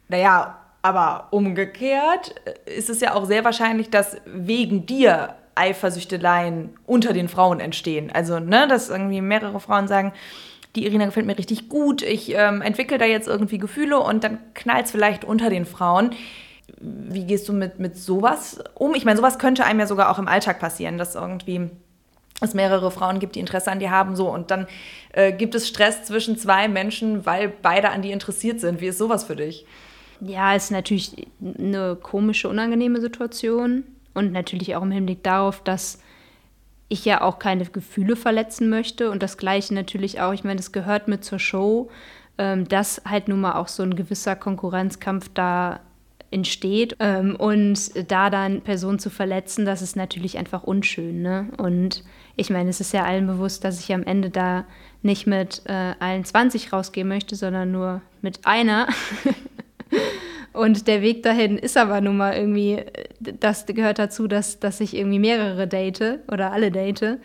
Naja, 0.08 0.58
aber 0.82 1.28
umgekehrt 1.30 2.34
äh, 2.44 2.76
ist 2.76 2.90
es 2.90 3.00
ja 3.00 3.14
auch 3.14 3.24
sehr 3.24 3.44
wahrscheinlich, 3.44 3.90
dass 3.90 4.16
wegen 4.26 4.86
dir 4.86 5.36
Eifersüchteleien 5.54 6.70
unter 6.86 7.12
den 7.12 7.28
Frauen 7.28 7.60
entstehen. 7.60 8.10
Also, 8.12 8.40
ne, 8.40 8.66
dass 8.68 8.88
irgendwie 8.88 9.20
mehrere 9.20 9.60
Frauen 9.60 9.86
sagen, 9.86 10.12
die 10.76 10.86
Irina 10.86 11.06
gefällt 11.06 11.26
mir 11.26 11.36
richtig 11.36 11.68
gut, 11.68 12.02
ich 12.02 12.34
ähm, 12.34 12.62
entwickle 12.62 12.98
da 12.98 13.04
jetzt 13.04 13.28
irgendwie 13.28 13.58
Gefühle 13.58 13.98
und 14.00 14.24
dann 14.24 14.38
knallt 14.54 14.86
es 14.86 14.90
vielleicht 14.90 15.24
unter 15.24 15.50
den 15.50 15.66
Frauen. 15.66 16.10
Wie 16.80 17.24
gehst 17.24 17.48
du 17.48 17.52
mit, 17.52 17.78
mit 17.78 17.96
sowas 17.96 18.62
um? 18.74 18.94
Ich 18.94 19.04
meine, 19.04 19.18
sowas 19.18 19.38
könnte 19.38 19.64
einem 19.64 19.80
ja 19.80 19.86
sogar 19.86 20.10
auch 20.10 20.18
im 20.18 20.28
Alltag 20.28 20.58
passieren, 20.58 20.98
dass 20.98 21.14
irgendwie 21.14 21.70
es 22.40 22.54
mehrere 22.54 22.90
Frauen 22.90 23.20
gibt, 23.20 23.36
die 23.36 23.40
Interesse 23.40 23.70
an 23.70 23.78
dir 23.78 23.90
haben, 23.90 24.16
so 24.16 24.28
und 24.28 24.50
dann 24.50 24.66
äh, 25.12 25.32
gibt 25.32 25.54
es 25.54 25.68
Stress 25.68 26.04
zwischen 26.04 26.36
zwei 26.38 26.68
Menschen, 26.68 27.24
weil 27.26 27.48
beide 27.48 27.90
an 27.90 28.02
dir 28.02 28.12
interessiert 28.12 28.60
sind. 28.60 28.80
Wie 28.80 28.88
ist 28.88 28.98
sowas 28.98 29.24
für 29.24 29.36
dich? 29.36 29.66
Ja, 30.20 30.54
ist 30.54 30.70
natürlich 30.70 31.26
eine 31.40 31.96
komische, 31.96 32.48
unangenehme 32.48 33.00
Situation 33.00 33.84
und 34.14 34.32
natürlich 34.32 34.74
auch 34.76 34.82
im 34.82 34.90
Hinblick 34.90 35.22
darauf, 35.22 35.62
dass 35.62 35.98
ich 36.92 37.04
ja 37.06 37.22
auch 37.22 37.38
keine 37.38 37.64
Gefühle 37.64 38.16
verletzen 38.16 38.68
möchte 38.68 39.10
und 39.10 39.22
das 39.22 39.38
Gleiche 39.38 39.72
natürlich 39.74 40.20
auch, 40.20 40.32
ich 40.32 40.44
meine, 40.44 40.56
das 40.56 40.72
gehört 40.72 41.08
mit 41.08 41.24
zur 41.24 41.38
Show, 41.38 41.90
ähm, 42.36 42.68
dass 42.68 43.02
halt 43.08 43.28
nun 43.28 43.40
mal 43.40 43.54
auch 43.54 43.68
so 43.68 43.82
ein 43.82 43.96
gewisser 43.96 44.36
Konkurrenzkampf 44.36 45.30
da 45.32 45.80
entsteht 46.30 46.96
ähm, 47.00 47.36
und 47.36 48.10
da 48.10 48.30
dann 48.30 48.60
Personen 48.62 48.98
zu 48.98 49.10
verletzen, 49.10 49.64
das 49.64 49.82
ist 49.82 49.96
natürlich 49.96 50.38
einfach 50.38 50.62
unschön. 50.62 51.22
Ne? 51.22 51.48
Und 51.56 52.04
ich 52.36 52.50
meine, 52.50 52.70
es 52.70 52.80
ist 52.80 52.92
ja 52.92 53.04
allen 53.04 53.26
bewusst, 53.26 53.64
dass 53.64 53.80
ich 53.80 53.92
am 53.92 54.02
Ende 54.02 54.30
da 54.30 54.64
nicht 55.02 55.26
mit 55.26 55.62
äh, 55.66 55.94
allen 55.98 56.24
20 56.24 56.72
rausgehen 56.72 57.08
möchte, 57.08 57.36
sondern 57.36 57.72
nur 57.72 58.02
mit 58.20 58.46
einer. 58.46 58.86
Und 60.52 60.86
der 60.86 61.00
Weg 61.00 61.22
dahin 61.22 61.56
ist 61.56 61.76
aber 61.76 62.00
nun 62.00 62.16
mal 62.16 62.34
irgendwie, 62.34 62.84
das 63.20 63.66
gehört 63.66 63.98
dazu, 63.98 64.28
dass, 64.28 64.60
dass 64.60 64.80
ich 64.80 64.96
irgendwie 64.96 65.18
mehrere 65.18 65.66
date 65.66 66.20
oder 66.30 66.52
alle 66.52 66.70
date. 66.70 67.18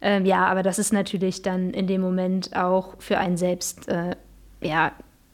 Ähm, 0.00 0.24
ja, 0.24 0.46
aber 0.46 0.62
das 0.62 0.78
ist 0.78 0.92
natürlich 0.92 1.42
dann 1.42 1.70
in 1.70 1.86
dem 1.86 2.00
Moment 2.00 2.56
auch 2.56 2.94
für 2.98 3.18
einen 3.18 3.36
selbst, 3.36 3.88
äh, 3.88 4.16
ja, 4.62 4.92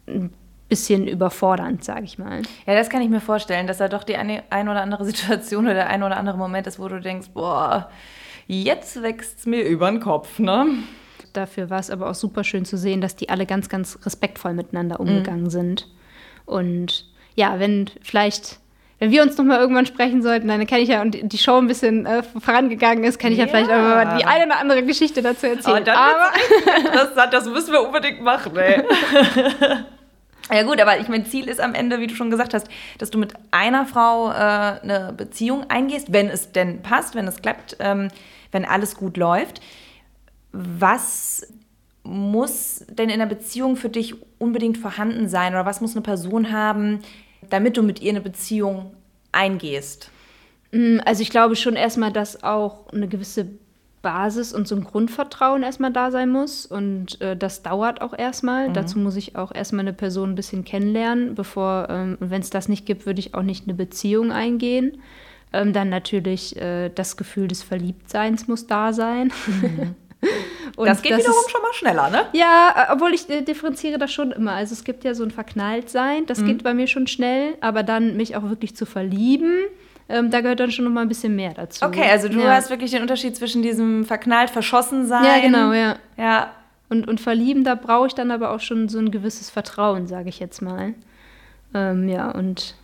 ein 0.09 0.33
bisschen 0.69 1.07
überfordernd, 1.07 1.85
sage 1.85 2.05
ich 2.05 2.19
mal. 2.19 2.43
Ja, 2.67 2.75
das 2.75 2.91
kann 2.91 3.01
ich 3.01 3.09
mir 3.09 3.21
vorstellen, 3.21 3.69
dass 3.69 3.79
da 3.79 3.89
doch 3.89 4.03
die 4.03 4.17
eine, 4.17 4.43
ein 4.51 4.69
oder 4.69 4.83
andere 4.83 5.05
Situation 5.07 5.67
oder 5.67 5.75
der 5.75 5.89
ein 5.89 6.03
oder 6.03 6.17
andere 6.17 6.37
Moment 6.37 6.67
ist, 6.67 6.81
wo 6.81 6.89
du 6.89 7.01
denkst, 7.01 7.29
boah, 7.33 7.91
jetzt 8.49 9.01
wächst 9.03 9.39
es 9.41 9.47
mir 9.47 9.63
über 9.63 9.89
den 9.91 10.01
Kopf, 10.01 10.41
ne? 10.41 10.67
Dafür 11.33 11.71
war 11.71 11.79
es 11.79 11.91
aber 11.91 12.11
auch 12.11 12.15
super 12.15 12.45
schön 12.45 12.65
zu 12.65 12.79
sehen, 12.79 13.01
dass 13.01 13.15
die 13.15 13.29
alle 13.29 13.47
ganz, 13.47 13.69
ganz 13.69 13.99
respektvoll 14.05 14.55
miteinander 14.55 14.99
umgegangen 14.99 15.45
mhm. 15.45 15.51
sind. 15.51 15.89
Und 16.47 17.07
ja, 17.37 17.61
wenn 17.61 17.91
vielleicht, 18.03 18.59
wenn 18.99 19.11
wir 19.11 19.23
uns 19.23 19.37
nochmal 19.39 19.61
irgendwann 19.61 19.87
sprechen 19.87 20.23
sollten, 20.23 20.49
dann 20.49 20.67
kann 20.67 20.81
ich 20.81 20.89
ja, 20.89 21.03
und 21.03 21.17
die 21.21 21.39
Show 21.39 21.57
ein 21.59 21.69
bisschen 21.69 22.07
äh, 22.07 22.23
vorangegangen 22.23 23.05
ist, 23.05 23.19
kann 23.19 23.31
ich 23.31 23.39
ja, 23.39 23.45
ja 23.45 23.51
vielleicht 23.51 23.71
auch 23.71 23.77
mal 23.77 24.19
die 24.19 24.25
eine 24.25 24.47
oder 24.47 24.59
andere 24.59 24.83
Geschichte 24.83 25.23
dazu 25.23 25.47
erzählen. 25.47 25.85
Oh, 25.87 25.91
aber 25.91 26.33
interessant, 26.79 27.33
das 27.33 27.47
müssen 27.47 27.73
wir 27.73 27.83
unbedingt 27.83 28.23
machen, 28.23 28.57
ey. 28.57 28.83
Ja 30.53 30.63
gut, 30.63 30.81
aber 30.81 31.01
ich 31.01 31.09
mein 31.09 31.27
Ziel 31.27 31.49
ist 31.49 31.61
am 31.61 31.75
Ende, 31.75 31.99
wie 31.99 32.07
du 32.07 32.15
schon 32.15 32.31
gesagt 32.31 32.55
hast, 32.55 32.69
dass 32.99 33.11
du 33.11 33.19
mit 33.19 33.35
einer 33.51 33.85
Frau 33.85 34.31
äh, 34.31 34.35
eine 34.35 35.13
Beziehung 35.17 35.69
eingehst, 35.69 36.13
wenn 36.13 36.29
es 36.29 36.53
denn 36.53 36.83
passt, 36.83 37.17
wenn 37.17 37.27
es 37.27 37.43
klappt, 37.43 37.77
ähm, 37.81 38.09
wenn 38.53 38.65
alles 38.65 38.97
gut 38.97 39.17
läuft. 39.17 39.61
Was 40.53 41.53
muss 42.05 42.85
denn 42.89 43.11
in 43.11 43.19
der 43.19 43.27
Beziehung 43.27 43.77
für 43.77 43.89
dich 43.89 44.15
unbedingt 44.39 44.79
vorhanden 44.79 45.29
sein 45.29 45.53
oder 45.53 45.67
was 45.67 45.81
muss 45.81 45.97
eine 45.97 46.03
Person 46.03 46.53
haben, 46.53 47.01
damit 47.51 47.77
du 47.77 47.83
mit 47.83 48.01
ihr 48.01 48.11
eine 48.11 48.21
Beziehung 48.21 48.95
eingehst? 49.33 50.11
Mm, 50.73 50.99
also 51.05 51.23
ich 51.23 51.31
glaube 51.31 51.57
schon 51.57 51.77
erstmal, 51.77 52.13
dass 52.13 52.43
auch 52.43 52.93
eine 52.93 53.09
gewisse 53.09 53.47
Basis 54.07 54.53
und 54.53 54.69
so 54.69 54.77
ein 54.77 54.85
Grundvertrauen 54.85 55.65
erstmal 55.65 55.93
da 55.93 56.13
sein 56.13 56.31
muss. 56.31 56.65
Und 56.65 57.21
äh, 57.21 57.37
das 57.37 57.63
dauert 57.63 58.03
auch 58.03 58.17
erstmal. 58.17 58.69
Mhm. 58.69 58.75
Dazu 58.75 59.01
muss 59.01 59.17
ich 59.17 59.35
auch 59.35 59.53
erstmal 59.53 59.81
eine 59.81 59.93
Person 59.93 60.31
ein 60.31 60.35
bisschen 60.37 60.65
kennenlernen, 60.65 61.35
bevor, 61.35 61.89
ähm, 61.91 62.17
wenn 62.21 62.41
es 62.41 62.51
das 62.51 62.69
nicht 62.69 62.87
gibt, 62.87 63.05
würde 63.05 63.19
ich 63.19 63.35
auch 63.35 63.43
nicht 63.43 63.65
eine 63.65 63.75
Beziehung 63.75 64.31
eingehen. 64.31 64.99
Ähm, 65.53 65.73
dann 65.73 65.89
natürlich 65.89 66.57
äh, 66.57 66.89
das 66.89 67.17
Gefühl 67.17 67.49
des 67.49 67.65
Verliebtseins 67.65 68.47
muss 68.47 68.69
da 68.69 68.93
sein. 68.93 69.33
Mhm. 69.47 69.95
das 70.77 71.03
geht 71.03 71.13
das 71.13 71.21
wiederum 71.21 71.41
ist, 71.45 71.51
schon 71.51 71.63
mal 71.63 71.73
schneller, 71.73 72.11
ne? 72.11 72.27
Ja, 72.33 72.89
obwohl 72.93 73.15
ich 73.15 73.29
äh, 73.29 73.43
differenziere 73.43 73.99
das 73.99 74.13
schon 74.13 74.33
immer. 74.33 74.53
Also 74.53 74.73
es 74.73 74.85
gibt 74.85 75.05
ja 75.05 75.15
so 75.15 75.25
ein 75.25 75.31
Verknalltsein, 75.31 76.27
das 76.27 76.41
mhm. 76.41 76.47
geht 76.47 76.63
bei 76.63 76.75
mir 76.75 76.87
schon 76.87 77.07
schnell, 77.07 77.55
aber 77.61 77.83
dann 77.83 78.17
mich 78.17 78.37
auch 78.37 78.45
wirklich 78.45 78.77
zu 78.77 78.87
verlieben, 78.87 79.67
ähm, 80.09 80.31
da 80.31 80.41
gehört 80.41 80.61
dann 80.61 80.71
schon 80.71 80.85
noch 80.85 80.93
mal 80.93 81.03
ein 81.03 81.09
bisschen 81.09 81.35
mehr 81.35 81.53
dazu. 81.55 81.85
Okay, 81.85 82.09
also 82.11 82.29
du 82.29 82.41
ja. 82.41 82.55
hast 82.55 82.71
wirklich 82.71 82.93
den 82.93 83.03
Unterschied 83.03 83.37
zwischen 83.37 83.63
diesem 83.63 84.05
verknallt, 84.05 84.51
verschossen 84.51 85.07
sein. 85.07 85.25
Ja, 85.25 85.41
genau, 85.41 85.73
ja. 85.73 85.97
Ja. 86.17 86.53
Und, 86.89 87.09
und 87.09 87.21
verlieben, 87.21 87.65
da 87.65 87.75
brauche 87.75 88.07
ich 88.07 88.15
dann 88.15 88.31
aber 88.31 88.51
auch 88.51 88.61
schon 88.61 88.89
so 88.89 89.01
ein 89.01 89.11
gewisses 89.11 89.51
Vertrauen, 89.51 90.07
sage 90.07 90.29
ich 90.29 90.39
jetzt 90.39 90.63
mal. 90.63 90.95
Ähm, 91.75 92.09
ja, 92.09 92.31
und 92.31 92.77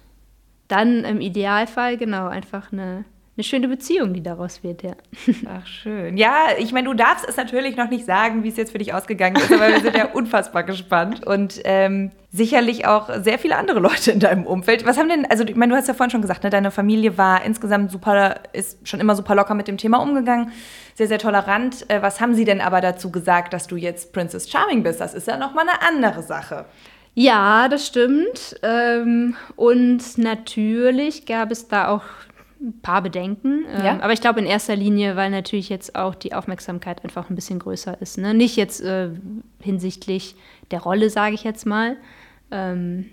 dann 0.66 1.04
im 1.04 1.20
Idealfall, 1.20 1.96
genau, 1.96 2.26
einfach 2.26 2.72
eine 2.72 3.04
eine 3.42 3.48
schöne 3.48 3.68
Beziehung, 3.68 4.14
die 4.14 4.22
daraus 4.22 4.62
wird, 4.62 4.82
ja. 4.82 4.92
Ach, 5.48 5.66
schön. 5.66 6.16
Ja, 6.16 6.46
ich 6.58 6.72
meine, 6.72 6.88
du 6.88 6.94
darfst 6.94 7.28
es 7.28 7.36
natürlich 7.36 7.76
noch 7.76 7.90
nicht 7.90 8.06
sagen, 8.06 8.44
wie 8.44 8.48
es 8.48 8.56
jetzt 8.56 8.70
für 8.72 8.78
dich 8.78 8.94
ausgegangen 8.94 9.36
ist, 9.36 9.52
aber 9.52 9.68
wir 9.68 9.80
sind 9.80 9.96
ja 9.96 10.06
unfassbar 10.12 10.62
gespannt 10.62 11.26
und 11.26 11.60
ähm, 11.64 12.12
sicherlich 12.30 12.86
auch 12.86 13.10
sehr 13.20 13.38
viele 13.38 13.56
andere 13.56 13.80
Leute 13.80 14.12
in 14.12 14.20
deinem 14.20 14.46
Umfeld. 14.46 14.86
Was 14.86 14.96
haben 14.96 15.08
denn, 15.08 15.26
also 15.26 15.44
ich 15.44 15.56
meine, 15.56 15.72
du 15.72 15.76
hast 15.76 15.88
ja 15.88 15.94
vorhin 15.94 16.10
schon 16.10 16.22
gesagt, 16.22 16.44
ne, 16.44 16.50
deine 16.50 16.70
Familie 16.70 17.18
war 17.18 17.44
insgesamt 17.44 17.90
super, 17.90 18.36
ist 18.52 18.86
schon 18.88 19.00
immer 19.00 19.16
super 19.16 19.34
locker 19.34 19.54
mit 19.54 19.66
dem 19.66 19.76
Thema 19.76 19.98
umgegangen, 19.98 20.52
sehr, 20.94 21.08
sehr 21.08 21.18
tolerant. 21.18 21.90
Äh, 21.90 22.00
was 22.00 22.20
haben 22.20 22.34
sie 22.34 22.44
denn 22.44 22.60
aber 22.60 22.80
dazu 22.80 23.10
gesagt, 23.10 23.52
dass 23.52 23.66
du 23.66 23.76
jetzt 23.76 24.12
Princess 24.12 24.48
Charming 24.48 24.84
bist? 24.84 25.00
Das 25.00 25.14
ist 25.14 25.26
ja 25.26 25.36
nochmal 25.36 25.66
eine 25.68 25.82
andere 25.82 26.22
Sache. 26.22 26.66
Ja, 27.14 27.68
das 27.68 27.88
stimmt. 27.88 28.56
Ähm, 28.62 29.36
und 29.56 30.16
natürlich 30.16 31.26
gab 31.26 31.50
es 31.50 31.68
da 31.68 31.88
auch 31.88 32.04
ein 32.62 32.80
paar 32.80 33.02
Bedenken. 33.02 33.64
Ähm, 33.68 33.84
ja. 33.84 34.00
aber 34.00 34.12
ich 34.12 34.20
glaube 34.20 34.40
in 34.40 34.46
erster 34.46 34.76
Linie, 34.76 35.16
weil 35.16 35.30
natürlich 35.30 35.68
jetzt 35.68 35.96
auch 35.96 36.14
die 36.14 36.32
Aufmerksamkeit 36.32 37.04
einfach 37.04 37.28
ein 37.28 37.34
bisschen 37.34 37.58
größer 37.58 38.00
ist. 38.00 38.18
Ne? 38.18 38.34
Nicht 38.34 38.56
jetzt 38.56 38.80
äh, 38.80 39.10
hinsichtlich 39.60 40.36
der 40.70 40.80
Rolle, 40.80 41.10
sage 41.10 41.34
ich 41.34 41.44
jetzt 41.44 41.66
mal. 41.66 41.96
Ähm, 42.50 43.06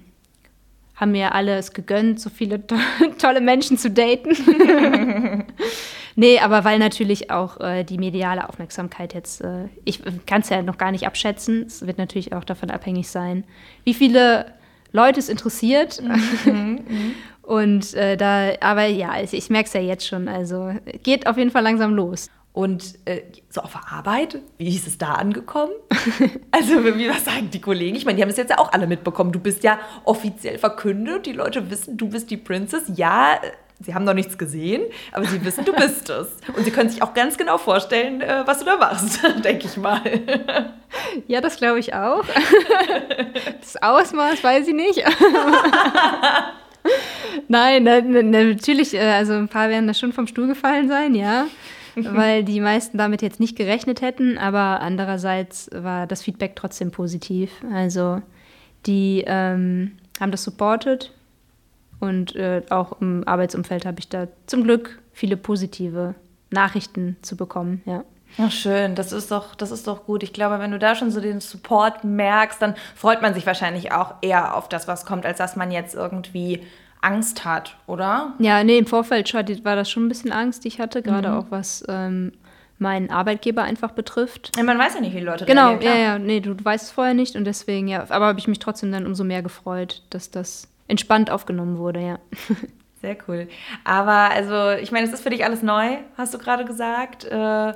haben 0.96 1.12
mir 1.12 1.34
alle 1.34 1.58
es 1.58 1.74
gegönnt, 1.74 2.20
so 2.20 2.30
viele 2.30 2.66
to 2.68 2.76
tolle 3.18 3.42
Menschen 3.42 3.78
zu 3.78 3.90
daten. 3.90 4.36
nee, 6.16 6.40
aber 6.40 6.64
weil 6.64 6.78
natürlich 6.78 7.32
auch 7.32 7.60
äh, 7.60 7.84
die 7.84 7.98
mediale 7.98 8.48
Aufmerksamkeit 8.48 9.14
jetzt, 9.14 9.42
äh, 9.42 9.66
ich 9.86 10.02
kann 10.26 10.42
es 10.42 10.50
ja 10.50 10.62
noch 10.62 10.78
gar 10.78 10.92
nicht 10.92 11.08
abschätzen. 11.08 11.64
Es 11.66 11.88
wird 11.88 11.98
natürlich 11.98 12.34
auch 12.34 12.44
davon 12.44 12.70
abhängig 12.70 13.10
sein, 13.10 13.46
wie 13.84 13.94
viele 13.94 14.54
Leute 14.92 15.20
es 15.20 15.30
interessiert. 15.30 16.02
Mhm, 16.02 16.52
mhm. 16.52 17.12
Und 17.50 17.96
äh, 17.96 18.16
da, 18.16 18.52
aber 18.62 18.86
ja, 18.86 19.20
ich, 19.20 19.34
ich 19.34 19.50
merke 19.50 19.66
es 19.66 19.74
ja 19.74 19.82
jetzt 19.82 20.06
schon. 20.06 20.28
Also 20.28 20.72
geht 21.02 21.26
auf 21.26 21.36
jeden 21.36 21.50
Fall 21.50 21.64
langsam 21.64 21.96
los. 21.96 22.30
Und 22.54 22.94
äh, 23.06 23.24
so 23.50 23.62
auf 23.62 23.72
der 23.72 23.92
Arbeit, 23.92 24.38
wie 24.60 24.76
ist 24.76 24.86
es 24.86 25.00
da 25.00 25.14
angekommen? 25.14 25.74
also, 26.52 26.86
wie 26.86 27.10
was 27.10 27.26
sagen 27.26 27.50
die 27.52 27.60
Kollegen? 27.60 27.96
Ich 27.96 28.06
meine, 28.06 28.18
die 28.18 28.22
haben 28.22 28.30
es 28.30 28.38
jetzt 28.38 28.52
ja 28.52 28.60
auch 28.60 28.72
alle 28.72 28.86
mitbekommen. 28.86 29.32
Du 29.32 29.40
bist 29.40 29.64
ja 29.64 29.80
offiziell 30.06 30.60
verkündet. 30.60 31.26
Die 31.26 31.32
Leute 31.32 31.72
wissen, 31.72 31.98
du 31.98 32.10
bist 32.10 32.30
die 32.30 32.38
Princess. 32.38 32.84
Ja, 32.94 33.34
äh, 33.34 33.52
sie 33.84 33.96
haben 33.96 34.06
noch 34.06 34.14
nichts 34.14 34.38
gesehen, 34.38 34.84
aber 35.12 35.26
sie 35.26 35.44
wissen, 35.44 35.66
du 35.66 35.74
bist 35.74 36.08
es. 36.12 36.28
Und 36.56 36.66
sie 36.66 36.72
können 36.72 36.92
sich 36.92 37.02
auch 37.02 37.16
ganz 37.16 37.36
genau 37.36 37.58
vorstellen, 37.58 38.22
äh, 38.22 38.44
was 38.46 38.60
du 38.60 38.66
da 38.66 38.78
machst, 38.78 39.22
denke 39.44 39.66
ich 39.66 39.76
mal. 39.76 40.02
Ja, 41.26 41.42
das 41.42 41.58
glaube 41.58 41.80
ich 41.80 41.96
auch. 41.96 42.26
Das 43.60 43.82
Ausmaß 43.82 44.44
weiß 44.44 44.68
ich 44.68 44.76
nicht. 44.76 45.04
Nein, 47.48 47.84
na, 47.84 48.02
na, 48.02 48.22
natürlich, 48.22 48.94
äh, 48.94 49.00
also 49.00 49.34
ein 49.34 49.48
paar 49.48 49.70
werden 49.70 49.88
da 49.88 49.94
schon 49.94 50.14
vom 50.14 50.28
Stuhl 50.28 50.48
gefallen 50.48 50.88
sein, 50.88 51.16
ja. 51.16 51.48
weil 51.96 52.44
die 52.44 52.62
meisten 52.62 52.98
damit 52.98 53.22
jetzt 53.22 53.40
nicht 53.40 53.58
gerechnet 53.58 54.02
hätten, 54.02 54.38
aber 54.38 54.82
andererseits 54.82 55.70
war 55.74 56.08
das 56.08 56.22
Feedback 56.22 56.56
trotzdem 56.56 56.92
positiv. 56.92 57.52
Also 57.74 58.22
die 58.86 59.24
ähm, 59.28 59.98
haben 60.20 60.32
das 60.32 60.44
supported 60.44 61.12
und 62.00 62.36
äh, 62.36 62.62
auch 62.70 63.02
im 63.02 63.28
Arbeitsumfeld 63.28 63.86
habe 63.86 64.00
ich 64.00 64.08
da 64.08 64.28
zum 64.46 64.64
Glück 64.64 65.00
viele 65.12 65.36
positive 65.38 66.16
Nachrichten 66.52 67.18
zu 67.22 67.36
bekommen, 67.36 67.82
ja. 67.86 68.04
Ach 68.38 68.52
schön, 68.52 68.96
das 68.96 69.12
ist 69.12 69.32
doch, 69.32 69.56
das 69.56 69.72
ist 69.72 69.88
doch 69.88 70.06
gut. 70.06 70.24
Ich 70.24 70.34
glaube, 70.34 70.60
wenn 70.60 70.72
du 70.72 70.80
da 70.80 70.96
schon 70.96 71.12
so 71.12 71.20
den 71.20 71.42
Support 71.42 72.04
merkst, 72.04 72.62
dann 72.62 72.76
freut 72.96 73.22
man 73.22 73.34
sich 73.34 73.46
wahrscheinlich 73.46 73.92
auch 73.92 74.16
eher 74.22 74.56
auf 74.56 74.70
das, 74.70 74.88
was 74.88 75.06
kommt, 75.06 75.26
als 75.26 75.40
dass 75.40 75.56
man 75.56 75.72
jetzt 75.72 75.96
irgendwie 75.96 76.62
Angst 77.02 77.46
hat, 77.46 77.78
oder? 77.88 78.34
Ja, 78.40 78.64
nee, 78.64 78.78
im 78.78 78.86
Vorfeld 78.86 79.34
war 79.34 79.76
das 79.76 79.90
schon 79.90 80.06
ein 80.06 80.10
bisschen 80.10 80.32
Angst, 80.32 80.64
die 80.64 80.68
ich 80.68 80.80
hatte, 80.80 81.02
gerade 81.02 81.30
mhm. 81.30 81.36
auch 81.36 81.46
was 81.50 81.84
ähm, 81.88 82.34
meinen 82.78 83.10
Arbeitgeber 83.10 83.64
einfach 83.64 83.92
betrifft. 83.92 84.52
Ja, 84.58 84.64
man 84.64 84.78
weiß 84.78 84.96
ja 84.96 85.02
nicht, 85.02 85.14
wie 85.14 85.20
die 85.20 85.26
Leute 85.26 85.46
Genau, 85.46 85.78
ja, 85.80 85.96
ja, 85.96 86.20
nee, 86.20 86.40
du 86.40 86.56
weißt 86.62 86.86
es 86.86 86.92
vorher 86.92 87.14
nicht 87.14 87.36
und 87.36 87.46
deswegen, 87.46 87.88
ja, 87.88 88.06
aber 88.10 88.28
habe 88.28 88.40
ich 88.40 88.48
mich 88.48 88.60
trotzdem 88.60 88.92
dann 88.92 89.06
umso 89.06 89.24
mehr 89.24 89.42
gefreut, 89.42 90.04
dass 90.10 90.32
das 90.32 90.68
entspannt 90.88 91.30
aufgenommen 91.30 91.78
wurde, 91.78 92.02
ja. 92.02 92.20
Sehr 93.02 93.16
cool. 93.30 93.48
Aber 93.86 94.32
also, 94.32 94.72
ich 94.72 94.92
meine, 94.92 95.08
es 95.08 95.14
ist 95.14 95.22
für 95.22 95.30
dich 95.30 95.46
alles 95.46 95.64
neu, 95.64 95.98
hast 96.18 96.34
du 96.34 96.38
gerade 96.38 96.66
gesagt. 96.66 97.24
Äh, 97.24 97.74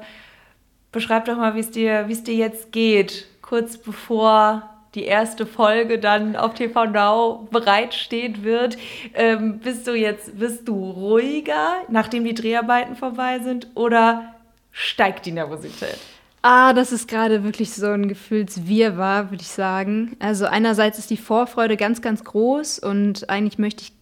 beschreib 0.94 1.26
doch 1.26 1.36
mal, 1.36 1.56
wie 1.56 1.60
es 1.60 1.72
dir, 1.72 2.08
es 2.10 2.24
dir 2.24 2.36
jetzt 2.36 2.72
geht, 2.72 3.28
kurz 3.42 3.78
bevor 3.78 4.70
die 4.96 5.04
erste 5.04 5.46
Folge 5.46 6.00
dann 6.00 6.36
auf 6.36 6.54
TV 6.54 6.86
Now 6.86 7.48
bereitsteht 7.52 8.44
wird. 8.44 8.78
Ähm, 9.16 9.60
bist 9.60 9.88
du 9.88 9.96
jetzt, 9.96 10.40
bist 10.40 10.68
du 10.68 10.92
ruhiger, 10.92 11.74
nachdem 11.90 12.24
die 12.24 12.36
Dreharbeiten 12.36 12.96
vorbei 12.96 13.40
sind, 13.40 13.68
oder 13.76 14.36
steigt 14.72 15.26
die 15.26 15.32
Nervosität? 15.32 15.98
Ah, 16.44 16.74
das 16.74 16.92
ist 16.92 17.08
gerade 17.08 17.44
wirklich 17.44 17.72
so 17.74 17.88
ein 17.88 18.08
Gefühlswirrwarr, 18.10 19.32
würde 19.32 19.42
ich 19.42 19.48
sagen. 19.48 20.16
Also 20.20 20.46
einerseits 20.46 21.00
ist 21.00 21.10
die 21.10 21.18
Vorfreude 21.18 21.78
ganz, 21.78 22.02
ganz 22.02 22.24
groß 22.24 22.80
und 22.80 23.30
eigentlich 23.30 23.58
möchte 23.58 23.84
ich 23.84 23.94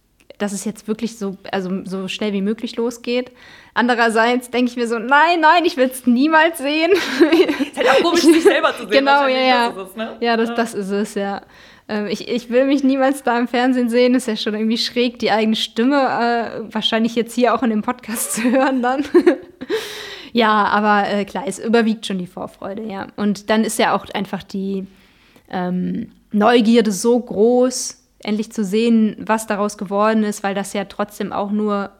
dass 0.42 0.52
es 0.52 0.64
jetzt 0.64 0.88
wirklich 0.88 1.18
so, 1.18 1.36
also 1.52 1.84
so 1.84 2.08
schnell 2.08 2.32
wie 2.32 2.42
möglich 2.42 2.76
losgeht. 2.76 3.30
Andererseits 3.74 4.50
denke 4.50 4.72
ich 4.72 4.76
mir 4.76 4.88
so, 4.88 4.98
nein, 4.98 5.40
nein, 5.40 5.64
ich 5.64 5.76
will 5.76 5.88
es 5.88 6.04
niemals 6.04 6.58
sehen. 6.58 6.90
ist 6.92 7.76
halt 7.76 7.88
auch 7.88 8.02
komisch, 8.02 8.22
sich 8.22 8.42
selber 8.42 8.74
zu 8.76 8.82
sehen. 8.82 8.90
Genau, 8.90 9.26
ja, 9.28 9.40
ja. 9.40 9.70
Das 9.70 9.90
es, 9.90 9.96
ne? 9.96 10.16
Ja, 10.20 10.36
das, 10.36 10.48
ja. 10.48 10.54
das 10.56 10.74
ist 10.74 10.90
es, 10.90 11.14
ja. 11.14 11.42
Ähm, 11.88 12.06
ich, 12.06 12.28
ich 12.28 12.50
will 12.50 12.66
mich 12.66 12.82
niemals 12.82 13.22
da 13.22 13.38
im 13.38 13.46
Fernsehen 13.46 13.88
sehen. 13.88 14.16
Ist 14.16 14.26
ja 14.26 14.36
schon 14.36 14.54
irgendwie 14.54 14.78
schräg, 14.78 15.20
die 15.20 15.30
eigene 15.30 15.54
Stimme 15.54 15.96
äh, 15.96 16.74
wahrscheinlich 16.74 17.14
jetzt 17.14 17.34
hier 17.34 17.54
auch 17.54 17.62
in 17.62 17.70
dem 17.70 17.82
Podcast 17.82 18.32
zu 18.34 18.42
hören 18.42 18.82
dann. 18.82 19.04
ja, 20.32 20.50
aber 20.50 21.08
äh, 21.08 21.24
klar, 21.24 21.44
es 21.46 21.60
überwiegt 21.60 22.04
schon 22.04 22.18
die 22.18 22.26
Vorfreude, 22.26 22.82
ja. 22.82 23.06
Und 23.14 23.48
dann 23.48 23.62
ist 23.62 23.78
ja 23.78 23.94
auch 23.94 24.06
einfach 24.12 24.42
die 24.42 24.88
ähm, 25.50 26.10
Neugierde 26.32 26.90
so 26.90 27.18
groß, 27.20 28.01
endlich 28.22 28.52
zu 28.52 28.64
sehen, 28.64 29.16
was 29.18 29.46
daraus 29.46 29.78
geworden 29.78 30.24
ist, 30.24 30.42
weil 30.42 30.54
das 30.54 30.72
ja 30.72 30.84
trotzdem 30.84 31.32
auch 31.32 31.50
nur 31.50 31.90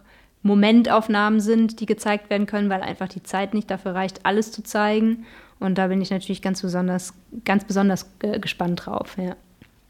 Momentaufnahmen 0.43 1.41
sind, 1.41 1.81
die 1.81 1.87
gezeigt 1.87 2.31
werden 2.31 2.47
können, 2.47 2.68
weil 2.68 2.83
einfach 2.83 3.09
die 3.09 3.23
Zeit 3.23 3.55
nicht 3.55 3.70
dafür 3.70 3.95
reicht, 3.95 4.27
alles 4.27 4.51
zu 4.53 4.62
zeigen. 4.62 5.25
Und 5.61 5.79
da 5.79 5.87
bin 5.87 6.01
ich 6.01 6.11
natürlich 6.11 6.43
ganz 6.43 6.62
besonders, 6.62 7.14
ganz 7.45 7.64
besonders 7.64 8.11
äh, 8.23 8.41
gespannt 8.41 8.85
drauf, 8.85 9.16
ja. 9.16 9.37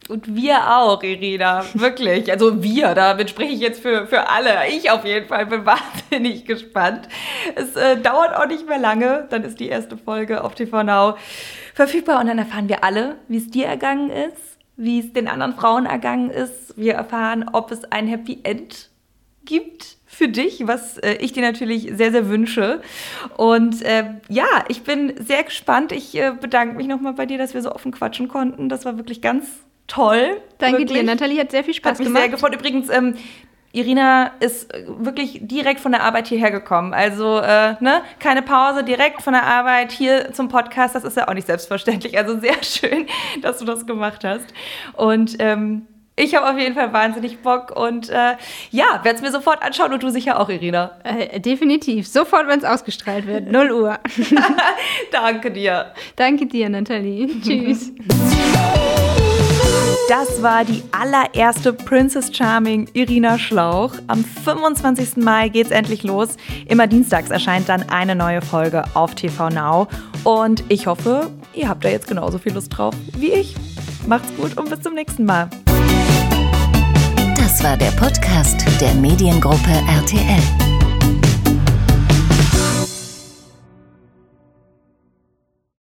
Und 0.09 0.35
wir 0.35 0.59
auch, 0.77 1.03
Irina, 1.03 1.65
wirklich. 1.75 2.31
Also 2.31 2.63
wir, 2.63 2.93
damit 2.95 3.31
spreche 3.31 3.53
ich 3.53 3.61
jetzt 3.61 3.81
für, 3.81 4.07
für 4.09 4.29
alle. 4.29 4.69
Ich 4.69 4.91
auf 4.91 5.05
jeden 5.05 5.29
Fall 5.29 5.47
bin 5.47 5.65
wahnsinnig 5.67 6.45
gespannt. 6.45 7.09
Es 7.55 7.77
äh, 7.77 7.97
dauert 7.99 8.35
auch 8.35 8.47
nicht 8.47 8.67
mehr 8.69 8.79
lange, 8.79 9.27
dann 9.31 9.45
ist 9.45 9.61
die 9.61 9.69
erste 9.69 9.97
Folge 9.97 10.43
auf 10.43 10.55
TV 10.57 10.83
Now 10.83 11.17
verfügbar 11.73 12.21
und 12.21 12.27
dann 12.27 12.39
erfahren 12.39 12.69
wir 12.69 12.85
alle, 12.85 13.17
wie 13.29 13.39
es 13.39 13.49
dir 13.49 13.67
ergangen 13.67 14.11
ist 14.11 14.52
wie 14.77 15.01
es 15.01 15.13
den 15.13 15.29
anderen 15.29 15.55
Frauen 15.55 15.87
ergangen 15.87 16.31
ist. 16.31 16.77
Wir 16.77 16.95
erfahren, 16.95 17.49
ob 17.53 17.71
es 17.71 17.85
ein 17.85 18.07
Happy 18.07 18.41
End 18.43 18.91
gibt 19.45 19.97
für 20.07 20.29
dich, 20.29 20.67
was 20.67 20.99
äh, 20.99 21.15
ich 21.15 21.33
dir 21.33 21.43
natürlich 21.43 21.91
sehr, 21.95 22.13
sehr 22.13 22.29
wünsche. 22.29 22.81
Und 23.37 23.83
äh, 23.83 24.05
ja, 24.29 24.47
ich 24.69 24.83
bin 24.83 25.15
sehr 25.19 25.43
gespannt. 25.43 25.93
Ich 25.93 26.15
äh, 26.15 26.33
bedanke 26.39 26.77
mich 26.77 26.87
nochmal 26.87 27.15
bei 27.15 27.27
dir, 27.27 27.39
dass 27.39 27.55
wir 27.55 27.63
so 27.63 27.73
offen 27.73 27.93
quatschen 27.93 28.29
konnten. 28.29 28.69
Das 28.69 28.85
war 28.85 28.97
wirklich 28.97 29.21
ganz 29.21 29.47
toll. 29.87 30.41
Danke 30.59 30.81
wirklich. 30.81 30.99
dir, 30.99 31.05
Nathalie, 31.05 31.41
hat 31.41 31.51
sehr 31.51 31.65
viel 31.65 31.75
Spaß 31.75 31.93
hat 31.93 31.99
mich 31.99 32.09
gemacht. 32.09 32.23
sehr 32.23 32.31
gefreut. 32.31 32.55
Übrigens, 32.55 32.89
ähm, 32.91 33.15
Irina 33.73 34.33
ist 34.41 34.73
äh, 34.73 34.85
wirklich 34.87 35.41
direkt 35.43 35.81
von 35.81 35.93
der 35.93 36.03
Arbeit 36.03 36.29
hierher 36.29 36.51
gekommen. 36.51 36.93
Also, 36.95 37.39
äh, 37.39 37.75
ne, 37.81 38.03
keine 38.19 38.43
Pause, 38.43 38.85
direkt 38.85 39.23
von 39.23 39.33
der 39.33 39.45
Arbeit 39.45 39.93
hier 39.93 40.33
zum 40.33 40.49
Podcast. 40.49 40.95
Das 40.95 41.05
ist 41.05 41.17
ja 41.17 41.29
auch 41.29 41.35
nicht 41.35 41.47
selbstverständlich. 41.47 42.17
Also 42.19 42.39
sehr 42.39 42.57
schön, 42.63 43.07
dass 43.41 43.59
du 43.59 43.65
das 43.65 43.87
gemacht 43.87 44.25
hast. 44.25 44.47
Und 44.95 45.37
ähm, 45.39 45.87
Ich 46.15 46.35
habe 46.35 46.49
auf 46.51 46.59
jeden 46.59 46.75
Fall 46.75 46.93
wahnsinnig 46.93 47.39
Bock 47.39 47.75
und 47.75 48.11
äh, 48.11 48.37
ja, 48.71 49.01
werde 49.03 49.17
es 49.17 49.23
mir 49.23 49.33
sofort 49.33 49.63
anschauen 49.63 49.95
und 49.95 50.03
du 50.03 50.11
sicher 50.11 50.39
auch, 50.39 50.51
Irina. 50.51 50.91
Äh, 51.05 51.41
definitiv. 51.41 52.07
Sofort, 52.07 52.49
wenn 52.49 52.59
es 52.59 52.67
ausgestrahlt 52.67 53.27
wird. 53.27 53.51
0 53.51 53.73
Uhr. 53.73 53.99
Danke 55.11 55.51
dir. 55.51 55.93
Danke 56.17 56.45
dir, 56.45 56.69
Nathalie. 56.69 57.29
Tschüss. 57.41 57.93
Das 60.09 60.43
war 60.43 60.65
die 60.65 60.83
allererste 60.93 61.73
Princess 61.73 62.35
Charming 62.35 62.89
Irina 62.93 63.39
Schlauch. 63.39 63.95
Am 64.09 64.25
25. 64.25 65.17
Mai 65.17 65.49
geht's 65.49 65.71
endlich 65.71 66.03
los. 66.03 66.31
Immer 66.67 66.87
dienstags 66.87 67.31
erscheint 67.31 67.69
dann 67.69 67.89
eine 67.89 68.15
neue 68.15 68.43
Folge 68.43 68.85
auf 68.95 69.15
TV 69.15 69.49
Now. 69.51 69.89
Und 70.25 70.65
ich 70.69 70.87
hoffe, 70.87 71.31
ihr 71.55 71.69
habt 71.69 71.85
da 71.85 71.89
jetzt 71.89 72.09
genauso 72.09 72.39
viel 72.39 72.53
Lust 72.53 72.77
drauf 72.77 72.95
wie 73.17 73.33
ich. 73.33 73.55
Macht's 74.07 74.35
gut 74.37 74.57
und 74.57 74.69
bis 74.69 74.81
zum 74.81 74.95
nächsten 74.95 75.25
Mal. 75.25 75.49
Das 77.37 77.63
war 77.63 77.77
der 77.77 77.91
Podcast 77.93 78.65
der 78.81 78.95
Mediengruppe 78.95 79.71
RTL. 79.89 80.72